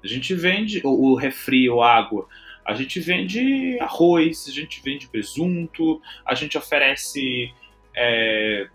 A 0.04 0.08
gente 0.08 0.34
vende 0.34 0.82
o, 0.84 1.16
refri 1.16 1.70
ou 1.70 1.84
água. 1.84 2.28
A 2.66 2.74
gente 2.74 3.00
vende 3.00 3.78
arroz, 3.80 4.48
a 4.48 4.52
gente 4.52 4.82
vende 4.84 5.08
presunto, 5.08 6.02
a 6.26 6.34
gente 6.36 6.58
oferece 6.58 7.54
é, 7.96 8.68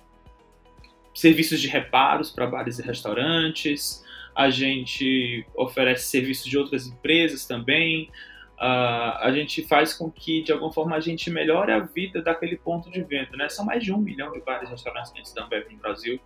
serviços 1.14 1.60
de 1.60 1.68
reparos 1.68 2.30
para 2.30 2.46
bares 2.46 2.78
e 2.78 2.82
restaurantes, 2.82 4.04
a 4.34 4.50
gente 4.50 5.46
oferece 5.54 6.08
serviços 6.08 6.46
de 6.46 6.58
outras 6.58 6.86
empresas 6.86 7.46
também, 7.46 8.10
a 8.58 9.30
gente 9.34 9.66
faz 9.66 9.92
com 9.92 10.10
que, 10.10 10.42
de 10.42 10.52
alguma 10.52 10.72
forma, 10.72 10.96
a 10.96 11.00
gente 11.00 11.30
melhore 11.30 11.72
a 11.72 11.80
vida 11.80 12.22
daquele 12.22 12.56
ponto 12.56 12.90
de 12.90 13.02
venda. 13.02 13.36
Né? 13.36 13.48
São 13.48 13.64
mais 13.64 13.84
de 13.84 13.92
um 13.92 13.98
milhão 13.98 14.32
de 14.32 14.40
bares 14.40 14.68
e 14.68 14.72
restaurantes 14.72 15.12
que 15.12 15.20
a 15.20 15.24
gente 15.24 15.72
no 15.72 15.78
Brasil, 15.78 16.20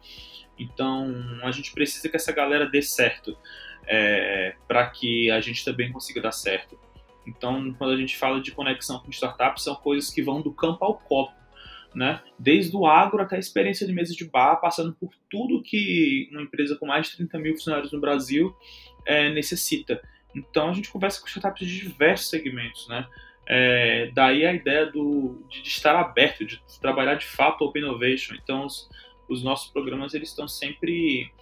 então 0.58 1.12
a 1.42 1.50
gente 1.50 1.72
precisa 1.72 2.08
que 2.08 2.16
essa 2.16 2.32
galera 2.32 2.66
dê 2.66 2.82
certo. 2.82 3.36
é, 3.86 4.54
para 4.68 4.86
que 4.88 5.30
a 5.30 5.40
gente 5.40 5.64
também 5.64 5.90
consiga 5.90 6.20
dar 6.20 6.32
certo. 6.32 6.78
Então, 7.26 7.74
quando 7.74 7.92
a 7.92 7.96
gente 7.96 8.16
fala 8.16 8.40
de 8.40 8.52
conexão 8.52 9.00
com 9.00 9.10
startups, 9.10 9.64
são 9.64 9.74
coisas 9.74 10.10
que 10.10 10.22
vão 10.22 10.40
do 10.40 10.52
campo 10.52 10.84
ao 10.84 10.94
copo. 10.94 11.34
Né? 11.94 12.22
Desde 12.38 12.76
o 12.76 12.86
agro 12.86 13.20
até 13.20 13.34
a 13.34 13.38
experiência 13.38 13.84
de 13.84 13.92
mesa 13.92 14.14
de 14.14 14.24
bar, 14.24 14.56
passando 14.56 14.94
por 14.94 15.10
tudo 15.28 15.62
que 15.62 16.28
uma 16.30 16.42
empresa 16.42 16.76
com 16.76 16.86
mais 16.86 17.08
de 17.08 17.16
30 17.16 17.38
mil 17.38 17.54
funcionários 17.54 17.92
no 17.92 18.00
Brasil 18.00 18.54
é, 19.04 19.28
necessita. 19.30 20.00
Então 20.34 20.70
a 20.70 20.72
gente 20.72 20.90
conversa 20.90 21.20
com 21.20 21.26
startups 21.26 21.66
de 21.66 21.80
diversos 21.80 22.28
segmentos, 22.28 22.88
né? 22.88 23.06
É, 23.46 24.10
daí 24.14 24.46
a 24.46 24.52
ideia 24.52 24.86
do, 24.86 25.44
de, 25.48 25.62
estar 25.62 25.96
aberto, 25.96 26.44
de 26.44 26.62
trabalhar 26.80 27.16
de 27.16 27.26
fato 27.26 27.64
Open 27.64 27.82
Innovation. 27.82 28.34
Então 28.34 28.64
os, 28.64 28.88
os 29.28 29.42
nossos 29.42 29.70
programas 29.72 30.14
eles 30.14 30.28
estão 30.28 30.46
sempre 30.46 31.32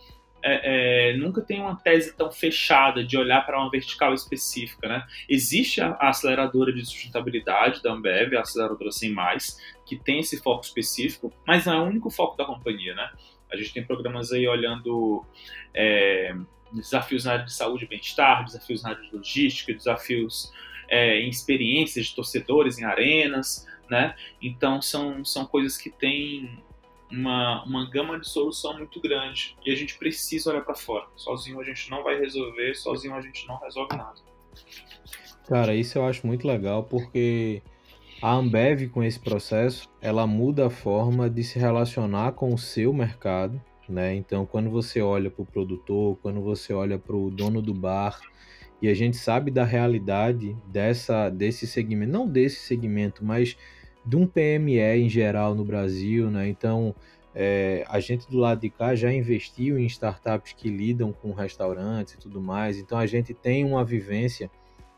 é, 0.42 1.10
é, 1.10 1.16
nunca 1.16 1.42
tem 1.42 1.60
uma 1.60 1.76
tese 1.76 2.16
tão 2.16 2.30
fechada 2.30 3.04
de 3.04 3.16
olhar 3.16 3.44
para 3.44 3.58
uma 3.58 3.70
vertical 3.70 4.14
específica, 4.14 4.88
né? 4.88 5.06
Existe 5.28 5.80
a, 5.80 5.90
a, 5.92 6.10
aceleradora 6.10 6.72
de 6.72 6.84
sustentabilidade 6.84 7.82
da 7.82 7.92
Ambev, 7.92 8.34
a 8.36 8.40
aceleradora 8.40 8.92
Sem 8.92 9.10
Mais, 9.10 9.58
que 9.84 9.96
tem 9.96 10.20
esse 10.20 10.40
foco 10.40 10.64
específico, 10.64 11.32
mas 11.46 11.66
não 11.66 11.72
é 11.74 11.80
o 11.80 11.84
único 11.84 12.10
foco 12.10 12.36
da 12.36 12.44
companhia, 12.44 12.94
né? 12.94 13.10
A 13.50 13.56
gente 13.56 13.72
tem 13.72 13.84
programas 13.84 14.32
aí 14.32 14.46
olhando 14.46 15.24
é, 15.74 16.34
desafios 16.72 17.24
na 17.24 17.32
área 17.32 17.44
de 17.44 17.52
saúde 17.52 17.84
e 17.84 17.88
bem-estar, 17.88 18.44
desafios 18.44 18.82
na 18.82 18.90
área 18.90 19.02
de 19.02 19.14
logística, 19.14 19.72
desafios 19.72 20.52
é, 20.88 21.20
em 21.20 21.28
experiências 21.28 22.06
de 22.06 22.14
torcedores 22.14 22.78
em 22.78 22.84
arenas, 22.84 23.66
né? 23.90 24.14
Então 24.40 24.80
são, 24.80 25.24
são 25.24 25.46
coisas 25.46 25.76
que 25.76 25.90
têm 25.90 26.62
uma, 27.10 27.64
uma 27.64 27.90
gama 27.90 28.18
de 28.18 28.28
solução 28.28 28.76
muito 28.76 29.00
grande 29.00 29.56
e 29.64 29.70
a 29.70 29.74
gente 29.74 29.98
precisa 29.98 30.50
olhar 30.50 30.62
para 30.62 30.74
fora. 30.74 31.06
Sozinho 31.16 31.60
a 31.60 31.64
gente 31.64 31.90
não 31.90 32.02
vai 32.02 32.18
resolver, 32.18 32.74
sozinho 32.74 33.14
a 33.14 33.20
gente 33.20 33.46
não 33.46 33.58
resolve 33.58 33.96
nada. 33.96 34.20
Cara, 35.46 35.74
isso 35.74 35.98
eu 35.98 36.04
acho 36.04 36.26
muito 36.26 36.46
legal 36.46 36.84
porque 36.84 37.62
a 38.20 38.32
Ambev 38.32 38.88
com 38.90 39.02
esse 39.02 39.18
processo, 39.18 39.88
ela 40.00 40.26
muda 40.26 40.66
a 40.66 40.70
forma 40.70 41.30
de 41.30 41.42
se 41.44 41.58
relacionar 41.58 42.32
com 42.32 42.52
o 42.52 42.58
seu 42.58 42.92
mercado, 42.92 43.62
né? 43.88 44.14
Então, 44.14 44.44
quando 44.44 44.70
você 44.70 45.00
olha 45.00 45.30
para 45.30 45.42
o 45.42 45.46
produtor, 45.46 46.16
quando 46.22 46.40
você 46.40 46.72
olha 46.72 46.98
para 46.98 47.16
o 47.16 47.30
dono 47.30 47.62
do 47.62 47.74
bar, 47.74 48.20
e 48.80 48.88
a 48.88 48.94
gente 48.94 49.16
sabe 49.16 49.50
da 49.50 49.64
realidade 49.64 50.56
dessa 50.66 51.28
desse 51.30 51.66
segmento, 51.66 52.12
não 52.12 52.26
desse 52.26 52.60
segmento, 52.60 53.24
mas 53.24 53.56
de 54.04 54.16
um 54.16 54.26
PME 54.26 54.78
em 54.78 55.08
geral 55.08 55.54
no 55.54 55.64
Brasil, 55.64 56.30
né? 56.30 56.48
Então, 56.48 56.94
é, 57.34 57.84
a 57.88 58.00
gente 58.00 58.28
do 58.30 58.38
lado 58.38 58.60
de 58.60 58.70
cá 58.70 58.94
já 58.94 59.12
investiu 59.12 59.78
em 59.78 59.86
startups 59.86 60.52
que 60.52 60.68
lidam 60.68 61.12
com 61.12 61.32
restaurantes 61.32 62.14
e 62.14 62.18
tudo 62.18 62.40
mais, 62.40 62.78
então 62.78 62.98
a 62.98 63.06
gente 63.06 63.34
tem 63.34 63.64
uma 63.64 63.84
vivência 63.84 64.50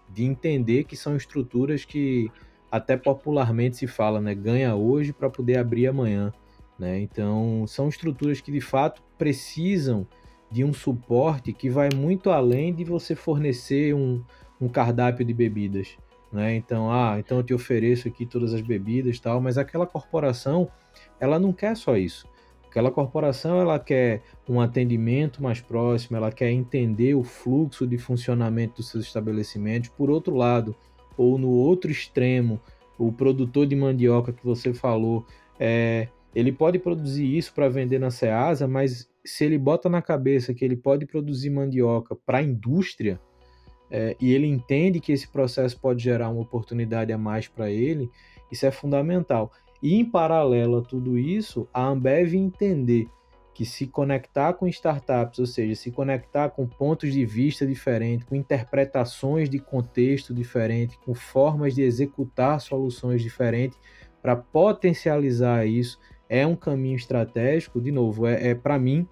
de 0.08 0.24
entender 0.24 0.84
que 0.84 0.96
são 0.96 1.16
estruturas 1.16 1.84
que 1.84 2.30
até 2.70 2.96
popularmente 2.96 3.76
se 3.76 3.86
fala, 3.86 4.20
né? 4.20 4.34
Ganha 4.34 4.74
hoje 4.74 5.12
para 5.12 5.28
poder 5.28 5.58
abrir 5.58 5.86
amanhã. 5.86 6.32
Né? 6.80 6.98
Então, 7.00 7.66
são 7.66 7.90
estruturas 7.90 8.40
que 8.40 8.50
de 8.50 8.62
fato 8.62 9.02
precisam 9.18 10.06
de 10.50 10.64
um 10.64 10.72
suporte 10.72 11.52
que 11.52 11.68
vai 11.68 11.90
muito 11.94 12.30
além 12.30 12.74
de 12.74 12.84
você 12.84 13.14
fornecer 13.14 13.94
um, 13.94 14.24
um 14.58 14.66
cardápio 14.66 15.22
de 15.22 15.34
bebidas. 15.34 15.98
Né? 16.32 16.56
Então, 16.56 16.90
ah, 16.90 17.16
então 17.18 17.36
eu 17.36 17.42
te 17.42 17.52
ofereço 17.52 18.08
aqui 18.08 18.24
todas 18.24 18.54
as 18.54 18.62
bebidas 18.62 19.20
tal, 19.20 19.42
mas 19.42 19.58
aquela 19.58 19.86
corporação, 19.86 20.70
ela 21.20 21.38
não 21.38 21.52
quer 21.52 21.76
só 21.76 21.98
isso. 21.98 22.26
Aquela 22.66 22.90
corporação, 22.90 23.60
ela 23.60 23.78
quer 23.78 24.22
um 24.48 24.58
atendimento 24.58 25.42
mais 25.42 25.60
próximo, 25.60 26.16
ela 26.16 26.32
quer 26.32 26.50
entender 26.50 27.14
o 27.14 27.22
fluxo 27.22 27.86
de 27.86 27.98
funcionamento 27.98 28.76
dos 28.76 28.88
seus 28.88 29.04
estabelecimentos. 29.04 29.90
Por 29.90 30.08
outro 30.08 30.34
lado, 30.34 30.74
ou 31.14 31.36
no 31.36 31.50
outro 31.50 31.90
extremo, 31.90 32.58
o 32.96 33.12
produtor 33.12 33.66
de 33.66 33.76
mandioca 33.76 34.32
que 34.32 34.42
você 34.42 34.72
falou, 34.72 35.26
é, 35.58 36.08
ele 36.34 36.52
pode 36.52 36.78
produzir 36.78 37.36
isso 37.36 37.52
para 37.52 37.68
vender 37.68 37.98
na 37.98 38.10
Ceasa, 38.10 38.68
mas 38.68 39.08
se 39.24 39.44
ele 39.44 39.58
bota 39.58 39.88
na 39.88 40.00
cabeça 40.00 40.54
que 40.54 40.64
ele 40.64 40.76
pode 40.76 41.06
produzir 41.06 41.50
mandioca 41.50 42.14
para 42.14 42.38
a 42.38 42.42
indústria 42.42 43.20
é, 43.90 44.16
e 44.20 44.32
ele 44.32 44.46
entende 44.46 45.00
que 45.00 45.12
esse 45.12 45.28
processo 45.28 45.78
pode 45.80 46.02
gerar 46.02 46.28
uma 46.28 46.42
oportunidade 46.42 47.12
a 47.12 47.18
mais 47.18 47.48
para 47.48 47.70
ele, 47.70 48.08
isso 48.50 48.64
é 48.64 48.70
fundamental. 48.70 49.50
E 49.82 49.94
em 49.94 50.04
paralelo 50.04 50.78
a 50.78 50.82
tudo 50.82 51.18
isso, 51.18 51.68
a 51.72 51.86
Ambev 51.86 52.34
entender 52.34 53.08
que 53.52 53.64
se 53.64 53.86
conectar 53.86 54.54
com 54.54 54.66
startups, 54.68 55.38
ou 55.38 55.46
seja, 55.46 55.74
se 55.74 55.90
conectar 55.90 56.50
com 56.50 56.66
pontos 56.66 57.12
de 57.12 57.26
vista 57.26 57.66
diferentes, 57.66 58.26
com 58.26 58.34
interpretações 58.34 59.50
de 59.50 59.58
contexto 59.58 60.32
diferente, 60.32 60.98
com 61.04 61.14
formas 61.14 61.74
de 61.74 61.82
executar 61.82 62.60
soluções 62.60 63.20
diferentes, 63.22 63.78
para 64.22 64.36
potencializar 64.36 65.66
isso 65.66 65.98
é 66.30 66.46
um 66.46 66.54
caminho 66.54 66.96
estratégico, 66.96 67.80
de 67.80 67.90
novo, 67.90 68.24
é, 68.24 68.50
é 68.50 68.54
para 68.54 68.78
mim, 68.78 69.06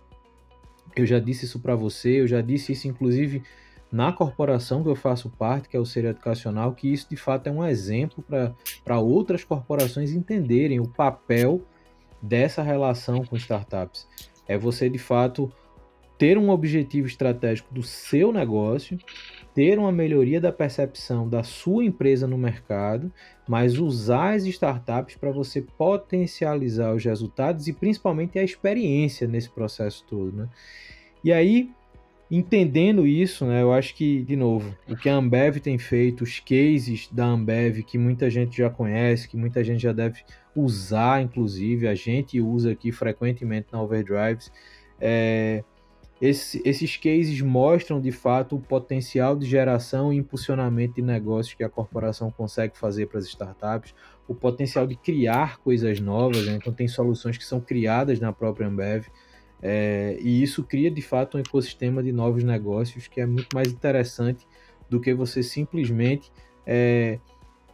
eu 0.95 1.05
já 1.05 1.19
disse 1.19 1.45
isso 1.45 1.59
para 1.59 1.75
você, 1.75 2.21
eu 2.21 2.29
já 2.29 2.41
disse 2.41 2.73
isso 2.73 2.87
inclusive 2.87 3.43
na 3.91 4.13
corporação 4.13 4.83
que 4.85 4.89
eu 4.89 4.95
faço 4.95 5.29
parte, 5.29 5.69
que 5.69 5.77
é 5.77 5.81
o 5.81 5.85
Ser 5.85 6.05
Educacional, 6.05 6.73
que 6.75 6.93
isso 6.93 7.09
de 7.11 7.17
fato 7.17 7.49
é 7.49 7.51
um 7.51 7.65
exemplo 7.65 8.25
para 8.85 9.01
outras 9.01 9.43
corporações 9.43 10.13
entenderem 10.13 10.79
o 10.79 10.87
papel 10.89 11.61
dessa 12.23 12.63
relação 12.63 13.25
com 13.25 13.37
startups. 13.37 14.07
É 14.47 14.57
você 14.57 14.89
de 14.89 14.99
fato 14.99 15.51
ter 16.17 16.37
um 16.37 16.51
objetivo 16.51 17.07
estratégico 17.07 17.73
do 17.73 17.83
seu 17.83 18.33
negócio, 18.33 18.99
ter 19.55 19.79
uma 19.79 19.91
melhoria 19.91 20.41
da 20.41 20.53
percepção 20.53 21.29
da 21.29 21.43
sua 21.43 21.85
empresa 21.85 22.27
no 22.27 22.37
mercado, 22.37 23.11
mas 23.49 23.79
usar 23.79 24.35
as 24.35 24.45
startups 24.45 25.17
para 25.17 25.33
você 25.33 25.63
potencializar 25.63 26.95
os 26.95 27.03
resultados 27.03 27.67
e 27.67 27.73
principalmente 27.73 28.39
a 28.39 28.45
experiência 28.45 29.27
nesse 29.27 29.49
processo 29.49 30.05
todo, 30.07 30.37
né? 30.37 30.49
E 31.25 31.33
aí, 31.33 31.71
entendendo 32.31 33.07
isso, 33.07 33.47
né, 33.47 33.63
eu 33.63 33.73
acho 33.73 33.95
que, 33.95 34.23
de 34.23 34.37
novo, 34.37 34.77
o 34.89 34.95
que 34.95 35.09
a 35.09 35.15
Ambev 35.15 35.59
tem 35.61 35.79
feito, 35.79 36.23
os 36.23 36.39
cases 36.39 37.09
da 37.11 37.25
Ambev 37.25 37.83
que 37.83 37.97
muita 37.97 38.29
gente 38.29 38.57
já 38.59 38.69
conhece, 38.69 39.27
que 39.27 39.37
muita 39.37 39.65
gente 39.65 39.81
já 39.81 39.93
deve 39.93 40.23
usar, 40.55 41.23
inclusive, 41.23 41.89
a 41.89 41.95
gente 41.95 42.41
usa 42.41 42.73
aqui 42.73 42.93
frequentemente 42.93 43.69
na 43.73 43.81
Overdrives, 43.81 44.53
é, 45.01 45.65
esse, 46.21 46.61
esses 46.65 46.97
cases 46.97 47.41
mostram 47.41 48.01
de 48.01 48.11
fato 48.11 48.57
o 48.57 48.61
potencial 48.61 49.37
de 49.37 49.47
geração 49.47 50.13
e 50.13 50.17
impulsionamento 50.17 50.95
de 50.95 51.03
negócios 51.03 51.55
que 51.55 51.63
a 51.63 51.69
corporação 51.69 52.31
consegue 52.31 52.77
fazer 52.77 53.07
para 53.07 53.19
as 53.19 53.27
startups, 53.27 53.95
o 54.27 54.35
potencial 54.35 54.87
de 54.87 54.97
criar 54.97 55.59
coisas 55.59 56.01
novas, 56.01 56.45
né? 56.45 56.57
então 56.57 56.73
tem 56.73 56.89
soluções 56.89 57.39
que 57.39 57.45
são 57.45 57.61
criadas 57.61 58.19
na 58.19 58.33
própria 58.33 58.67
Ambev, 58.67 59.07
é, 59.63 60.19
e 60.21 60.43
isso 60.43 60.63
cria 60.63 60.91
de 60.91 61.03
fato 61.03 61.37
um 61.37 61.41
ecossistema 61.41 62.03
de 62.03 62.13
novos 62.13 62.45
negócios 62.45 63.09
que 63.09 63.21
é 63.21 63.27
muito 63.27 63.49
mais 63.55 63.69
interessante 63.69 64.47
do 64.89 65.01
que 65.01 65.13
você 65.15 65.43
simplesmente 65.43 66.31
é, 66.67 67.19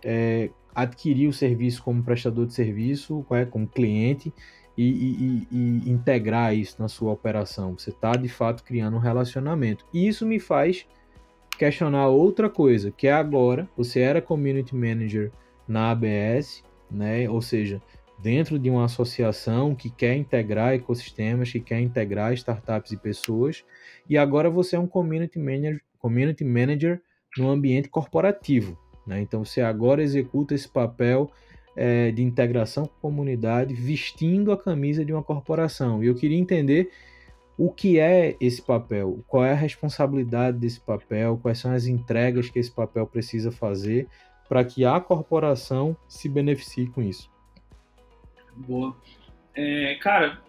é, 0.02 0.50
adquirir 0.74 1.28
o 1.28 1.32
serviço 1.32 1.82
como 1.82 2.02
prestador 2.02 2.46
de 2.46 2.54
serviço, 2.54 3.24
é, 3.30 3.44
como 3.44 3.66
cliente, 3.66 4.32
e, 4.76 4.84
e, 4.84 5.48
e, 5.50 5.90
integrar 5.90 6.54
isso 6.54 6.76
na 6.80 6.88
sua 6.88 7.12
operação. 7.12 7.78
Você 7.78 7.90
está 7.90 8.12
de 8.12 8.28
fato 8.28 8.64
criando 8.64 8.96
um 8.96 9.00
relacionamento. 9.00 9.84
E 9.92 10.06
isso 10.08 10.26
me 10.26 10.38
faz 10.38 10.86
questionar 11.58 12.08
outra 12.08 12.50
coisa, 12.50 12.90
que 12.90 13.06
é 13.06 13.12
agora 13.12 13.68
você 13.76 14.00
era 14.00 14.20
community 14.20 14.74
manager 14.74 15.30
na 15.66 15.90
ABS, 15.92 16.64
né? 16.90 17.28
Ou 17.30 17.40
seja, 17.40 17.80
dentro 18.18 18.58
de 18.58 18.68
uma 18.68 18.84
associação 18.84 19.74
que 19.74 19.90
quer 19.90 20.16
integrar 20.16 20.74
ecossistemas, 20.74 21.52
que 21.52 21.60
quer 21.60 21.80
integrar 21.80 22.32
startups 22.32 22.92
e 22.92 22.96
pessoas, 22.96 23.64
e 24.08 24.18
agora 24.18 24.50
você 24.50 24.76
é 24.76 24.78
um 24.78 24.86
community 24.86 25.38
manager, 25.38 25.80
community 25.98 26.44
manager 26.44 27.00
no 27.38 27.50
ambiente 27.50 27.88
corporativo. 27.88 28.78
Né? 29.06 29.20
Então 29.20 29.44
você 29.44 29.60
agora 29.60 30.02
executa 30.02 30.54
esse 30.54 30.68
papel 30.68 31.30
é, 31.76 32.10
de 32.10 32.22
integração 32.22 32.86
com 32.86 32.92
a 32.92 33.00
comunidade 33.00 33.74
vestindo 33.74 34.52
a 34.52 34.58
camisa 34.58 35.04
de 35.04 35.12
uma 35.12 35.22
corporação. 35.22 36.02
E 36.02 36.06
eu 36.06 36.14
queria 36.14 36.38
entender 36.38 36.90
o 37.56 37.72
que 37.72 37.98
é 37.98 38.36
esse 38.40 38.60
papel, 38.60 39.24
qual 39.28 39.44
é 39.44 39.52
a 39.52 39.56
responsabilidade 39.56 40.58
desse 40.58 40.80
papel, 40.80 41.38
quais 41.40 41.58
são 41.58 41.72
as 41.72 41.86
entregas 41.86 42.48
que 42.48 42.58
esse 42.58 42.70
papel 42.70 43.06
precisa 43.06 43.52
fazer 43.52 44.08
para 44.48 44.64
que 44.64 44.84
a 44.84 45.00
corporação 45.00 45.96
se 46.08 46.28
beneficie 46.28 46.88
com 46.88 47.02
isso. 47.02 47.30
Boa. 48.56 48.96
É, 49.54 49.94
cara, 49.96 50.40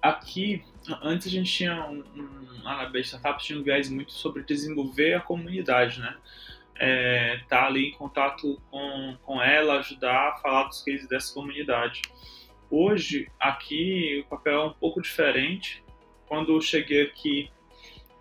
aqui, 0.00 0.64
antes 1.02 1.26
a 1.26 1.30
gente 1.30 1.52
tinha 1.52 1.86
um, 1.88 2.02
um, 2.16 2.90
B 2.90 3.00
Startups 3.00 3.44
tinha 3.44 3.58
um 3.58 3.62
viés 3.62 3.88
muito 3.88 4.12
sobre 4.12 4.42
desenvolver 4.42 5.14
a 5.14 5.20
comunidade, 5.20 6.00
né? 6.00 6.16
É, 6.80 7.38
tá 7.46 7.66
ali 7.66 7.88
em 7.88 7.92
contato 7.92 8.58
com, 8.70 9.16
com 9.22 9.42
ela, 9.42 9.80
ajudar 9.80 10.30
a 10.30 10.36
falar 10.36 10.64
dos 10.64 10.82
cases 10.82 11.06
dessa 11.06 11.34
comunidade. 11.34 12.00
Hoje, 12.70 13.30
aqui, 13.38 14.24
o 14.24 14.30
papel 14.30 14.62
é 14.62 14.64
um 14.64 14.72
pouco 14.72 15.02
diferente. 15.02 15.84
Quando 16.26 16.54
eu 16.54 16.60
cheguei 16.60 17.02
aqui, 17.02 17.50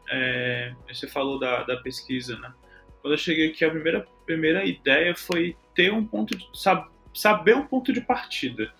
é, 0.09 0.75
você 0.85 1.07
falou 1.07 1.39
da, 1.39 1.63
da 1.63 1.77
pesquisa, 1.77 2.37
né? 2.37 2.53
Quando 3.01 3.13
eu 3.13 3.17
cheguei 3.17 3.49
aqui, 3.49 3.63
a 3.63 3.71
primeira, 3.71 4.05
primeira 4.25 4.65
ideia 4.65 5.15
foi 5.15 5.55
ter 5.73 5.93
um 5.93 6.05
ponto 6.05 6.35
de, 6.35 6.45
sab, 6.53 6.89
saber 7.13 7.55
um 7.55 7.65
ponto 7.65 7.93
de 7.93 8.01
partida. 8.01 8.73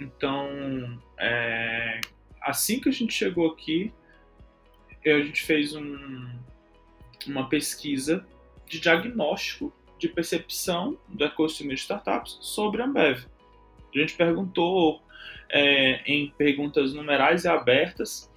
Então, 0.00 1.00
é, 1.20 2.00
assim 2.42 2.80
que 2.80 2.88
a 2.88 2.92
gente 2.92 3.12
chegou 3.12 3.48
aqui, 3.48 3.94
a 5.06 5.20
gente 5.20 5.42
fez 5.42 5.76
um, 5.76 6.36
uma 7.28 7.48
pesquisa 7.48 8.26
de 8.66 8.80
diagnóstico 8.80 9.72
de 9.98 10.08
percepção 10.08 10.98
do 11.08 11.24
ecossistema 11.24 11.74
de 11.74 11.80
startups 11.80 12.38
sobre 12.40 12.82
a 12.82 12.84
Ambev. 12.84 13.24
A 13.94 13.98
gente 13.98 14.14
perguntou 14.14 15.02
é, 15.50 16.02
em 16.04 16.32
perguntas 16.36 16.92
numerais 16.92 17.44
e 17.44 17.48
abertas 17.48 18.30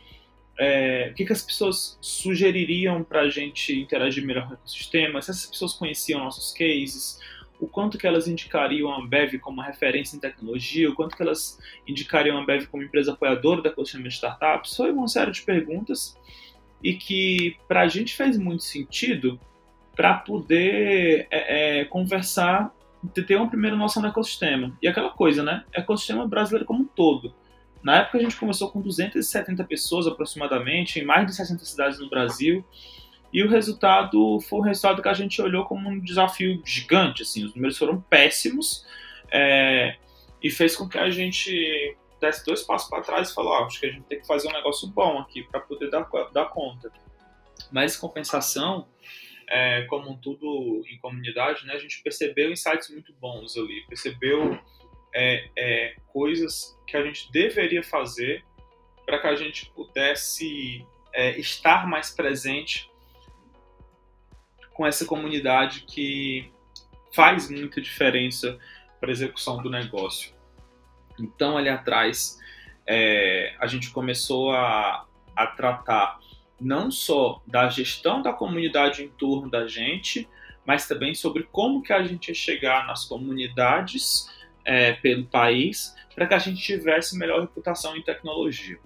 é, 0.59 1.09
o 1.11 1.13
que, 1.13 1.25
que, 1.25 1.33
as 1.33 1.41
pessoas 1.41 1.97
sugeririam 2.01 3.03
para 3.03 3.21
a 3.21 3.29
gente 3.29 3.79
interagir 3.79 4.25
melhor 4.25 4.47
com 4.47 4.51
o 4.51 4.53
ecossistema, 4.55 5.21
se 5.21 5.31
essas 5.31 5.45
pessoas 5.45 5.73
conheciam 5.73 6.19
nossos 6.19 6.51
cases, 6.51 7.19
o 7.59 7.67
quanto 7.67 7.97
que 7.97 8.07
elas 8.07 8.27
indicariam 8.27 8.91
a 8.91 8.99
Ambev 8.99 9.39
como 9.39 9.61
referência 9.61 10.15
em 10.15 10.19
tecnologia, 10.19 10.89
o 10.89 10.95
quanto 10.95 11.15
que 11.15 11.21
elas 11.21 11.59
indicariam 11.87 12.37
a 12.37 12.41
Ambev 12.41 12.67
como 12.67 12.83
empresa 12.83 13.13
apoiadora 13.13 13.61
da 13.61 13.69
ecossistema 13.69 14.07
de 14.07 14.13
startups. 14.13 14.75
Foi 14.75 14.91
uma 14.91 15.07
série 15.07 15.31
de 15.31 15.41
perguntas 15.41 16.17
e 16.83 16.93
que 16.93 17.57
para 17.67 17.81
a 17.81 17.87
gente 17.87 18.15
fez 18.15 18.37
muito 18.37 18.63
sentido 18.63 19.39
para 19.97 20.13
poder 20.13 21.27
é, 21.31 21.79
é, 21.79 21.85
conversar, 21.85 22.71
ter 23.25 23.35
uma 23.35 23.49
primeira 23.49 23.75
noção 23.75 23.99
do 23.99 24.07
ecossistema. 24.07 24.77
E 24.79 24.87
aquela 24.87 25.09
coisa, 25.09 25.41
né? 25.41 25.65
Ecossistema 25.73 26.27
brasileiro 26.27 26.65
como 26.65 26.83
um 26.83 26.85
todo. 26.85 27.33
Na 27.81 27.97
época 27.97 28.19
a 28.19 28.21
gente 28.21 28.35
começou 28.35 28.69
com 28.69 28.79
270 28.79 29.63
pessoas 29.63 30.05
aproximadamente, 30.05 30.99
em 30.99 31.03
mais 31.03 31.25
de 31.25 31.35
60 31.35 31.65
cidades 31.65 31.99
no 31.99 32.09
Brasil. 32.09 32.63
E 33.33 33.43
o 33.43 33.49
resultado 33.49 34.39
foi 34.41 34.59
um 34.59 34.63
resultado 34.63 35.01
que 35.01 35.09
a 35.09 35.13
gente 35.13 35.41
olhou 35.41 35.65
como 35.65 35.89
um 35.89 35.99
desafio 35.99 36.61
gigante. 36.63 37.23
Assim, 37.23 37.43
os 37.43 37.55
números 37.55 37.77
foram 37.77 37.99
péssimos 37.99 38.85
é, 39.31 39.95
e 40.43 40.51
fez 40.51 40.75
com 40.75 40.87
que 40.87 40.97
a 40.97 41.09
gente 41.09 41.97
desse 42.21 42.45
dois 42.45 42.61
passos 42.61 42.87
para 42.87 43.01
trás 43.01 43.31
e 43.31 43.33
falou: 43.33 43.53
oh, 43.53 43.65
acho 43.65 43.79
que 43.79 43.87
a 43.87 43.91
gente 43.91 44.03
tem 44.03 44.19
que 44.19 44.27
fazer 44.27 44.47
um 44.47 44.53
negócio 44.53 44.87
bom 44.87 45.19
aqui 45.19 45.41
para 45.41 45.59
poder 45.59 45.89
dar, 45.89 46.07
dar 46.31 46.45
conta. 46.45 46.91
Mas, 47.71 47.97
compensação, 47.97 48.87
é, 49.49 49.83
como 49.83 50.11
um 50.11 50.17
tudo 50.17 50.83
em 50.89 50.97
comunidade, 50.99 51.65
né, 51.65 51.73
a 51.73 51.79
gente 51.79 52.01
percebeu 52.03 52.51
insights 52.51 52.89
muito 52.89 53.13
bons 53.13 53.57
ali, 53.57 53.85
percebeu 53.87 54.59
é, 55.13 55.49
é, 55.57 55.95
coisas 56.07 56.77
que 56.85 56.97
a 56.97 57.03
gente 57.03 57.31
deveria 57.31 57.81
fazer 57.81 58.43
para 59.05 59.19
que 59.19 59.27
a 59.27 59.35
gente 59.35 59.69
pudesse 59.71 60.85
é, 61.13 61.39
estar 61.39 61.87
mais 61.87 62.11
presente 62.11 62.91
com 64.73 64.85
essa 64.85 65.05
comunidade 65.05 65.85
que 65.87 66.51
faz 67.15 67.49
muita 67.49 67.81
diferença 67.81 68.59
para 68.99 69.09
a 69.09 69.11
execução 69.11 69.61
do 69.63 69.69
negócio. 69.69 70.35
Então, 71.19 71.57
ali 71.57 71.69
atrás, 71.69 72.37
é, 72.85 73.55
a 73.59 73.65
gente 73.65 73.89
começou 73.91 74.51
a, 74.51 75.07
a 75.35 75.47
tratar 75.47 76.19
não 76.59 76.89
só 76.89 77.41
da 77.45 77.69
gestão 77.69 78.21
da 78.21 78.33
comunidade 78.33 79.03
em 79.03 79.09
torno 79.09 79.49
da 79.49 79.67
gente, 79.67 80.27
mas 80.65 80.87
também 80.87 81.13
sobre 81.13 81.43
como 81.51 81.81
que 81.81 81.93
a 81.93 82.03
gente 82.03 82.29
ia 82.29 82.35
chegar 82.35 82.85
nas 82.87 83.05
comunidades 83.05 84.27
é, 84.65 84.93
pelo 84.93 85.25
país 85.25 85.95
para 86.13 86.27
que 86.27 86.33
a 86.33 86.39
gente 86.39 86.61
tivesse 86.61 87.17
melhor 87.17 87.41
reputação 87.41 87.95
em 87.95 88.01
tecnologia. 88.01 88.77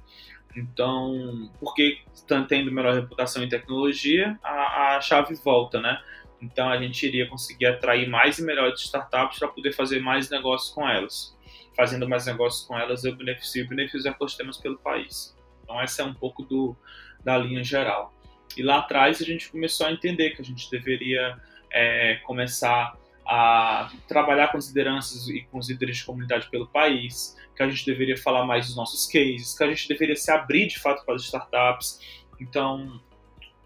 Então, 0.55 1.49
porque 1.59 1.99
tendo 2.47 2.71
melhor 2.71 2.93
reputação 2.93 3.41
em 3.41 3.49
tecnologia, 3.49 4.37
a, 4.43 4.97
a 4.97 5.01
chave 5.01 5.33
volta, 5.35 5.79
né? 5.79 5.99
Então 6.41 6.69
a 6.69 6.77
gente 6.77 7.05
iria 7.05 7.27
conseguir 7.27 7.67
atrair 7.67 8.09
mais 8.09 8.37
e 8.39 8.43
melhores 8.43 8.81
startups 8.81 9.39
para 9.39 9.47
poder 9.47 9.71
fazer 9.73 9.99
mais 10.01 10.29
negócios 10.29 10.73
com 10.73 10.87
elas. 10.87 11.37
Fazendo 11.75 12.07
mais 12.07 12.25
negócios 12.25 12.65
com 12.67 12.77
elas, 12.77 13.05
eu 13.05 13.15
beneficio, 13.15 13.67
beneficio 13.67 13.99
os 13.99 14.05
ecossistemas 14.05 14.57
pelo 14.57 14.77
país. 14.77 15.35
Então 15.63 15.79
essa 15.79 16.01
é 16.01 16.05
um 16.05 16.13
pouco 16.13 16.43
do, 16.43 16.75
da 17.23 17.37
linha 17.37 17.63
geral. 17.63 18.13
E 18.57 18.61
lá 18.61 18.79
atrás 18.79 19.21
a 19.21 19.25
gente 19.25 19.49
começou 19.49 19.87
a 19.87 19.91
entender 19.91 20.31
que 20.31 20.41
a 20.41 20.45
gente 20.45 20.69
deveria 20.69 21.37
é, 21.71 22.15
começar 22.23 22.97
a 23.25 23.89
trabalhar 24.07 24.49
com 24.49 24.57
as 24.57 24.67
lideranças 24.67 25.27
e 25.29 25.41
com 25.43 25.57
os 25.57 25.69
líderes 25.69 25.97
de 25.97 26.05
comunidade 26.05 26.49
pelo 26.49 26.67
país, 26.67 27.37
que 27.55 27.63
a 27.63 27.69
gente 27.69 27.85
deveria 27.85 28.17
falar 28.17 28.45
mais 28.45 28.67
dos 28.67 28.75
nossos 28.75 29.07
cases, 29.07 29.57
que 29.57 29.63
a 29.63 29.67
gente 29.67 29.87
deveria 29.87 30.15
se 30.15 30.29
abrir 30.31 30.67
de 30.67 30.79
fato 30.79 31.05
para 31.05 31.15
as 31.15 31.23
startups. 31.23 31.99
Então, 32.39 33.01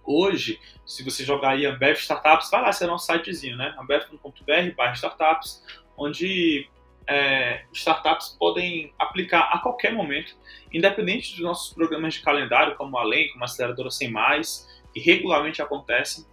hoje, 0.04 0.60
se 0.86 1.04
você 1.04 1.24
jogar 1.24 1.52
aí 1.52 1.65
Ambev 1.65 1.98
Startups, 1.98 2.50
vai 2.52 2.62
lá, 2.62 2.70
é 2.70 2.86
nosso 2.86 3.12
sitezinho, 3.12 3.58
né? 3.58 3.74
ambev.br 3.80 4.94
startups, 4.94 5.63
onde 5.98 6.70
é, 7.08 7.65
startups 7.72 8.36
podem 8.39 8.94
aplicar 8.98 9.50
a 9.52 9.60
qualquer 9.60 9.94
momento, 9.94 10.36
independente 10.74 11.32
dos 11.32 11.41
nossos 11.41 11.74
programas 11.74 12.15
de 12.15 12.22
calendário, 12.22 12.76
como 12.76 12.98
Além, 12.98 13.32
como 13.32 13.44
Aceleradora 13.44 13.91
Sem 13.91 14.10
Mais, 14.10 14.68
que 14.94 15.00
regularmente 15.00 15.62
acontecem. 15.62 16.26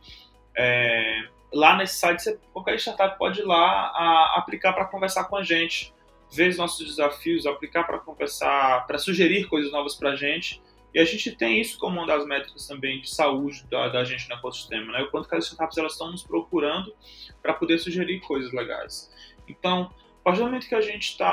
É, 0.56 1.28
lá 1.52 1.76
nesse 1.76 1.96
site, 1.96 2.22
você, 2.22 2.38
qualquer 2.52 2.76
startup 2.76 3.18
pode 3.18 3.40
ir 3.40 3.44
lá 3.44 3.92
a, 3.94 4.38
aplicar 4.38 4.72
para 4.72 4.87
conversar 4.87 5.24
com 5.24 5.37
a 5.37 5.42
gente, 5.42 5.92
ver 6.30 6.48
os 6.48 6.56
nossos 6.56 6.87
desafios, 6.87 7.46
aplicar 7.46 7.85
para 7.85 7.98
conversar, 7.98 8.87
para 8.87 8.98
sugerir 8.98 9.46
coisas 9.48 9.70
novas 9.70 9.94
para 9.94 10.11
a 10.11 10.16
gente. 10.16 10.62
E 10.94 10.98
a 10.98 11.04
gente 11.04 11.35
tem 11.35 11.61
isso 11.61 11.78
como 11.78 11.98
uma 11.98 12.06
das 12.06 12.26
métricas 12.26 12.66
também 12.66 13.00
de 13.00 13.08
saúde 13.08 13.64
da, 13.70 13.88
da 13.88 14.04
gente 14.04 14.28
no 14.28 14.35
ecossistema, 14.35 14.92
né? 14.92 15.02
O 15.02 15.11
quanto 15.11 15.26
que 15.28 15.35
as 15.35 15.44
startups 15.44 15.78
elas 15.78 15.92
estão 15.92 16.11
nos 16.11 16.22
procurando 16.22 16.94
para 17.40 17.54
poder 17.54 17.78
sugerir 17.78 18.20
coisas 18.20 18.52
legais. 18.52 19.11
Então, 19.48 19.90
a 20.22 20.24
partir 20.24 20.38
do 20.38 20.46
momento 20.46 20.68
que 20.68 20.74
a 20.76 20.80
gente 20.80 21.11
está 21.11 21.28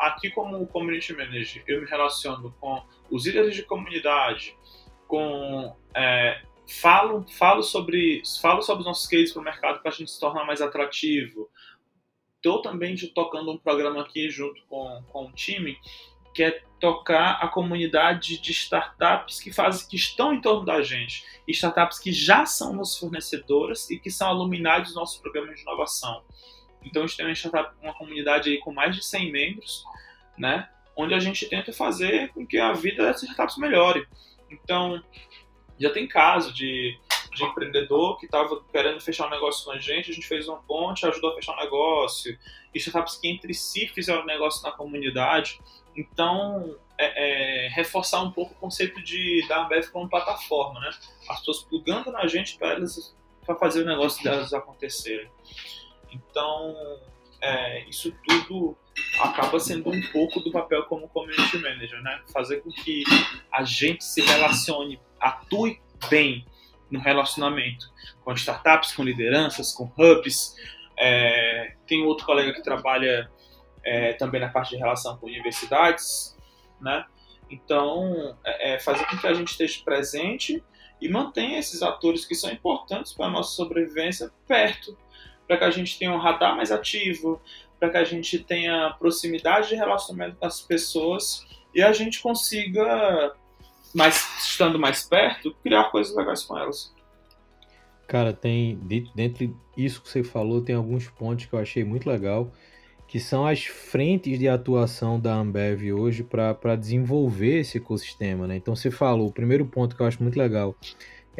aqui 0.00 0.30
como 0.30 0.66
community 0.66 1.12
manager, 1.12 1.62
eu 1.66 1.82
me 1.82 1.86
relaciono 1.86 2.54
com 2.58 2.82
os 3.10 3.26
líderes 3.26 3.54
de 3.54 3.62
comunidade, 3.62 4.56
com 5.06 5.76
é, 5.94 6.40
falo, 6.66 7.26
falo 7.28 7.62
sobre 7.62 8.22
falo 8.40 8.62
sobre 8.62 8.80
os 8.80 8.86
nossos 8.86 9.06
cases 9.06 9.30
para 9.32 9.42
o 9.42 9.44
mercado 9.44 9.82
para 9.82 9.90
a 9.90 9.94
gente 9.94 10.10
se 10.10 10.18
tornar 10.18 10.46
mais 10.46 10.62
atrativo. 10.62 11.50
Estou 12.36 12.62
também 12.62 12.96
tocando 13.14 13.52
um 13.52 13.58
programa 13.58 14.00
aqui 14.00 14.30
junto 14.30 14.64
com, 14.66 15.04
com 15.12 15.26
o 15.26 15.32
time 15.32 15.76
que 16.32 16.42
é 16.42 16.62
tocar 16.78 17.32
a 17.42 17.48
comunidade 17.48 18.40
de 18.40 18.52
startups 18.52 19.38
que 19.38 19.52
fazem 19.52 19.86
que 19.86 19.96
estão 19.96 20.32
em 20.32 20.40
torno 20.40 20.64
da 20.64 20.80
gente, 20.80 21.24
startups 21.46 21.98
que 21.98 22.10
já 22.10 22.46
são 22.46 22.72
nossas 22.72 22.98
fornecedoras 22.98 23.90
e 23.90 23.98
que 23.98 24.10
são 24.10 24.28
aluminados 24.28 24.88
dos 24.88 24.96
nossos 24.96 25.20
programas 25.20 25.56
de 25.56 25.62
inovação. 25.62 26.24
Então 26.84 27.02
a 27.02 27.06
gente 27.06 27.16
tem 27.16 27.26
uma, 27.26 27.32
startup, 27.32 27.74
uma 27.82 27.94
comunidade 27.94 28.50
aí 28.50 28.58
com 28.58 28.72
mais 28.72 28.96
de 28.96 29.04
100 29.04 29.32
membros, 29.32 29.84
né, 30.38 30.68
onde 30.96 31.14
a 31.14 31.18
gente 31.18 31.48
tenta 31.48 31.72
fazer 31.72 32.32
com 32.32 32.46
que 32.46 32.58
a 32.58 32.72
vida 32.72 33.04
dessas 33.04 33.24
startups 33.24 33.58
melhore. 33.58 34.06
Então 34.50 35.02
já 35.78 35.90
tem 35.90 36.06
caso 36.06 36.52
de, 36.52 36.98
de 37.34 37.44
empreendedor 37.44 38.18
que 38.18 38.26
estava 38.26 38.62
querendo 38.70 39.00
fechar 39.00 39.26
um 39.26 39.30
negócio 39.30 39.64
com 39.64 39.72
a 39.72 39.78
gente, 39.78 40.10
a 40.10 40.14
gente 40.14 40.26
fez 40.26 40.46
uma 40.46 40.58
ponte, 40.58 41.06
ajudou 41.06 41.32
a 41.32 41.34
fechar 41.34 41.54
um 41.54 41.60
negócio, 41.60 42.38
e 42.74 42.78
startups 42.78 43.16
que 43.16 43.28
entre 43.28 43.54
si 43.54 43.88
fizeram 43.88 44.24
negócio 44.26 44.62
na 44.62 44.72
comunidade. 44.72 45.58
Então, 45.96 46.76
é, 46.98 47.66
é, 47.66 47.68
reforçar 47.68 48.22
um 48.22 48.30
pouco 48.30 48.52
o 48.52 48.56
conceito 48.56 49.02
de 49.02 49.44
da 49.48 49.64
Ambev 49.64 49.88
como 49.90 50.08
plataforma, 50.08 50.80
né? 50.80 50.90
As 51.28 51.38
pessoas 51.38 51.62
plugando 51.62 52.12
na 52.12 52.26
gente 52.26 52.58
para 52.58 53.56
fazer 53.58 53.82
o 53.82 53.86
negócio 53.86 54.22
delas 54.22 54.52
acontecerem. 54.52 55.30
Então, 56.12 56.74
é, 57.40 57.88
isso 57.88 58.12
tudo 58.26 58.76
acaba 59.20 59.58
sendo 59.58 59.90
um 59.90 60.02
pouco 60.12 60.40
do 60.40 60.50
papel 60.50 60.84
como 60.84 61.08
community 61.08 61.58
manager, 61.58 62.02
né? 62.02 62.20
Fazer 62.32 62.60
com 62.60 62.70
que 62.70 63.02
a 63.52 63.64
gente 63.64 64.04
se 64.04 64.20
relacione, 64.20 65.00
atue 65.18 65.80
bem 66.08 66.44
no 66.90 67.00
relacionamento 67.00 67.86
com 68.24 68.32
startups, 68.32 68.92
com 68.92 69.02
lideranças, 69.02 69.72
com 69.72 69.90
hubs. 69.96 70.54
É, 70.98 71.74
tem 71.86 72.02
outro 72.04 72.26
colega 72.26 72.52
que 72.52 72.62
trabalha 72.62 73.30
é, 73.84 74.12
também 74.14 74.40
na 74.40 74.48
parte 74.48 74.70
de 74.70 74.76
relação 74.76 75.16
com 75.16 75.26
universidades, 75.26 76.36
né? 76.80 77.04
Então, 77.50 78.36
é, 78.44 78.74
é, 78.74 78.78
fazer 78.78 79.04
com 79.06 79.16
que 79.16 79.26
a 79.26 79.34
gente 79.34 79.48
esteja 79.48 79.82
presente 79.84 80.62
e 81.00 81.08
mantenha 81.08 81.58
esses 81.58 81.82
atores 81.82 82.24
que 82.24 82.34
são 82.34 82.50
importantes 82.50 83.12
para 83.12 83.26
a 83.26 83.30
nossa 83.30 83.56
sobrevivência 83.56 84.30
perto, 84.46 84.96
para 85.50 85.58
que 85.58 85.64
a 85.64 85.70
gente 85.72 85.98
tenha 85.98 86.12
um 86.12 86.16
radar 86.16 86.54
mais 86.54 86.70
ativo, 86.70 87.40
para 87.76 87.90
que 87.90 87.96
a 87.96 88.04
gente 88.04 88.38
tenha 88.38 88.94
proximidade 89.00 89.70
de 89.70 89.74
relacionamento 89.74 90.36
com 90.36 90.46
as 90.46 90.60
pessoas 90.60 91.44
e 91.74 91.82
a 91.82 91.92
gente 91.92 92.20
consiga, 92.20 93.34
mais, 93.92 94.14
estando 94.38 94.78
mais 94.78 95.02
perto, 95.02 95.52
criar 95.60 95.90
coisas 95.90 96.14
legais 96.14 96.44
com 96.44 96.56
elas. 96.56 96.94
Cara, 98.06 98.32
tem 98.32 98.76
dentro 99.12 99.52
disso 99.76 100.00
que 100.00 100.08
você 100.08 100.22
falou, 100.22 100.62
tem 100.62 100.76
alguns 100.76 101.08
pontos 101.08 101.46
que 101.46 101.52
eu 101.52 101.58
achei 101.58 101.82
muito 101.82 102.08
legal 102.08 102.52
que 103.08 103.18
são 103.18 103.44
as 103.44 103.64
frentes 103.64 104.38
de 104.38 104.46
atuação 104.46 105.18
da 105.18 105.34
Ambev 105.34 105.92
hoje 105.92 106.22
para 106.22 106.76
desenvolver 106.76 107.58
esse 107.58 107.78
ecossistema. 107.78 108.46
Né? 108.46 108.54
Então 108.54 108.76
você 108.76 108.88
falou, 108.88 109.26
o 109.26 109.32
primeiro 109.32 109.66
ponto 109.66 109.96
que 109.96 110.02
eu 110.02 110.06
acho 110.06 110.22
muito 110.22 110.38
legal 110.38 110.76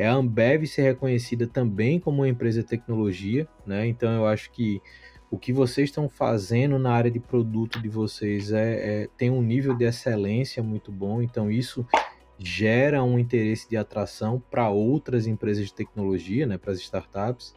é 0.01 0.07
a 0.07 0.15
Ambev 0.15 0.67
ser 0.67 0.81
reconhecida 0.81 1.47
também 1.47 2.01
como 2.01 2.23
uma 2.23 2.29
empresa 2.29 2.63
de 2.63 2.67
tecnologia, 2.67 3.47
né? 3.67 3.87
Então 3.87 4.11
eu 4.11 4.27
acho 4.27 4.51
que 4.51 4.81
o 5.31 5.37
que 5.37 5.53
vocês 5.53 5.91
estão 5.91 6.09
fazendo 6.09 6.79
na 6.79 6.91
área 6.91 7.11
de 7.11 7.21
produto 7.21 7.79
de 7.79 7.89
vocês 7.91 8.51
é, 8.51 9.03
é 9.03 9.09
tem 9.19 9.29
um 9.29 9.43
nível 9.43 9.77
de 9.77 9.85
excelência 9.85 10.63
muito 10.63 10.91
bom, 10.91 11.21
então 11.21 11.51
isso 11.51 11.87
gera 12.39 13.05
um 13.05 13.19
interesse 13.19 13.69
de 13.69 13.77
atração 13.77 14.43
para 14.51 14.71
outras 14.71 15.27
empresas 15.27 15.67
de 15.67 15.75
tecnologia, 15.75 16.47
né, 16.47 16.57
para 16.57 16.73
as 16.73 16.79
startups. 16.79 17.55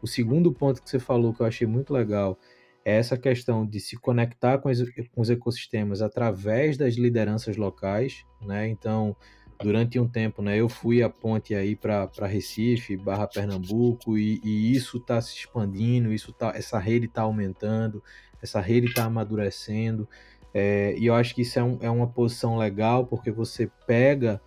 O 0.00 0.06
segundo 0.06 0.50
ponto 0.50 0.82
que 0.82 0.88
você 0.88 0.98
falou 0.98 1.34
que 1.34 1.42
eu 1.42 1.46
achei 1.46 1.66
muito 1.66 1.92
legal 1.92 2.38
é 2.82 2.96
essa 2.96 3.18
questão 3.18 3.66
de 3.66 3.78
se 3.78 3.96
conectar 3.98 4.56
com 4.56 4.70
os, 4.70 4.80
com 5.14 5.20
os 5.20 5.28
ecossistemas 5.28 6.00
através 6.00 6.78
das 6.78 6.94
lideranças 6.94 7.58
locais, 7.58 8.24
né? 8.40 8.66
Então, 8.68 9.14
durante 9.62 9.98
um 9.98 10.08
tempo, 10.08 10.42
né, 10.42 10.56
eu 10.56 10.68
fui 10.68 11.02
a 11.02 11.08
ponte 11.08 11.54
aí 11.54 11.76
para 11.76 12.08
Recife, 12.26 12.96
barra 12.96 13.26
Pernambuco, 13.26 14.18
e, 14.18 14.40
e 14.42 14.72
isso 14.72 14.96
está 14.98 15.20
se 15.20 15.36
expandindo, 15.36 16.12
isso 16.12 16.32
tá, 16.32 16.52
essa 16.54 16.78
rede 16.78 17.06
está 17.06 17.22
aumentando, 17.22 18.02
essa 18.42 18.60
rede 18.60 18.88
está 18.88 19.04
amadurecendo, 19.04 20.08
é, 20.52 20.94
e 20.96 21.06
eu 21.06 21.14
acho 21.14 21.34
que 21.34 21.42
isso 21.42 21.58
é, 21.58 21.64
um, 21.64 21.78
é, 21.80 21.90
uma 21.90 22.06
posição 22.06 22.56
legal, 22.56 23.06
porque 23.06 23.30
você 23.30 23.68
pega 23.86 24.40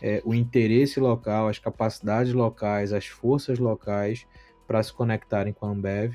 é, 0.00 0.22
o 0.24 0.34
interesse 0.34 0.98
local, 0.98 1.48
as 1.48 1.58
capacidades 1.58 2.32
locais, 2.32 2.92
as 2.92 3.06
forças 3.06 3.58
locais 3.58 4.26
para 4.66 4.82
se 4.82 4.92
conectarem 4.92 5.52
com 5.52 5.66
a 5.66 5.70
Ambev. 5.70 6.14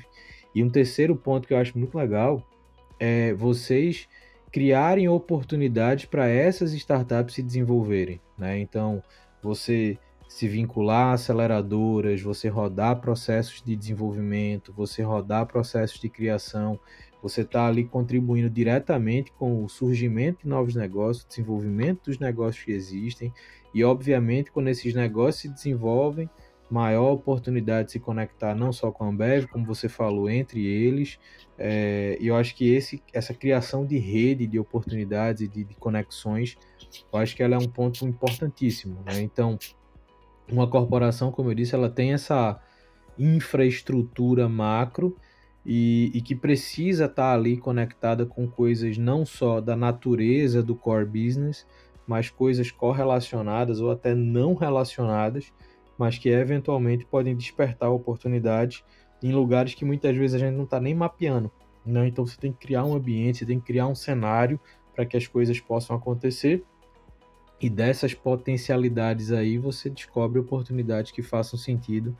E 0.52 0.64
um 0.64 0.70
terceiro 0.70 1.14
ponto 1.14 1.46
que 1.46 1.54
eu 1.54 1.58
acho 1.58 1.78
muito 1.78 1.96
legal 1.96 2.42
é 2.98 3.34
vocês 3.34 4.08
criarem 4.50 5.08
oportunidades 5.08 6.06
para 6.06 6.28
essas 6.28 6.72
startups 6.72 7.34
se 7.34 7.42
desenvolverem. 7.42 8.20
Né? 8.38 8.58
Então, 8.58 9.02
você 9.42 9.98
se 10.28 10.48
vincular 10.48 11.08
a 11.08 11.12
aceleradoras, 11.12 12.20
você 12.20 12.48
rodar 12.48 13.00
processos 13.00 13.62
de 13.62 13.76
desenvolvimento, 13.76 14.72
você 14.72 15.02
rodar 15.02 15.46
processos 15.46 16.00
de 16.00 16.08
criação, 16.08 16.78
você 17.22 17.42
está 17.42 17.66
ali 17.66 17.84
contribuindo 17.84 18.50
diretamente 18.50 19.32
com 19.32 19.64
o 19.64 19.68
surgimento 19.68 20.42
de 20.42 20.48
novos 20.48 20.74
negócios, 20.74 21.26
desenvolvimento 21.26 22.06
dos 22.06 22.18
negócios 22.18 22.64
que 22.64 22.72
existem, 22.72 23.32
e 23.72 23.84
obviamente 23.84 24.50
quando 24.50 24.68
esses 24.68 24.94
negócios 24.94 25.42
se 25.42 25.48
desenvolvem, 25.48 26.28
maior 26.68 27.12
oportunidade 27.12 27.86
de 27.86 27.92
se 27.92 28.00
conectar 28.00 28.54
não 28.54 28.72
só 28.72 28.90
com 28.90 29.04
a 29.04 29.08
Ambev, 29.08 29.46
como 29.46 29.64
você 29.64 29.88
falou, 29.88 30.28
entre 30.28 30.64
eles. 30.64 31.18
É, 31.58 32.16
e 32.20 32.26
eu 32.26 32.36
acho 32.36 32.54
que 32.54 32.74
esse, 32.74 33.02
essa 33.12 33.32
criação 33.32 33.86
de 33.86 33.98
rede 33.98 34.46
de 34.46 34.58
oportunidades 34.58 35.42
e 35.42 35.48
de, 35.48 35.64
de, 35.64 35.74
conexões, 35.76 36.56
eu 37.12 37.18
acho 37.18 37.34
que 37.34 37.42
ela 37.42 37.54
é 37.54 37.58
um 37.58 37.68
ponto 37.68 38.06
importantíssimo. 38.06 38.98
Né? 39.04 39.20
Então, 39.20 39.58
uma 40.50 40.68
corporação, 40.68 41.30
como 41.30 41.50
eu 41.50 41.54
disse, 41.54 41.74
ela 41.74 41.90
tem 41.90 42.12
essa 42.12 42.60
infraestrutura 43.18 44.48
macro 44.48 45.16
e, 45.64 46.10
e 46.14 46.20
que 46.20 46.34
precisa 46.34 47.06
estar 47.06 47.32
ali 47.32 47.56
conectada 47.56 48.24
com 48.24 48.46
coisas 48.46 48.96
não 48.98 49.24
só 49.26 49.60
da 49.60 49.74
natureza 49.74 50.62
do 50.62 50.76
core 50.76 51.06
business, 51.06 51.66
mas 52.06 52.30
coisas 52.30 52.70
correlacionadas 52.70 53.80
ou 53.80 53.90
até 53.90 54.14
não 54.14 54.54
relacionadas 54.54 55.52
mas 55.98 56.18
que 56.18 56.28
eventualmente 56.28 57.04
podem 57.04 57.34
despertar 57.34 57.90
oportunidades 57.90 58.84
em 59.22 59.32
lugares 59.32 59.74
que 59.74 59.84
muitas 59.84 60.14
vezes 60.16 60.34
a 60.34 60.44
gente 60.44 60.56
não 60.56 60.64
está 60.64 60.78
nem 60.78 60.94
mapeando. 60.94 61.50
Né? 61.84 62.08
Então 62.08 62.26
você 62.26 62.36
tem 62.36 62.52
que 62.52 62.58
criar 62.58 62.84
um 62.84 62.94
ambiente, 62.94 63.38
você 63.38 63.46
tem 63.46 63.58
que 63.58 63.66
criar 63.66 63.86
um 63.86 63.94
cenário 63.94 64.60
para 64.94 65.06
que 65.06 65.16
as 65.16 65.26
coisas 65.26 65.58
possam 65.60 65.96
acontecer. 65.96 66.64
E 67.60 67.70
dessas 67.70 68.12
potencialidades 68.12 69.32
aí 69.32 69.58
você 69.58 69.88
descobre 69.88 70.38
oportunidades 70.38 71.10
que 71.10 71.22
façam 71.22 71.58
sentido 71.58 72.16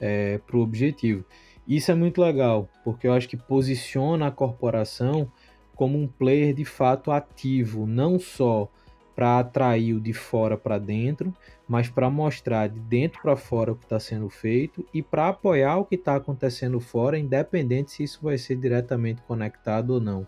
é, 0.00 0.38
para 0.38 0.56
o 0.56 0.60
objetivo. 0.60 1.24
Isso 1.66 1.90
é 1.90 1.94
muito 1.94 2.20
legal, 2.20 2.68
porque 2.82 3.06
eu 3.06 3.12
acho 3.12 3.28
que 3.28 3.36
posiciona 3.36 4.26
a 4.26 4.30
corporação 4.30 5.30
como 5.74 5.98
um 5.98 6.06
player 6.06 6.54
de 6.54 6.64
fato 6.64 7.10
ativo, 7.10 7.86
não 7.86 8.18
só 8.18 8.70
para 9.14 9.38
atrair 9.38 9.94
o 9.94 10.00
de 10.00 10.12
fora 10.12 10.56
para 10.58 10.78
dentro, 10.78 11.32
mas 11.68 11.88
para 11.88 12.10
mostrar 12.10 12.68
de 12.68 12.80
dentro 12.80 13.22
para 13.22 13.36
fora 13.36 13.72
o 13.72 13.76
que 13.76 13.84
está 13.84 13.98
sendo 14.00 14.28
feito 14.28 14.84
e 14.92 15.02
para 15.02 15.28
apoiar 15.28 15.76
o 15.76 15.84
que 15.84 15.94
está 15.94 16.16
acontecendo 16.16 16.80
fora, 16.80 17.18
independente 17.18 17.92
se 17.92 18.02
isso 18.02 18.18
vai 18.22 18.36
ser 18.36 18.56
diretamente 18.56 19.22
conectado 19.22 19.90
ou 19.90 20.00
não. 20.00 20.26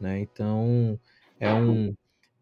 Né? 0.00 0.20
Então, 0.20 0.98
é 1.38 1.52
um. 1.52 1.94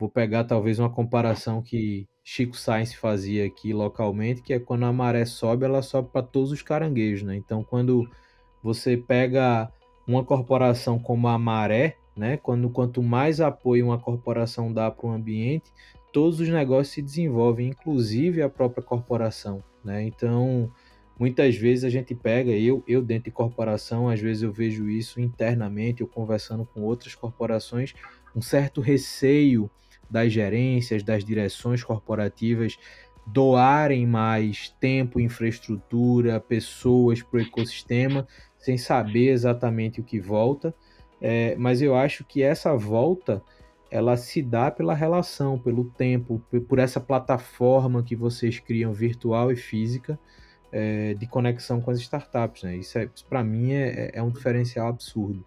Vou 0.03 0.11
pegar 0.11 0.43
talvez 0.43 0.81
uma 0.81 0.91
comparação 0.91 1.63
que 1.63 2.09
Chico 2.25 2.57
Sainz 2.57 2.93
fazia 2.93 3.47
aqui 3.47 3.73
localmente, 3.73 4.43
que 4.43 4.53
é 4.53 4.59
quando 4.59 4.85
a 4.85 4.93
maré 4.93 5.25
sobe, 5.25 5.65
ela 5.65 5.81
sobe 5.81 6.09
para 6.11 6.27
todos 6.27 6.51
os 6.51 6.61
caranguejos. 6.61 7.23
Né? 7.23 7.37
Então, 7.37 7.63
quando 7.63 8.11
você 8.61 8.97
pega 8.97 9.73
uma 10.05 10.25
corporação 10.25 10.99
como 10.99 11.29
a 11.29 11.39
Maré, 11.39 11.99
né? 12.17 12.37
Quando 12.37 12.69
quanto 12.69 13.01
mais 13.01 13.41
apoio 13.41 13.87
uma 13.87 13.97
corporação 13.97 14.73
dá 14.73 14.91
para 14.91 15.07
o 15.07 15.13
ambiente, 15.13 15.71
todos 16.13 16.41
os 16.41 16.49
negócios 16.49 16.89
se 16.89 17.01
desenvolvem, 17.01 17.69
inclusive 17.69 18.43
a 18.43 18.51
própria 18.51 18.83
corporação, 18.83 19.63
né? 19.85 20.03
Então, 20.03 20.69
muitas 21.17 21.55
vezes 21.55 21.85
a 21.85 21.91
gente 21.91 22.13
pega, 22.13 22.51
eu, 22.51 22.83
eu 22.89 23.01
dentro 23.03 23.27
de 23.27 23.31
corporação, 23.31 24.09
às 24.09 24.19
vezes 24.19 24.43
eu 24.43 24.51
vejo 24.51 24.91
isso 24.91 25.21
internamente, 25.21 26.01
eu 26.01 26.09
conversando 26.09 26.67
com 26.67 26.81
outras 26.81 27.15
corporações, 27.15 27.95
um 28.35 28.43
certo 28.43 28.81
receio 28.81 29.71
das 30.13 30.33
gerências, 30.33 31.03
das 31.03 31.25
direções 31.25 31.83
corporativas 31.83 32.79
doarem 33.27 34.07
mais 34.07 34.75
tempo, 34.81 35.21
infraestrutura, 35.21 36.41
pessoas 36.41 37.23
para 37.23 37.39
o 37.39 37.41
ecossistema, 37.41 38.27
sem 38.59 38.77
saber 38.77 39.29
exatamente 39.29 40.01
o 40.01 40.05
que 40.05 40.21
volta. 40.21 40.75
É, 41.21 41.55
mas 41.57 41.81
eu 41.81 41.95
acho 41.95 42.25
que 42.25 42.43
essa 42.43 42.77
volta 42.77 43.43
ela 43.91 44.17
se 44.17 44.43
dá 44.43 44.71
pela 44.71 44.95
relação, 44.95 45.59
pelo 45.59 45.85
tempo, 45.85 46.43
por 46.67 46.79
essa 46.79 46.99
plataforma 46.99 48.03
que 48.03 48.17
vocês 48.17 48.59
criam 48.59 48.93
virtual 48.93 49.53
e 49.53 49.57
física 49.57 50.19
é, 50.73 51.13
de 51.15 51.27
conexão 51.27 51.81
com 51.81 51.91
as 51.91 52.01
startups. 52.01 52.63
Né? 52.63 52.77
Isso, 52.77 52.99
é, 52.99 53.09
para 53.29 53.45
mim 53.45 53.73
é, 53.73 54.11
é, 54.15 54.23
um 54.23 54.31
diferencial 54.31 54.89
absurdo. 54.89 55.45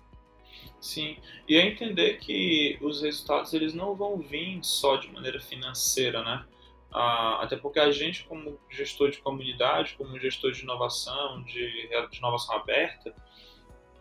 Sim, 0.79 1.17
e 1.47 1.55
é 1.55 1.65
entender 1.65 2.19
que 2.19 2.77
os 2.81 3.01
resultados 3.01 3.53
eles 3.53 3.73
não 3.73 3.95
vão 3.95 4.17
vir 4.17 4.59
só 4.63 4.97
de 4.97 5.11
maneira 5.11 5.39
financeira, 5.39 6.23
né? 6.23 6.45
Ah, 6.91 7.39
até 7.41 7.57
porque 7.57 7.79
a 7.79 7.91
gente, 7.91 8.23
como 8.23 8.59
gestor 8.69 9.09
de 9.09 9.17
comunidade, 9.17 9.95
como 9.97 10.17
gestor 10.19 10.51
de 10.51 10.61
inovação, 10.61 11.41
de, 11.43 11.89
de 12.11 12.17
inovação 12.17 12.55
aberta, 12.55 13.13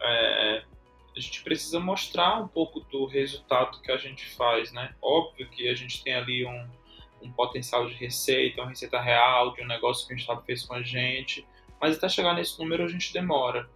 é, 0.00 0.62
a 1.16 1.20
gente 1.20 1.42
precisa 1.42 1.80
mostrar 1.80 2.40
um 2.40 2.48
pouco 2.48 2.80
do 2.80 3.06
resultado 3.06 3.80
que 3.80 3.90
a 3.90 3.96
gente 3.96 4.26
faz, 4.36 4.72
né? 4.72 4.94
Óbvio 5.00 5.48
que 5.48 5.68
a 5.68 5.74
gente 5.74 6.02
tem 6.02 6.14
ali 6.14 6.44
um, 6.44 6.68
um 7.22 7.32
potencial 7.32 7.86
de 7.86 7.94
receita, 7.94 8.60
uma 8.60 8.70
receita 8.70 9.00
real 9.00 9.54
de 9.54 9.62
um 9.62 9.66
negócio 9.66 10.06
que 10.06 10.12
a 10.12 10.16
gente 10.16 10.26
sabe 10.26 10.44
fez 10.44 10.64
com 10.64 10.74
a 10.74 10.82
gente, 10.82 11.46
mas 11.80 11.96
até 11.96 12.08
chegar 12.08 12.34
nesse 12.34 12.58
número 12.58 12.84
a 12.84 12.88
gente 12.88 13.12
demora. 13.12 13.68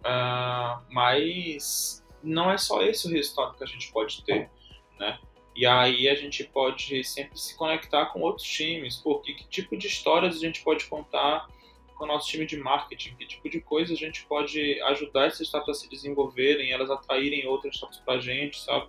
Uh, 0.00 0.82
mas 0.90 2.05
não 2.26 2.50
é 2.50 2.58
só 2.58 2.82
esse 2.82 3.06
o 3.06 3.10
resultado 3.10 3.56
que 3.56 3.64
a 3.64 3.66
gente 3.66 3.90
pode 3.92 4.22
ter, 4.24 4.50
né? 4.98 5.18
E 5.54 5.64
aí 5.64 6.08
a 6.08 6.14
gente 6.14 6.44
pode 6.44 7.02
sempre 7.04 7.38
se 7.38 7.56
conectar 7.56 8.06
com 8.06 8.20
outros 8.20 8.46
times, 8.46 8.96
porque 8.96 9.32
que 9.34 9.48
tipo 9.48 9.76
de 9.76 9.86
histórias 9.86 10.36
a 10.36 10.38
gente 10.38 10.62
pode 10.62 10.84
contar 10.86 11.48
com 11.94 12.04
o 12.04 12.06
nosso 12.06 12.28
time 12.28 12.44
de 12.44 12.58
marketing, 12.58 13.14
que 13.16 13.26
tipo 13.26 13.48
de 13.48 13.60
coisa 13.60 13.94
a 13.94 13.96
gente 13.96 14.26
pode 14.26 14.80
ajudar 14.82 15.26
essas 15.26 15.42
startups 15.42 15.78
a 15.78 15.82
se 15.82 15.88
desenvolverem, 15.88 16.72
elas 16.72 16.90
atraírem 16.90 17.46
outras 17.46 17.74
startups 17.74 18.04
para 18.04 18.14
a 18.14 18.20
gente, 18.20 18.60
sabe? 18.60 18.88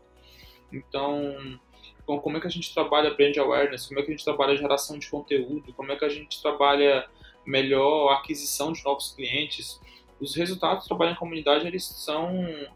Então, 0.74 1.58
como 2.06 2.36
é 2.36 2.42
que 2.42 2.48
a 2.48 2.50
gente 2.50 2.74
trabalha 2.74 3.14
brand 3.14 3.38
awareness, 3.38 3.86
como 3.86 4.02
é 4.02 4.04
que 4.04 4.10
a 4.10 4.16
gente 4.16 4.26
trabalha 4.26 4.58
geração 4.58 5.00
de 5.00 5.10
conteúdo, 5.10 5.74
como 5.74 5.94
é 5.94 5.96
que 5.96 6.04
a 6.04 6.10
gente 6.10 6.42
trabalha 6.42 7.08
melhor 7.48 8.12
aquisição 8.12 8.74
de 8.74 8.84
novos 8.84 9.14
clientes. 9.14 9.80
Os 10.20 10.36
resultados 10.36 10.86
do 10.86 10.88
trabalho 10.88 11.12
em 11.12 11.16
comunidade, 11.16 11.68
eles 11.68 11.86
são 11.86 12.30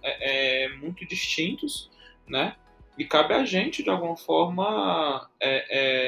é, 0.03 0.65
é, 0.65 0.69
muito 0.77 1.05
distintos, 1.05 1.89
né? 2.27 2.55
E 2.97 3.05
cabe 3.05 3.33
a 3.33 3.43
gente, 3.45 3.83
de 3.83 3.89
alguma 3.89 4.15
forma, 4.15 5.29
é, 5.39 5.65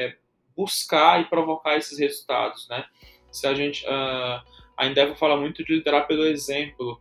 é 0.08 0.16
buscar 0.56 1.20
e 1.20 1.24
provocar 1.24 1.76
esses 1.76 1.98
resultados, 1.98 2.68
né? 2.68 2.84
se 3.34 3.46
a 3.46 3.54
gente. 3.54 3.84
Uh, 3.84 4.54
a 4.76 4.86
Endeavor 4.86 5.16
fala 5.16 5.36
muito 5.36 5.64
de 5.64 5.74
liderar 5.74 6.06
pelo 6.06 6.24
exemplo 6.24 7.00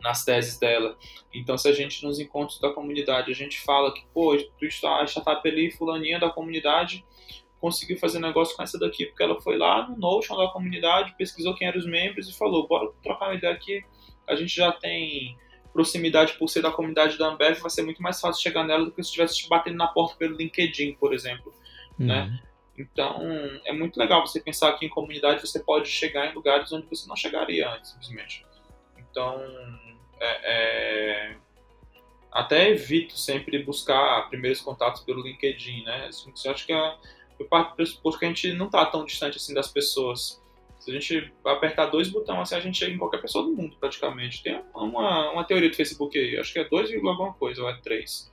nas 0.00 0.24
teses 0.24 0.58
dela. 0.58 0.96
Então, 1.34 1.58
se 1.58 1.68
a 1.68 1.72
gente 1.72 2.04
nos 2.04 2.20
encontros 2.20 2.60
da 2.60 2.70
comunidade, 2.70 3.30
a 3.30 3.34
gente 3.34 3.60
fala 3.60 3.92
que, 3.92 4.04
pô, 4.12 4.36
tu 4.58 4.64
está, 4.64 5.00
a 5.00 5.06
startup 5.06 5.48
ali, 5.48 5.70
fulaninha 5.72 6.20
da 6.20 6.30
comunidade, 6.30 7.04
conseguiu 7.62 7.96
fazer 7.96 8.18
negócio 8.18 8.56
com 8.56 8.62
essa 8.64 8.76
daqui, 8.76 9.06
porque 9.06 9.22
ela 9.22 9.40
foi 9.40 9.56
lá 9.56 9.88
no 9.88 9.96
Notion 9.96 10.36
da 10.36 10.48
comunidade, 10.48 11.14
pesquisou 11.16 11.54
quem 11.54 11.68
eram 11.68 11.78
os 11.78 11.86
membros 11.86 12.28
e 12.28 12.36
falou, 12.36 12.66
bora 12.66 12.90
trocar 13.00 13.26
uma 13.26 13.36
ideia 13.36 13.54
aqui, 13.54 13.84
a 14.28 14.34
gente 14.34 14.52
já 14.52 14.72
tem 14.72 15.38
proximidade 15.72 16.32
por 16.34 16.48
ser 16.48 16.60
da 16.60 16.72
comunidade 16.72 17.16
da 17.16 17.28
Ambev, 17.28 17.60
vai 17.60 17.70
ser 17.70 17.82
muito 17.82 18.02
mais 18.02 18.20
fácil 18.20 18.42
chegar 18.42 18.64
nela 18.64 18.84
do 18.84 18.90
que 18.90 19.00
se 19.00 19.10
estivesse 19.10 19.48
batendo 19.48 19.76
na 19.76 19.86
porta 19.86 20.16
pelo 20.16 20.36
LinkedIn, 20.36 20.94
por 20.94 21.14
exemplo, 21.14 21.54
uhum. 22.00 22.06
né? 22.06 22.42
Então, 22.76 23.20
é 23.64 23.72
muito 23.72 23.96
legal 23.96 24.26
você 24.26 24.40
pensar 24.40 24.72
que 24.72 24.84
em 24.84 24.88
comunidade 24.88 25.40
você 25.40 25.60
pode 25.60 25.88
chegar 25.88 26.28
em 26.28 26.34
lugares 26.34 26.72
onde 26.72 26.86
você 26.88 27.06
não 27.06 27.14
chegaria 27.14 27.70
antes, 27.70 27.92
simplesmente. 27.92 28.44
Então, 28.98 29.40
é, 30.20 31.32
é... 31.32 31.36
até 32.32 32.70
evito 32.70 33.16
sempre 33.16 33.62
buscar 33.62 34.28
primeiros 34.28 34.60
contatos 34.60 35.02
pelo 35.02 35.22
LinkedIn, 35.22 35.84
né? 35.84 36.06
Assim, 36.06 36.32
eu 36.44 36.50
acho 36.50 36.66
que 36.66 36.72
é, 36.72 36.96
eu 37.42 37.48
parto 37.48 37.70
do 37.70 37.76
pressuposto 37.76 38.18
que 38.18 38.24
a 38.24 38.28
gente 38.28 38.52
não 38.52 38.66
está 38.66 38.86
tão 38.86 39.04
distante 39.04 39.36
assim 39.36 39.52
das 39.52 39.68
pessoas. 39.68 40.40
Se 40.78 40.90
a 40.90 40.94
gente 40.94 41.32
apertar 41.44 41.86
dois 41.86 42.08
botões, 42.08 42.40
assim, 42.40 42.54
a 42.56 42.60
gente 42.60 42.78
chega 42.78 42.92
em 42.92 42.98
qualquer 42.98 43.20
pessoa 43.20 43.44
do 43.44 43.52
mundo, 43.52 43.76
praticamente. 43.78 44.42
Tem 44.42 44.60
uma, 44.74 45.30
uma 45.30 45.44
teoria 45.44 45.70
do 45.70 45.76
Facebook 45.76 46.18
aí, 46.18 46.38
acho 46.38 46.52
que 46.52 46.58
é 46.58 46.68
2, 46.68 46.94
alguma 46.94 47.32
coisa, 47.34 47.62
ou 47.62 47.70
é 47.70 47.76
3, 47.80 48.32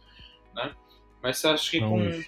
né? 0.55 0.73
Mas 1.21 1.37
você 1.37 1.47
acha 1.47 1.69
que 1.69 1.79
são 1.79 1.89
com... 1.89 2.23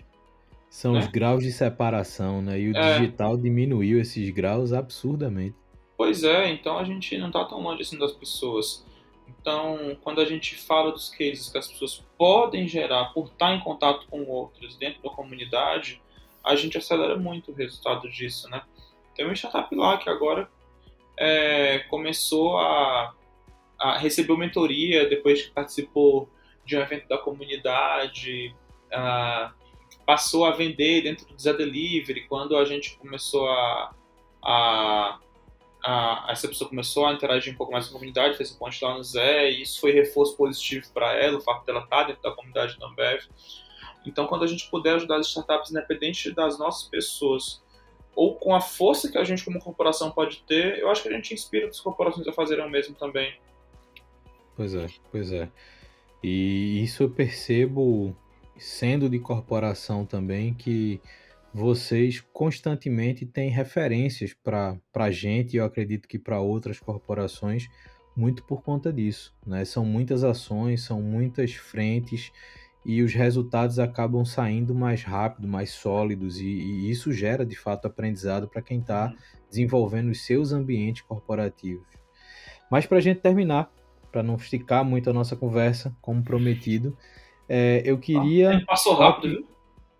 São 0.69 0.93
né? 0.93 0.99
os 0.99 1.07
graus 1.07 1.43
de 1.43 1.51
separação, 1.51 2.41
né? 2.41 2.59
E 2.59 2.71
o 2.71 2.77
é. 2.77 2.99
digital 2.99 3.35
diminuiu 3.35 3.99
esses 3.99 4.29
graus 4.29 4.71
absurdamente. 4.71 5.55
Pois 5.97 6.23
é, 6.23 6.49
então 6.49 6.77
a 6.77 6.83
gente 6.83 7.17
não 7.17 7.27
está 7.27 7.43
tão 7.43 7.59
longe 7.61 7.81
assim 7.81 7.97
das 7.97 8.11
pessoas. 8.11 8.85
Então, 9.27 9.97
quando 10.01 10.21
a 10.21 10.25
gente 10.25 10.55
fala 10.55 10.91
dos 10.91 11.09
cases 11.09 11.49
que 11.49 11.57
as 11.57 11.67
pessoas 11.67 12.03
podem 12.17 12.67
gerar 12.67 13.05
por 13.05 13.25
estar 13.27 13.53
em 13.53 13.59
contato 13.59 14.07
com 14.07 14.23
outros 14.25 14.77
dentro 14.77 15.01
da 15.01 15.09
comunidade, 15.09 16.01
a 16.43 16.55
gente 16.55 16.77
acelera 16.77 17.17
muito 17.17 17.51
o 17.51 17.55
resultado 17.55 18.09
disso, 18.09 18.49
né? 18.49 18.61
Tem 19.15 19.25
uma 19.25 19.35
startup 19.35 19.73
lá 19.75 19.97
que 19.97 20.09
agora 20.09 20.49
é, 21.17 21.79
começou 21.89 22.57
a, 22.57 23.13
a 23.79 23.97
receber 23.97 24.35
mentoria 24.37 25.07
depois 25.07 25.43
que 25.43 25.51
participou 25.51 26.29
de 26.65 26.77
um 26.77 26.81
evento 26.81 27.07
da 27.07 27.17
comunidade, 27.17 28.55
a, 28.91 29.53
passou 30.05 30.45
a 30.45 30.51
vender 30.51 31.01
dentro 31.01 31.25
do 31.25 31.39
Zé 31.39 31.53
Delivery, 31.53 32.27
quando 32.27 32.55
a 32.55 32.65
gente 32.65 32.97
começou 32.97 33.47
a, 33.49 33.93
a, 34.43 35.19
a, 35.83 36.27
essa 36.29 36.47
pessoa 36.47 36.69
começou 36.69 37.05
a 37.05 37.13
interagir 37.13 37.53
um 37.53 37.57
pouco 37.57 37.71
mais 37.71 37.85
com 37.85 37.91
a 37.91 37.99
comunidade, 37.99 38.37
fez 38.37 38.51
um 38.53 38.57
ponte 38.57 38.83
lá 38.83 38.95
no 38.95 39.03
Zé, 39.03 39.51
e 39.51 39.61
isso 39.61 39.79
foi 39.79 39.91
reforço 39.91 40.35
positivo 40.35 40.91
para 40.93 41.13
ela, 41.13 41.37
o 41.37 41.41
fato 41.41 41.65
dela 41.65 41.81
estar 41.83 42.03
dentro 42.03 42.21
da 42.21 42.31
comunidade 42.31 42.77
da 42.79 42.87
Ambev. 42.87 43.23
Então, 44.05 44.27
quando 44.27 44.43
a 44.43 44.47
gente 44.47 44.69
puder 44.69 44.95
ajudar 44.95 45.17
as 45.17 45.27
startups, 45.27 45.71
independente 45.71 46.31
das 46.33 46.57
nossas 46.57 46.87
pessoas, 46.87 47.61
ou 48.15 48.35
com 48.35 48.53
a 48.53 48.61
força 48.61 49.09
que 49.09 49.17
a 49.17 49.23
gente 49.23 49.43
como 49.45 49.59
corporação 49.59 50.11
pode 50.11 50.43
ter, 50.47 50.79
eu 50.79 50.89
acho 50.89 51.03
que 51.03 51.09
a 51.09 51.13
gente 51.13 51.33
inspira 51.33 51.67
as 51.67 51.79
corporações 51.79 52.27
a 52.27 52.33
fazerem 52.33 52.65
o 52.65 52.69
mesmo 52.69 52.95
também. 52.95 53.35
Pois 54.55 54.73
é, 54.73 54.87
pois 55.11 55.31
é. 55.31 55.49
E 56.23 56.83
isso 56.83 57.03
eu 57.03 57.09
percebo, 57.09 58.15
sendo 58.57 59.09
de 59.09 59.17
corporação 59.19 60.05
também, 60.05 60.53
que 60.53 60.99
vocês 61.53 62.21
constantemente 62.31 63.25
têm 63.25 63.49
referências 63.49 64.33
para 64.33 64.79
a 64.93 65.11
gente, 65.11 65.53
e 65.53 65.57
eu 65.57 65.65
acredito 65.65 66.07
que 66.07 66.19
para 66.19 66.39
outras 66.39 66.79
corporações, 66.79 67.67
muito 68.15 68.43
por 68.43 68.61
conta 68.61 68.91
disso. 68.91 69.33
Né? 69.45 69.65
São 69.65 69.85
muitas 69.85 70.23
ações, 70.23 70.83
são 70.83 71.01
muitas 71.01 71.53
frentes 71.53 72.31
e 72.83 73.01
os 73.01 73.13
resultados 73.13 73.77
acabam 73.79 74.25
saindo 74.25 74.73
mais 74.73 75.03
rápido, 75.03 75.47
mais 75.47 75.71
sólidos, 75.71 76.39
e, 76.39 76.45
e 76.45 76.89
isso 76.89 77.11
gera 77.11 77.45
de 77.45 77.55
fato 77.55 77.85
aprendizado 77.85 78.47
para 78.47 78.61
quem 78.61 78.79
está 78.79 79.07
uhum. 79.07 79.17
desenvolvendo 79.49 80.09
os 80.09 80.25
seus 80.25 80.51
ambientes 80.51 81.03
corporativos. 81.03 81.85
Mas 82.69 82.85
para 82.85 82.97
a 82.97 83.01
gente 83.01 83.19
terminar, 83.19 83.71
para 84.11 84.23
não 84.23 84.35
esticar 84.35 84.83
muito 84.83 85.09
a 85.09 85.13
nossa 85.13 85.35
conversa, 85.35 85.95
como 86.01 86.23
prometido, 86.23 86.97
é, 87.47 87.81
eu 87.85 87.97
queria. 87.97 88.57
Ah, 88.57 88.65
passou 88.65 88.95
rápido, 88.95 89.29
viu? 89.29 89.47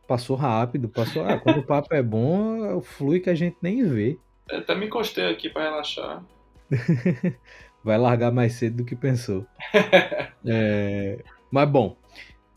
Passou 0.08 0.36
rápido, 0.36 0.90
passou. 0.90 1.24
Ah, 1.24 1.38
quando 1.38 1.60
o 1.60 1.64
papo 1.64 1.94
é 1.94 2.02
bom, 2.02 2.82
flui 2.82 3.20
que 3.20 3.30
a 3.30 3.36
gente 3.36 3.58
nem 3.62 3.84
vê. 3.84 4.18
Eu 4.50 4.60
até 4.60 4.76
me 4.76 4.88
encostei 4.88 5.30
aqui 5.30 5.50
para 5.50 5.64
relaxar. 5.64 6.24
Vai 7.84 7.98
largar 7.98 8.32
mais 8.32 8.54
cedo 8.54 8.78
do 8.78 8.86
que 8.86 8.96
pensou. 8.96 9.46
é... 10.46 11.24
Mas 11.50 11.70
bom, 11.70 11.98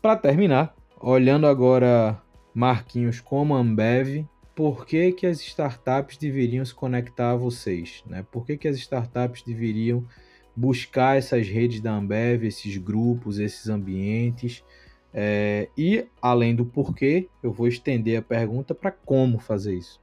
para 0.05 0.17
terminar, 0.17 0.75
olhando 1.01 1.47
agora 1.47 2.21
Marquinhos 2.53 3.19
como 3.19 3.55
Ambev, 3.55 4.23
por 4.53 4.85
que, 4.85 5.11
que 5.11 5.25
as 5.25 5.41
startups 5.41 6.15
deveriam 6.15 6.63
se 6.63 6.75
conectar 6.75 7.31
a 7.31 7.35
vocês? 7.35 8.03
Né? 8.05 8.23
Por 8.31 8.45
que, 8.45 8.55
que 8.55 8.67
as 8.67 8.75
startups 8.77 9.41
deveriam 9.41 10.07
buscar 10.55 11.17
essas 11.17 11.47
redes 11.47 11.81
da 11.81 11.91
Ambev, 11.91 12.43
esses 12.43 12.77
grupos, 12.77 13.39
esses 13.39 13.67
ambientes? 13.67 14.63
É, 15.11 15.69
e, 15.75 16.05
além 16.21 16.55
do 16.55 16.65
porquê, 16.65 17.27
eu 17.41 17.51
vou 17.51 17.67
estender 17.67 18.19
a 18.19 18.21
pergunta 18.21 18.75
para 18.75 18.91
como 18.91 19.39
fazer 19.39 19.73
isso. 19.73 19.99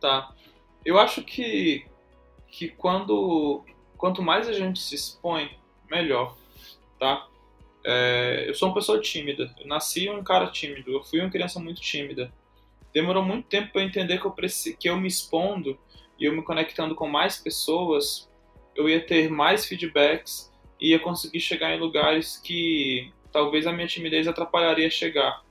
Tá. 0.00 0.34
Eu 0.84 0.98
acho 0.98 1.22
que, 1.22 1.86
que 2.48 2.70
quando 2.70 3.64
quanto 3.96 4.20
mais 4.20 4.48
a 4.48 4.52
gente 4.52 4.80
se 4.80 4.96
expõe, 4.96 5.48
melhor, 5.88 6.36
tá? 6.98 7.28
É, 7.84 8.44
eu 8.48 8.54
sou 8.54 8.68
uma 8.68 8.74
pessoa 8.74 9.00
tímida. 9.00 9.54
Eu 9.58 9.66
nasci 9.66 10.08
um 10.08 10.22
cara 10.22 10.46
tímido. 10.48 10.92
Eu 10.92 11.02
fui 11.02 11.20
uma 11.20 11.30
criança 11.30 11.58
muito 11.60 11.80
tímida. 11.80 12.32
Demorou 12.92 13.22
muito 13.22 13.48
tempo 13.48 13.72
para 13.72 13.82
entender 13.82 14.18
que 14.20 14.26
eu, 14.26 14.34
que 14.78 14.88
eu 14.88 14.96
me 14.96 15.08
expondo 15.08 15.78
e 16.18 16.24
eu 16.24 16.34
me 16.34 16.42
conectando 16.42 16.94
com 16.94 17.08
mais 17.08 17.38
pessoas, 17.38 18.30
eu 18.76 18.88
ia 18.88 19.04
ter 19.04 19.30
mais 19.30 19.66
feedbacks 19.66 20.52
e 20.80 20.90
ia 20.90 20.98
conseguir 20.98 21.40
chegar 21.40 21.74
em 21.74 21.80
lugares 21.80 22.36
que 22.36 23.12
talvez 23.32 23.66
a 23.66 23.72
minha 23.72 23.86
timidez 23.86 24.28
atrapalharia 24.28 24.90
chegar. 24.90 25.42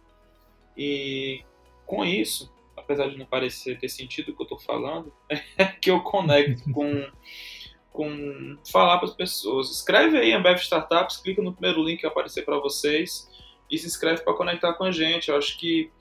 E 0.78 1.44
com 1.86 2.06
isso, 2.06 2.54
apesar 2.78 3.10
de 3.10 3.18
não 3.18 3.26
parecer 3.26 3.80
ter 3.80 3.90
sentido 3.90 4.30
o 4.30 4.36
que 4.36 4.42
eu 4.42 4.46
estou 4.46 4.60
falando, 4.60 5.12
é 5.58 5.66
que 5.66 5.90
eu 5.90 6.02
conecto 6.02 6.72
com 6.72 7.10
com 7.92 8.58
falar 8.72 8.98
para 8.98 9.10
as 9.10 9.16
pessoas. 9.16 9.70
Escreve 9.70 10.18
aí 10.18 10.34
Ambev 10.34 10.58
Startups, 10.58 11.18
clica 11.18 11.42
no 11.42 11.54
primeiro 11.54 11.84
link 11.84 12.00
que 12.00 12.08
aparecer 12.08 12.44
para 12.44 12.58
vocês 12.58 13.30
e 13.70 13.78
se 13.78 13.88
inscreve 13.88 14.24
para 14.24 14.34
conectar 14.34 14.74
com 14.74 14.86
a 14.86 14.92
gente. 14.92 15.30
Eu 15.30 15.38
acho 15.38 15.58
que 15.58 15.92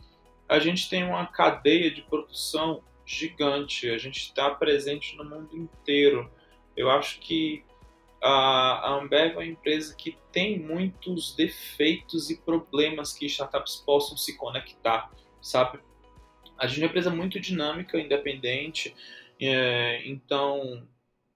a 0.49 0.59
gente 0.59 0.89
tem 0.89 1.05
uma 1.05 1.27
cadeia 1.27 1.91
de 1.91 2.03
produção 2.03 2.83
gigante, 3.05 3.91
a 3.91 3.99
gente 3.99 4.19
está 4.19 4.51
presente 4.51 5.17
no 5.17 5.25
mundo 5.25 5.57
inteiro. 5.57 6.31
Eu 6.77 6.91
acho 6.91 7.19
que 7.21 7.65
a 8.23 8.95
Ambev 8.95 9.33
é 9.33 9.37
uma 9.37 9.47
empresa 9.47 9.95
que 9.97 10.17
tem 10.31 10.59
muitos 10.59 11.35
defeitos 11.35 12.31
e 12.31 12.37
problemas 12.37 13.13
que 13.13 13.27
startups 13.27 13.77
possam 13.77 14.17
se 14.17 14.37
conectar, 14.37 15.11
sabe? 15.41 15.81
A 16.59 16.67
gente 16.67 16.81
é 16.81 16.83
uma 16.83 16.89
empresa 16.89 17.11
muito 17.11 17.41
dinâmica, 17.41 17.99
independente, 17.99 18.95
é, 19.41 20.07
então 20.07 20.87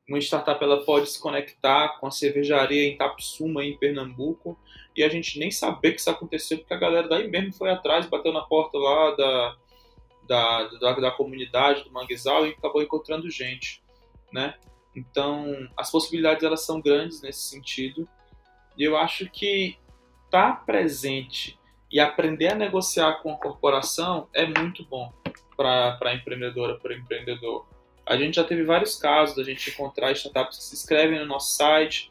uma 0.08 0.18
startup 0.18 0.62
ela 0.62 0.84
pode 0.84 1.08
se 1.10 1.20
conectar 1.20 1.98
com 1.98 2.06
a 2.06 2.10
cervejaria 2.10 2.88
em 2.88 2.96
Tapsuma, 2.96 3.64
em 3.64 3.76
Pernambuco, 3.78 4.58
e 4.94 5.02
a 5.02 5.08
gente 5.08 5.38
nem 5.38 5.50
saber 5.50 5.92
que 5.92 6.00
isso 6.00 6.10
aconteceu, 6.10 6.58
porque 6.58 6.74
a 6.74 6.78
galera 6.78 7.08
daí 7.08 7.28
mesmo 7.28 7.52
foi 7.52 7.70
atrás, 7.70 8.06
bateu 8.06 8.32
na 8.32 8.42
porta 8.42 8.78
lá 8.78 9.10
da, 9.12 9.56
da, 10.28 10.64
da, 10.78 10.92
da 10.92 11.10
comunidade 11.10 11.84
do 11.84 11.90
Manguezal 11.90 12.46
e 12.46 12.50
acabou 12.50 12.82
encontrando 12.82 13.30
gente, 13.30 13.82
né? 14.32 14.54
Então, 14.94 15.68
as 15.76 15.90
possibilidades 15.90 16.44
elas 16.44 16.64
são 16.64 16.80
grandes 16.80 17.22
nesse 17.22 17.48
sentido, 17.48 18.06
e 18.76 18.84
eu 18.84 18.96
acho 18.96 19.28
que 19.30 19.78
estar 20.26 20.56
tá 20.56 20.56
presente 20.64 21.58
e 21.90 21.98
aprender 21.98 22.48
a 22.48 22.54
negociar 22.54 23.22
com 23.22 23.32
a 23.32 23.38
corporação 23.38 24.28
é 24.32 24.44
muito 24.46 24.84
bom 24.84 25.12
para 25.56 25.96
a 26.02 26.14
empreendedora, 26.14 26.78
para 26.78 26.92
o 26.92 26.94
empreendedor. 26.94 27.66
A 28.06 28.16
gente 28.16 28.36
já 28.36 28.44
teve 28.44 28.64
vários 28.64 28.96
casos 28.96 29.36
da 29.36 29.42
gente 29.42 29.70
encontrar 29.70 30.12
startups 30.12 30.58
que 30.58 30.64
se 30.64 30.74
inscrevem 30.74 31.18
no 31.18 31.26
nosso 31.26 31.56
site 31.56 32.10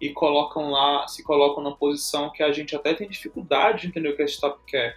e 0.00 0.10
colocam 0.10 0.70
lá, 0.70 1.06
se 1.06 1.22
colocam 1.22 1.62
na 1.62 1.72
posição 1.72 2.30
que 2.30 2.42
a 2.42 2.52
gente 2.52 2.74
até 2.74 2.92
tem 2.92 3.08
dificuldade 3.08 3.82
de 3.82 3.88
entender 3.88 4.08
o 4.08 4.16
que 4.16 4.22
a 4.22 4.26
startup 4.26 4.62
quer. 4.66 4.96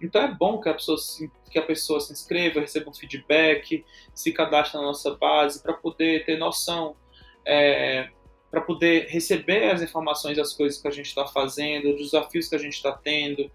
Então 0.00 0.22
é 0.22 0.34
bom 0.34 0.60
que 0.60 0.68
a 0.68 0.74
pessoa 0.74 0.98
se, 0.98 1.30
que 1.50 1.58
a 1.58 1.62
pessoa 1.62 2.00
se 2.00 2.12
inscreva, 2.12 2.60
receba 2.60 2.90
um 2.90 2.94
feedback, 2.94 3.84
se 4.14 4.32
cadastre 4.32 4.78
na 4.78 4.84
nossa 4.84 5.14
base 5.14 5.62
para 5.62 5.74
poder 5.74 6.24
ter 6.24 6.38
noção, 6.38 6.96
é, 7.46 8.08
para 8.50 8.60
poder 8.60 9.06
receber 9.08 9.70
as 9.70 9.82
informações 9.82 10.36
das 10.36 10.52
coisas 10.52 10.80
que 10.80 10.88
a 10.88 10.90
gente 10.90 11.06
está 11.06 11.26
fazendo, 11.26 11.92
dos 11.92 12.10
desafios 12.10 12.48
que 12.48 12.56
a 12.56 12.58
gente 12.58 12.74
está 12.74 12.92
tendo, 12.92 13.50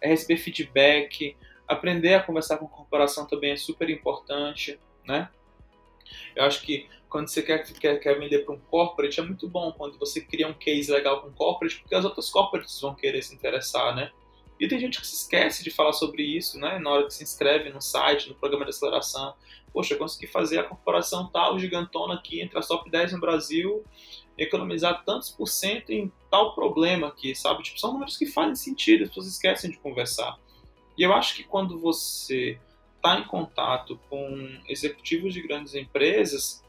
é 0.00 0.08
receber 0.08 0.36
feedback, 0.36 1.36
aprender 1.66 2.14
a 2.14 2.22
conversar 2.22 2.58
com 2.58 2.66
a 2.66 2.68
corporação 2.68 3.26
também 3.26 3.52
é 3.52 3.56
super 3.56 3.88
importante, 3.88 4.78
né? 5.06 5.30
Eu 6.34 6.44
acho 6.44 6.62
que 6.62 6.88
quando 7.08 7.28
você 7.28 7.42
quer, 7.42 7.64
quer, 7.64 7.98
quer 7.98 8.18
vender 8.18 8.40
para 8.40 8.54
um 8.54 8.58
corporate, 8.58 9.20
é 9.20 9.22
muito 9.22 9.48
bom 9.48 9.72
quando 9.72 9.98
você 9.98 10.20
cria 10.20 10.48
um 10.48 10.54
case 10.54 10.90
legal 10.90 11.22
com 11.22 11.28
um 11.28 11.32
corporate, 11.32 11.78
porque 11.80 11.94
as 11.94 12.04
outras 12.04 12.28
corporates 12.30 12.80
vão 12.80 12.94
querer 12.94 13.22
se 13.22 13.34
interessar, 13.34 13.94
né? 13.94 14.10
E 14.58 14.66
tem 14.66 14.78
gente 14.80 15.00
que 15.00 15.06
se 15.06 15.16
esquece 15.16 15.62
de 15.62 15.70
falar 15.70 15.92
sobre 15.92 16.22
isso, 16.22 16.58
né? 16.58 16.78
Na 16.78 16.90
hora 16.90 17.06
que 17.06 17.14
se 17.14 17.22
inscreve 17.22 17.70
no 17.70 17.80
site, 17.80 18.28
no 18.28 18.34
programa 18.34 18.64
de 18.64 18.70
aceleração. 18.70 19.34
Poxa, 19.72 19.94
eu 19.94 19.98
consegui 19.98 20.26
fazer 20.26 20.58
a 20.58 20.64
corporação 20.64 21.28
tal 21.30 21.58
gigantona 21.58 22.14
aqui 22.14 22.40
entre 22.40 22.58
as 22.58 22.66
top 22.66 22.90
10 22.90 23.12
no 23.12 23.20
Brasil, 23.20 23.84
economizar 24.38 25.04
tantos 25.04 25.30
por 25.30 25.46
cento 25.46 25.90
em 25.90 26.10
tal 26.30 26.54
problema 26.54 27.08
aqui, 27.08 27.34
sabe? 27.34 27.62
Tipo, 27.62 27.78
são 27.78 27.92
números 27.92 28.16
que 28.16 28.26
fazem 28.26 28.54
sentido, 28.54 29.02
as 29.02 29.08
pessoas 29.08 29.26
esquecem 29.26 29.70
de 29.70 29.76
conversar. 29.78 30.38
E 30.96 31.02
eu 31.02 31.12
acho 31.12 31.36
que 31.36 31.44
quando 31.44 31.78
você 31.78 32.58
está 33.06 33.20
em 33.20 33.24
contato 33.24 34.00
com 34.10 34.60
executivos 34.68 35.32
de 35.32 35.40
grandes 35.46 35.74
empresas, 35.74 36.64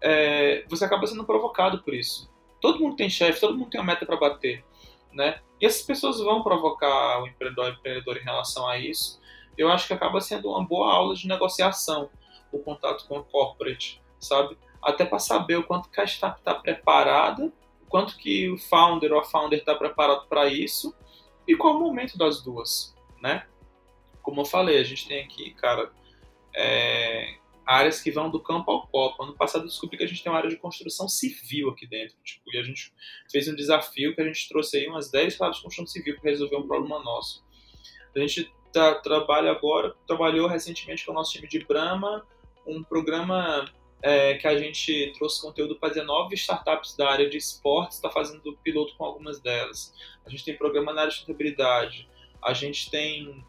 é, 0.00 0.64
você 0.68 0.84
acaba 0.84 1.06
sendo 1.06 1.24
provocado 1.24 1.82
por 1.82 1.94
isso. 1.94 2.28
Todo 2.60 2.80
mundo 2.80 2.96
tem 2.96 3.08
chefe, 3.08 3.40
todo 3.40 3.56
mundo 3.56 3.70
tem 3.70 3.80
uma 3.80 3.86
meta 3.86 4.04
para 4.04 4.16
bater, 4.16 4.64
né? 5.12 5.40
E 5.60 5.66
essas 5.66 5.82
pessoas 5.82 6.18
vão 6.18 6.42
provocar 6.42 7.22
o 7.22 7.26
empreendedor, 7.28 7.66
o 7.66 7.74
empreendedor 7.74 8.16
em 8.16 8.24
relação 8.24 8.66
a 8.66 8.76
isso. 8.76 9.20
Eu 9.56 9.70
acho 9.70 9.86
que 9.86 9.92
acaba 9.92 10.20
sendo 10.20 10.50
uma 10.50 10.64
boa 10.64 10.92
aula 10.92 11.14
de 11.14 11.28
negociação 11.28 12.10
o 12.50 12.58
contato 12.58 13.06
com 13.06 13.18
o 13.18 13.24
corporate, 13.24 14.02
sabe? 14.18 14.56
Até 14.82 15.04
para 15.04 15.18
saber 15.18 15.56
o 15.56 15.64
quanto 15.64 15.90
que 15.90 16.00
a 16.00 16.04
startup 16.04 16.40
está 16.40 16.54
preparada, 16.54 17.52
o 17.82 17.86
quanto 17.88 18.16
que 18.16 18.50
o 18.50 18.58
founder 18.58 19.12
ou 19.12 19.20
a 19.20 19.24
founder 19.24 19.58
está 19.58 19.74
preparado 19.74 20.26
para 20.28 20.46
isso 20.46 20.94
e 21.46 21.54
qual 21.56 21.76
o 21.76 21.80
momento 21.80 22.16
das 22.16 22.42
duas, 22.42 22.96
né? 23.20 23.46
Como 24.28 24.42
eu 24.42 24.44
falei, 24.44 24.78
a 24.78 24.84
gente 24.84 25.08
tem 25.08 25.24
aqui, 25.24 25.54
cara, 25.54 25.90
é, 26.54 27.38
áreas 27.64 28.02
que 28.02 28.10
vão 28.10 28.30
do 28.30 28.38
campo 28.38 28.70
ao 28.70 28.86
copo. 28.86 29.22
Ano 29.22 29.34
passado 29.34 29.62
eu 29.62 29.68
descobri 29.68 29.96
que 29.96 30.04
a 30.04 30.06
gente 30.06 30.22
tem 30.22 30.30
uma 30.30 30.36
área 30.36 30.50
de 30.50 30.56
construção 30.56 31.08
civil 31.08 31.70
aqui 31.70 31.86
dentro. 31.86 32.14
Tipo, 32.22 32.44
e 32.52 32.58
a 32.58 32.62
gente 32.62 32.92
fez 33.32 33.48
um 33.48 33.54
desafio 33.54 34.14
que 34.14 34.20
a 34.20 34.24
gente 34.24 34.46
trouxe 34.50 34.76
aí 34.76 34.86
umas 34.86 35.10
10 35.10 35.40
áreas 35.40 35.56
de 35.56 35.62
construção 35.62 35.86
civil 35.86 36.20
para 36.20 36.30
resolver 36.30 36.56
um 36.56 36.66
problema 36.66 37.02
nosso. 37.02 37.42
A 38.14 38.18
gente 38.18 38.52
tá, 38.70 38.96
trabalha 38.96 39.50
agora, 39.50 39.96
trabalhou 40.06 40.46
recentemente 40.46 41.06
com 41.06 41.12
o 41.12 41.14
nosso 41.14 41.32
time 41.32 41.48
de 41.48 41.60
Brahma, 41.60 42.26
um 42.66 42.82
programa 42.82 43.64
é, 44.02 44.34
que 44.34 44.46
a 44.46 44.58
gente 44.58 45.12
trouxe 45.16 45.40
conteúdo 45.40 45.76
para 45.76 45.88
19 45.88 46.34
startups 46.34 46.94
da 46.98 47.08
área 47.08 47.30
de 47.30 47.38
esportes, 47.38 47.96
está 47.96 48.10
fazendo 48.10 48.58
piloto 48.58 48.94
com 48.98 49.06
algumas 49.06 49.40
delas. 49.40 49.94
A 50.26 50.28
gente 50.28 50.44
tem 50.44 50.54
programa 50.54 50.92
na 50.92 51.00
área 51.00 51.10
de 51.10 51.16
sustentabilidade. 51.16 52.06
A 52.42 52.52
gente 52.52 52.90
tem 52.90 53.44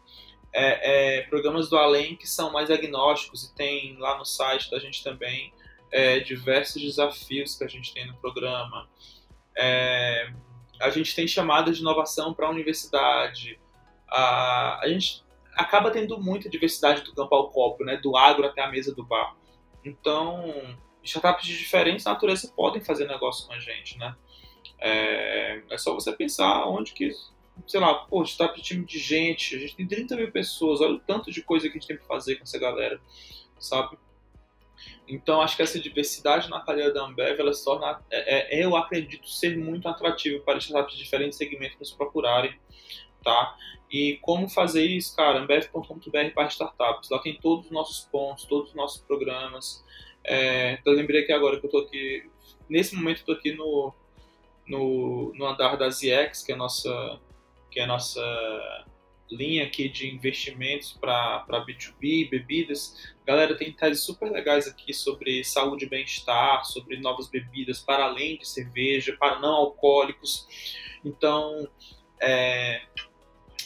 é, 0.52 1.18
é, 1.18 1.22
programas 1.22 1.68
do 1.68 1.76
além 1.76 2.16
que 2.16 2.26
são 2.26 2.52
mais 2.52 2.70
agnósticos 2.70 3.44
e 3.44 3.54
tem 3.54 3.96
lá 3.98 4.18
no 4.18 4.24
site 4.24 4.70
da 4.70 4.78
gente 4.78 5.02
também 5.02 5.52
é, 5.92 6.20
diversos 6.20 6.82
desafios 6.82 7.56
que 7.56 7.64
a 7.64 7.68
gente 7.68 7.92
tem 7.92 8.06
no 8.06 8.16
programa. 8.16 8.88
É, 9.56 10.32
a 10.80 10.90
gente 10.90 11.14
tem 11.14 11.26
chamadas 11.26 11.76
de 11.76 11.82
inovação 11.82 12.32
para 12.32 12.46
a 12.46 12.50
universidade. 12.50 13.60
A, 14.08 14.82
gente 14.86 15.24
acaba 15.54 15.90
tendo 15.90 16.18
muita 16.18 16.48
diversidade 16.48 17.02
do 17.02 17.14
campo 17.14 17.34
ao 17.34 17.50
copo, 17.50 17.84
né? 17.84 17.96
do 17.96 18.16
agro 18.16 18.46
até 18.46 18.62
a 18.62 18.70
mesa 18.70 18.94
do 18.94 19.04
bar. 19.04 19.36
Então, 19.84 20.76
startups 21.02 21.46
de 21.46 21.56
diferentes 21.56 22.04
naturezas 22.04 22.50
podem 22.50 22.82
fazer 22.82 23.06
negócio 23.06 23.46
com 23.46 23.52
a 23.52 23.58
gente. 23.58 23.98
Né? 23.98 24.14
É, 24.78 25.62
é 25.70 25.78
só 25.78 25.94
você 25.94 26.12
pensar 26.12 26.66
onde 26.66 26.92
que 26.92 27.10
sei 27.66 27.80
lá, 27.80 27.94
pô, 27.94 28.22
está 28.22 28.46
de 28.48 28.62
time 28.62 28.84
de 28.84 28.98
gente, 28.98 29.56
a 29.56 29.58
gente 29.58 29.76
tem 29.76 29.86
30 29.86 30.16
mil 30.16 30.30
pessoas, 30.30 30.80
olha 30.80 30.94
o 30.94 31.00
tanto 31.00 31.30
de 31.30 31.42
coisa 31.42 31.68
que 31.68 31.76
a 31.76 31.80
gente 31.80 31.88
tem 31.88 31.96
que 31.96 32.06
fazer 32.06 32.36
com 32.36 32.44
essa 32.44 32.58
galera, 32.58 33.00
sabe? 33.58 33.98
Então, 35.06 35.40
acho 35.40 35.56
que 35.56 35.62
essa 35.62 35.78
diversidade 35.78 36.48
na 36.48 36.60
cadeia 36.60 36.92
da 36.92 37.04
Ambev, 37.04 37.38
ela 37.38 37.52
se 37.52 37.64
torna, 37.64 38.00
é, 38.10 38.60
é, 38.60 38.64
eu 38.64 38.76
acredito, 38.76 39.28
ser 39.28 39.56
muito 39.58 39.88
atrativo 39.88 40.42
para 40.44 40.58
startups 40.58 40.96
de 40.96 41.02
diferentes 41.02 41.36
segmentos 41.36 41.78
nos 41.78 41.92
procurarem, 41.92 42.58
tá? 43.22 43.56
E 43.90 44.18
como 44.22 44.48
fazer 44.48 44.86
isso, 44.86 45.16
cara? 45.16 45.40
ambev.com.br 45.40 46.32
para 46.32 46.48
startups. 46.48 47.10
Lá 47.10 47.18
tem 47.18 47.38
todos 47.40 47.66
os 47.66 47.72
nossos 47.72 48.04
pontos, 48.04 48.44
todos 48.44 48.70
os 48.70 48.74
nossos 48.74 49.02
programas. 49.02 49.84
É, 50.24 50.78
eu 50.84 50.92
lembrei 50.92 51.24
que 51.24 51.32
agora 51.32 51.58
que 51.58 51.66
eu 51.66 51.68
estou 51.68 51.82
aqui, 51.82 52.30
nesse 52.68 52.94
momento 52.94 53.18
eu 53.18 53.20
estou 53.20 53.34
aqui 53.34 53.52
no, 53.52 53.92
no, 54.66 55.32
no 55.34 55.44
andar 55.44 55.76
da 55.76 55.90
ZX, 55.90 56.44
que 56.44 56.52
é 56.52 56.54
a 56.54 56.58
nossa 56.58 57.20
que 57.70 57.80
é 57.80 57.84
a 57.84 57.86
nossa 57.86 58.20
linha 59.30 59.64
aqui 59.64 59.88
de 59.88 60.12
investimentos 60.12 60.92
para 60.92 61.46
B2B, 61.48 62.28
bebidas. 62.28 63.14
Galera, 63.24 63.56
tem 63.56 63.70
detalhes 63.70 64.02
super 64.02 64.30
legais 64.30 64.66
aqui 64.66 64.92
sobre 64.92 65.44
saúde 65.44 65.84
e 65.84 65.88
bem-estar, 65.88 66.64
sobre 66.64 66.98
novas 66.98 67.28
bebidas 67.28 67.80
para 67.80 68.04
além 68.04 68.38
de 68.38 68.48
cerveja, 68.48 69.16
para 69.18 69.38
não 69.38 69.54
alcoólicos. 69.54 70.46
Então, 71.04 71.68
é, 72.20 72.82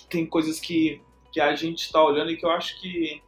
tem 0.08 0.26
coisas 0.26 0.60
que, 0.60 1.00
que 1.32 1.40
a 1.40 1.54
gente 1.56 1.80
está 1.80 2.02
olhando 2.02 2.30
e 2.30 2.36
que 2.36 2.44
eu 2.44 2.50
acho 2.50 2.80
que 2.80 3.22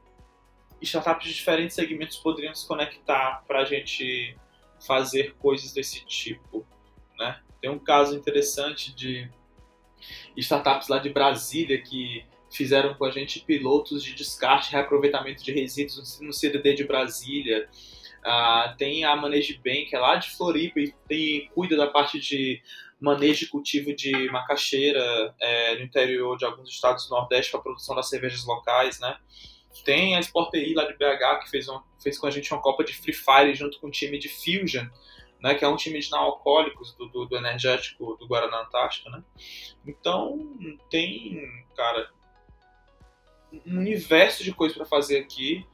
startups 0.80 1.28
de 1.28 1.34
diferentes 1.34 1.74
segmentos 1.74 2.18
poderiam 2.18 2.54
se 2.54 2.66
conectar 2.66 3.42
para 3.46 3.60
a 3.60 3.64
gente 3.64 4.36
fazer 4.86 5.34
coisas 5.36 5.72
desse 5.72 6.04
tipo. 6.04 6.66
Né? 7.18 7.40
Tem 7.60 7.70
um 7.70 7.78
caso 7.78 8.14
interessante 8.14 8.94
de 8.94 9.28
startups 10.40 10.88
lá 10.88 10.98
de 10.98 11.10
Brasília 11.10 11.80
que 11.80 12.24
fizeram 12.50 12.94
com 12.94 13.04
a 13.04 13.10
gente 13.10 13.40
pilotos 13.40 14.02
de 14.02 14.14
descarte 14.14 14.68
e 14.68 14.72
reaproveitamento 14.72 15.42
de 15.42 15.52
resíduos 15.52 16.20
no 16.20 16.32
CDD 16.32 16.74
de 16.74 16.84
Brasília. 16.84 17.68
Uh, 18.24 18.76
tem 18.76 19.04
a 19.04 19.14
Manejo 19.14 19.60
Bem, 19.60 19.86
que 19.86 19.94
é 19.94 19.98
lá 19.98 20.16
de 20.16 20.30
Floripa 20.30 20.80
e 20.80 20.92
tem, 21.08 21.48
cuida 21.54 21.76
da 21.76 21.86
parte 21.86 22.18
de 22.18 22.60
manejo 23.00 23.44
e 23.44 23.48
cultivo 23.48 23.94
de 23.94 24.30
macaxeira 24.30 25.34
é, 25.38 25.74
no 25.76 25.82
interior 25.82 26.36
de 26.36 26.44
alguns 26.44 26.70
estados 26.70 27.06
do 27.06 27.14
Nordeste 27.14 27.50
para 27.50 27.60
a 27.60 27.62
produção 27.62 27.94
das 27.94 28.08
cervejas 28.08 28.44
locais, 28.44 28.98
né? 29.00 29.16
Tem 29.84 30.16
a 30.16 30.20
Sportei 30.20 30.72
lá 30.74 30.84
de 30.84 30.94
BH, 30.94 31.44
que 31.44 31.50
fez, 31.50 31.68
uma, 31.68 31.84
fez 32.02 32.18
com 32.18 32.26
a 32.26 32.30
gente 32.30 32.52
uma 32.52 32.62
Copa 32.62 32.82
de 32.82 32.94
Free 32.94 33.12
Fire 33.12 33.54
junto 33.54 33.78
com 33.78 33.88
o 33.88 33.90
time 33.90 34.18
de 34.18 34.28
Fusion, 34.28 34.86
né, 35.40 35.54
que 35.54 35.64
é 35.64 35.68
um 35.68 35.76
time 35.76 35.98
de 35.98 36.10
não 36.10 36.20
alcoólicos 36.20 36.94
do, 36.94 37.06
do, 37.06 37.26
do, 37.26 37.36
energético 37.36 38.16
do 38.16 38.26
Guaraná 38.26 38.62
Antártica, 38.62 39.10
né? 39.10 39.22
Então 39.86 40.56
tem, 40.90 41.64
cara, 41.76 42.10
um 43.66 43.78
universo 43.78 44.42
de 44.42 44.52
coisas 44.52 44.76
para 44.76 44.86
fazer 44.86 45.18
aqui 45.18 45.66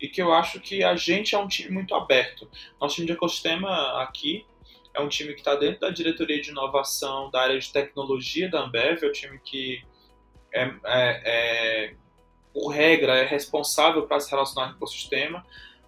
e 0.00 0.08
que 0.08 0.20
eu 0.20 0.32
acho 0.32 0.60
que 0.60 0.82
a 0.82 0.96
gente 0.96 1.34
é 1.34 1.38
um 1.38 1.48
time 1.48 1.70
muito 1.70 1.94
aberto. 1.94 2.50
Nosso 2.80 2.96
time 2.96 3.06
de 3.06 3.12
ecossistema 3.12 4.02
aqui 4.02 4.44
é 4.92 5.00
um 5.00 5.08
time 5.08 5.32
que 5.32 5.40
está 5.40 5.54
dentro 5.54 5.80
da 5.80 5.90
diretoria 5.90 6.40
de 6.40 6.50
inovação 6.50 7.30
da 7.30 7.40
área 7.42 7.58
de 7.58 7.72
tecnologia 7.72 8.50
da 8.50 8.62
Ambev, 8.62 9.02
é 9.02 9.06
o 9.06 9.12
time 9.12 9.38
que 9.38 9.82
é, 10.52 10.62
é, 10.84 11.22
é 11.24 11.94
por 12.52 12.68
regra, 12.68 13.16
é 13.16 13.24
responsável 13.24 14.06
para 14.06 14.20
se 14.20 14.30
relacionar 14.30 14.68
com 14.68 14.74
o 14.74 14.76
ecossistema 14.76 15.44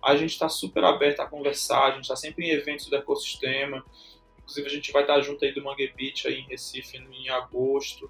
a 0.06 0.16
gente 0.16 0.30
está 0.30 0.48
super 0.48 0.84
aberto 0.84 1.18
a 1.18 1.26
conversar, 1.26 1.86
a 1.86 1.90
gente 1.90 2.02
está 2.02 2.14
sempre 2.14 2.46
em 2.46 2.50
eventos 2.50 2.86
do 2.86 2.94
ecossistema. 2.94 3.84
Inclusive, 4.38 4.66
a 4.66 4.70
gente 4.70 4.92
vai 4.92 5.02
estar 5.02 5.20
junto 5.20 5.44
aí 5.44 5.52
do 5.52 5.64
Mangue 5.64 5.92
Beach 5.96 6.28
aí 6.28 6.38
em 6.38 6.46
Recife 6.46 6.96
em 6.96 7.28
agosto. 7.28 8.08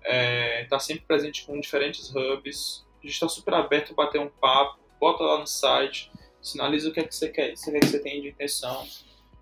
Está 0.00 0.10
é, 0.10 0.64
tá 0.64 0.78
sempre 0.78 1.04
presente 1.04 1.44
com 1.44 1.60
diferentes 1.60 2.10
hubs. 2.14 2.86
A 2.98 3.06
gente 3.06 3.12
está 3.12 3.28
super 3.28 3.52
aberto 3.52 3.92
a 3.92 3.94
bater 3.94 4.20
um 4.20 4.30
papo. 4.30 4.80
Bota 4.98 5.22
lá 5.22 5.38
no 5.38 5.46
site, 5.46 6.10
sinaliza 6.40 6.88
o 6.88 6.92
que 6.92 7.00
é 7.00 7.04
que 7.04 7.14
você 7.14 7.28
quer, 7.28 7.52
o 7.52 7.54
que, 7.54 7.76
é 7.76 7.80
que 7.80 7.86
você 7.88 7.98
tem 7.98 8.22
de 8.22 8.28
intenção 8.28 8.86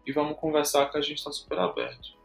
e 0.04 0.10
vamos 0.10 0.36
conversar 0.38 0.90
que 0.90 0.98
a 0.98 1.00
gente 1.00 1.18
está 1.18 1.30
super 1.30 1.58
aberto. 1.60 2.16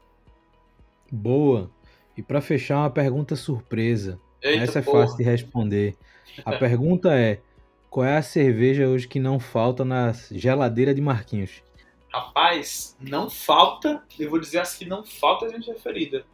Boa. 1.11 1.69
E 2.17 2.23
para 2.23 2.41
fechar, 2.41 2.77
uma 2.77 2.89
pergunta 2.89 3.35
surpresa. 3.35 4.19
Eita, 4.41 4.63
Essa 4.63 4.79
é 4.79 4.81
porra. 4.81 5.01
fácil 5.01 5.17
de 5.17 5.23
responder. 5.23 5.95
A 6.43 6.57
pergunta 6.57 7.13
é: 7.13 7.41
qual 7.89 8.05
é 8.05 8.17
a 8.17 8.21
cerveja 8.21 8.87
hoje 8.87 9.07
que 9.07 9.19
não 9.19 9.39
falta 9.39 9.83
na 9.83 10.11
geladeira 10.31 10.93
de 10.93 11.01
Marquinhos? 11.01 11.63
Rapaz, 12.11 12.97
não 12.99 13.29
falta, 13.29 14.03
eu 14.19 14.29
vou 14.29 14.39
dizer 14.39 14.59
assim, 14.59 14.85
não 14.85 15.03
falta 15.03 15.45
a 15.45 15.49
gente 15.49 15.67
referida, 15.67 16.25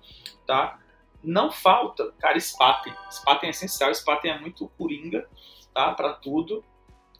tá? 0.45 0.79
Não 1.23 1.51
falta, 1.51 2.11
cara, 2.19 2.39
Spaten. 2.39 2.93
Spaten 3.11 3.47
é 3.47 3.51
essencial, 3.51 3.93
Spaten 3.93 4.31
é 4.31 4.39
muito 4.39 4.67
coringa, 4.77 5.27
tá? 5.73 5.93
Para 5.93 6.13
tudo. 6.13 6.63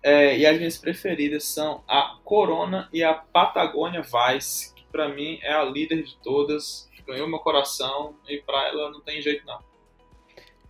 É, 0.02 0.38
e 0.38 0.46
as 0.46 0.58
minhas 0.58 0.78
preferidas 0.78 1.46
são 1.46 1.84
a 1.88 2.18
Corona 2.24 2.90
e 2.92 3.02
a 3.04 3.14
Patagônia 3.14 4.02
Vice, 4.02 4.74
que 4.76 4.84
para 4.92 5.08
mim 5.08 5.40
é 5.42 5.54
a 5.54 5.64
líder 5.64 6.04
de 6.04 6.18
todas, 6.18 6.90
ganhou 7.06 7.28
meu 7.28 7.40
coração 7.40 8.16
e 8.28 8.38
para 8.38 8.68
ela 8.68 8.92
não 8.92 9.02
tem 9.02 9.22
jeito 9.22 9.46
não. 9.46 9.60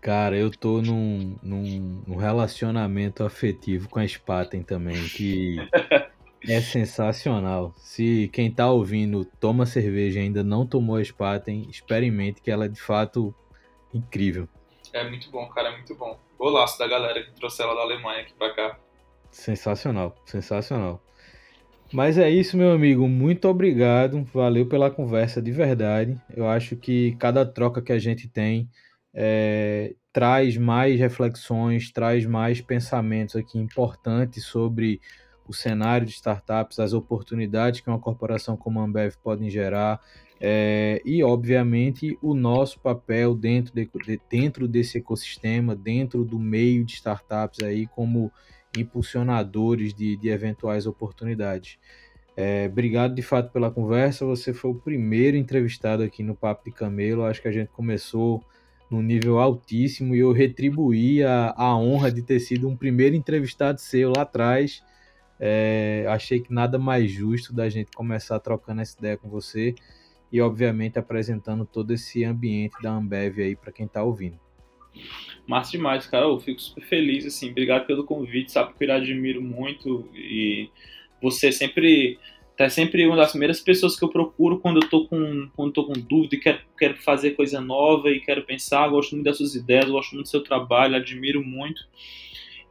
Cara, 0.04 0.36
eu 0.36 0.52
tô 0.52 0.82
num, 0.82 1.38
num, 1.42 2.04
num 2.06 2.18
relacionamento 2.18 3.24
afetivo 3.24 3.88
com 3.88 4.00
a 4.00 4.06
Spaten 4.06 4.62
também, 4.62 5.02
que 5.08 5.56
é 6.46 6.60
sensacional. 6.60 7.74
Se 7.78 8.30
quem 8.34 8.52
tá 8.52 8.70
ouvindo 8.70 9.24
toma 9.40 9.66
cerveja 9.66 10.20
e 10.20 10.24
ainda 10.24 10.44
não 10.44 10.68
tomou 10.68 10.98
a 10.98 11.04
Spaten, 11.04 11.70
experimente 11.70 12.42
que 12.42 12.52
ela 12.52 12.66
é 12.66 12.68
de 12.68 12.82
fato 12.82 13.34
incrível. 13.94 14.46
É 14.92 15.08
muito 15.08 15.32
bom, 15.32 15.48
cara, 15.48 15.70
é 15.70 15.78
muito 15.78 15.96
bom. 15.96 16.20
Golaço 16.38 16.78
da 16.78 16.86
galera 16.86 17.24
que 17.24 17.32
trouxe 17.32 17.62
ela 17.62 17.74
da 17.74 17.84
Alemanha 17.84 18.24
aqui 18.24 18.34
pra 18.34 18.54
cá. 18.54 18.78
Sensacional, 19.32 20.18
sensacional. 20.26 21.02
Mas 21.94 22.18
é 22.18 22.30
isso, 22.30 22.58
meu 22.58 22.74
amigo. 22.74 23.08
Muito 23.08 23.48
obrigado. 23.48 24.28
Valeu 24.34 24.66
pela 24.66 24.92
conversa 24.92 25.42
de 25.42 25.52
verdade. 25.52 26.20
Eu 26.36 26.46
acho 26.46 26.76
que 26.76 27.16
cada 27.16 27.46
troca 27.46 27.82
que 27.82 27.94
a 27.94 28.00
gente 28.00 28.28
tem 28.28 28.68
é, 29.14 29.94
traz 30.12 30.58
mais 30.58 31.00
reflexões, 31.00 31.92
traz 31.92 32.26
mais 32.26 32.62
pensamentos 32.62 33.36
aqui 33.36 33.60
importantes 33.60 34.46
sobre 34.46 35.00
o 35.48 35.54
cenário 35.54 36.08
de 36.08 36.14
startups, 36.14 36.80
as 36.80 36.94
oportunidades 36.94 37.82
que 37.82 37.90
uma 37.90 38.00
corporação 38.00 38.56
como 38.56 38.80
a 38.80 38.84
Ambev 38.84 39.16
pode 39.22 39.50
gerar 39.50 40.00
é, 40.46 41.02
e, 41.06 41.24
obviamente, 41.24 42.18
o 42.22 42.34
nosso 42.34 42.78
papel 42.82 43.34
dentro, 43.34 43.74
de, 43.74 43.90
de, 44.06 44.20
dentro 44.30 44.68
desse 44.68 44.98
ecossistema, 44.98 45.74
dentro 45.74 46.26
do 46.26 46.38
meio 46.38 46.84
de 46.84 46.96
startups 46.96 47.64
aí 47.64 47.88
como 47.88 48.30
impulsionadores 48.78 49.94
de, 49.94 50.18
de 50.18 50.28
eventuais 50.28 50.86
oportunidades. 50.86 51.78
É, 52.36 52.68
obrigado 52.70 53.16
de 53.16 53.22
fato 53.22 53.54
pela 53.54 53.72
conversa. 53.72 54.26
Você 54.26 54.54
foi 54.54 54.72
o 54.72 54.76
primeiro 54.76 55.38
entrevistado 55.38 56.04
aqui 56.04 56.22
no 56.24 56.36
Papo 56.36 56.66
de 56.66 56.72
Camelo. 56.72 57.24
Acho 57.24 57.42
que 57.42 57.48
a 57.48 57.52
gente 57.52 57.70
começou 57.70 58.44
num 58.94 59.02
nível 59.02 59.40
altíssimo 59.40 60.16
e 60.16 60.20
eu 60.20 60.32
retribuí 60.32 61.24
a, 61.24 61.54
a 61.58 61.76
honra 61.76 62.12
de 62.12 62.22
ter 62.22 62.40
sido 62.40 62.70
um 62.70 62.78
primeiro 62.78 63.16
entrevistado 63.16 63.82
seu 63.82 64.12
lá 64.16 64.22
atrás. 64.22 64.84
É, 65.40 66.06
achei 66.08 66.40
que 66.40 66.54
nada 66.54 66.78
mais 66.78 67.12
justo 67.12 67.52
da 67.52 67.68
gente 67.70 67.92
começar 67.92 68.40
trocando 68.40 68.82
essa 68.82 68.98
ideia 68.98 69.18
com 69.18 69.30
você 69.30 69.74
e, 70.32 70.40
obviamente, 70.40 71.00
apresentando 71.00 71.66
todo 71.66 71.92
esse 71.92 72.24
ambiente 72.24 72.76
da 72.82 72.92
Ambev 72.92 73.40
aí 73.40 73.56
para 73.56 73.72
quem 73.72 73.88
está 73.88 74.04
ouvindo. 74.04 74.40
Massa 75.48 75.72
demais, 75.72 76.06
cara. 76.06 76.26
Eu 76.26 76.40
fico 76.40 76.62
super 76.62 76.84
feliz, 76.84 77.26
assim. 77.26 77.50
Obrigado 77.50 77.88
pelo 77.88 78.04
convite, 78.04 78.52
sabe 78.52 78.74
que 78.74 78.84
eu 78.84 78.94
admiro 78.94 79.42
muito 79.42 80.08
e 80.14 80.70
você 81.22 81.52
sempre 81.52 82.20
tá 82.58 82.70
sempre 82.70 83.06
uma 83.08 83.16
das 83.16 83.32
primeiras 83.32 83.60
pessoas 83.60 83.98
que 83.98 84.06
eu 84.06 84.10
procuro 84.10 84.60
quando 84.60 84.82
eu 84.82 84.90
tô 84.90 85.08
com 85.08 85.50
quando 85.56 85.74
tô 85.74 85.86
com 85.86 85.94
dúvida 85.94 86.36
e 86.36 86.40
quero, 86.40 86.60
quero 86.78 86.98
fazer 86.98 87.32
coisa 87.32 87.60
nova 87.60 88.10
e 88.10 88.20
quero 88.20 88.44
pensar, 88.44 88.88
gosto 88.90 89.14
muito 89.14 89.26
das 89.26 89.38
suas 89.38 89.56
ideias, 89.56 89.90
gosto 89.90 90.14
muito 90.14 90.28
do 90.28 90.30
seu 90.30 90.44
trabalho, 90.44 90.96
admiro 90.96 91.44
muito. 91.44 91.82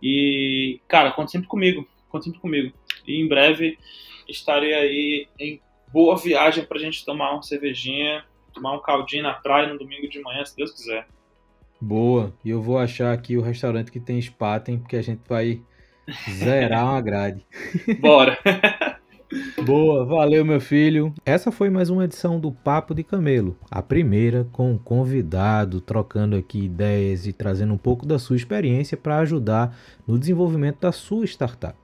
E, 0.02 0.80
cara, 0.88 1.12
conta 1.12 1.30
sempre 1.30 1.48
comigo, 1.48 1.86
conta 2.08 2.24
sempre 2.24 2.40
comigo. 2.40 2.72
E 3.06 3.20
em 3.20 3.28
breve 3.28 3.78
estarei 4.28 4.74
aí 4.74 5.28
em 5.38 5.60
boa 5.92 6.16
viagem 6.16 6.64
pra 6.64 6.78
gente 6.78 7.04
tomar 7.04 7.32
uma 7.32 7.42
cervejinha, 7.42 8.24
tomar 8.52 8.74
um 8.74 8.80
caldinho 8.80 9.24
na 9.24 9.34
praia 9.34 9.68
no 9.72 9.78
domingo 9.78 10.08
de 10.08 10.20
manhã, 10.20 10.44
se 10.44 10.56
Deus 10.56 10.72
quiser. 10.72 11.06
Boa. 11.80 12.32
E 12.44 12.50
eu 12.50 12.62
vou 12.62 12.78
achar 12.78 13.12
aqui 13.12 13.36
o 13.36 13.42
restaurante 13.42 13.90
que 13.90 13.98
tem 13.98 14.20
Spaten, 14.20 14.78
porque 14.78 14.96
a 14.96 15.02
gente 15.02 15.20
vai 15.28 15.60
zerar 16.30 16.84
uma 16.84 17.00
grade. 17.00 17.44
Bora. 18.00 18.38
Boa, 19.64 20.04
valeu 20.04 20.44
meu 20.44 20.60
filho. 20.60 21.14
Essa 21.24 21.50
foi 21.50 21.70
mais 21.70 21.88
uma 21.88 22.04
edição 22.04 22.38
do 22.38 22.52
Papo 22.52 22.94
de 22.94 23.02
Camelo, 23.02 23.56
a 23.70 23.80
primeira 23.80 24.46
com 24.52 24.72
um 24.72 24.78
convidado 24.78 25.80
trocando 25.80 26.36
aqui 26.36 26.64
ideias 26.64 27.26
e 27.26 27.32
trazendo 27.32 27.72
um 27.72 27.78
pouco 27.78 28.04
da 28.04 28.18
sua 28.18 28.36
experiência 28.36 28.96
para 28.96 29.18
ajudar 29.18 29.74
no 30.06 30.18
desenvolvimento 30.18 30.80
da 30.80 30.92
sua 30.92 31.24
startup. 31.24 31.76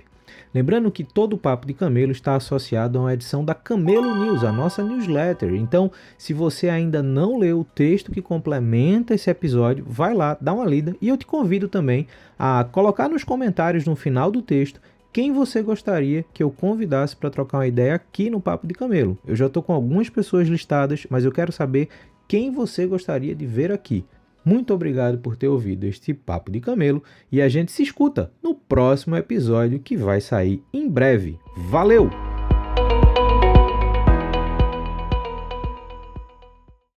Lembrando 0.55 0.91
que 0.91 1.05
todo 1.05 1.35
o 1.35 1.39
Papo 1.39 1.67
de 1.67 1.73
Camelo 1.73 2.13
está 2.13 2.35
associado 2.35 2.99
a 2.99 3.03
uma 3.03 3.15
edição 3.15 3.45
da 3.45 3.55
Camelo 3.55 4.15
News, 4.25 4.45
a 4.45 4.53
nossa 4.53 4.83
newsletter. 4.83 5.55
Então, 5.55 5.91
se 6.17 6.35
você 6.35 6.69
ainda 6.69 7.03
não 7.03 7.39
leu 7.39 7.61
o 7.61 7.65
texto 7.65 8.11
que 8.11 8.23
complementa 8.23 9.15
esse 9.15 9.31
episódio, 9.31 9.85
vai 9.89 10.15
lá, 10.15 10.37
dá 10.41 10.53
uma 10.53 10.67
lida 10.67 10.95
e 11.01 11.09
eu 11.09 11.17
te 11.17 11.27
convido 11.27 11.69
também 11.69 12.07
a 12.39 12.65
colocar 12.65 13.09
nos 13.09 13.25
comentários 13.25 13.87
no 13.87 13.97
final 13.97 14.31
do 14.31 14.43
texto 14.43 14.81
quem 15.13 15.33
você 15.33 15.63
gostaria 15.63 16.25
que 16.33 16.43
eu 16.43 16.51
convidasse 16.51 17.17
para 17.17 17.31
trocar 17.31 17.59
uma 17.59 17.67
ideia 17.67 17.95
aqui 17.95 18.31
no 18.31 18.41
Papo 18.41 18.67
de 18.67 18.75
Camelo. 18.75 19.19
Eu 19.27 19.35
já 19.35 19.47
estou 19.47 19.63
com 19.63 19.73
algumas 19.73 20.09
pessoas 20.09 20.49
listadas, 20.49 21.07
mas 21.11 21.25
eu 21.25 21.33
quero 21.33 21.53
saber 21.53 21.89
quem 22.27 22.51
você 22.51 22.87
gostaria 22.87 23.35
de 23.35 23.47
ver 23.47 23.73
aqui. 23.73 24.05
Muito 24.45 24.73
obrigado 24.73 25.19
por 25.19 25.37
ter 25.37 25.49
ouvido 25.49 25.85
este 25.85 26.15
Papo 26.15 26.51
de 26.51 26.61
Camelo 26.61 27.03
e 27.31 27.43
a 27.43 27.49
gente 27.49 27.73
se 27.73 27.83
escuta 27.83 28.33
no 28.43 28.55
próximo 28.55 29.17
episódio 29.17 29.81
que 29.81 29.97
vai 29.97 30.21
sair 30.21 30.63
em 30.73 30.89
breve. 30.89 31.39
Valeu! 31.69 32.28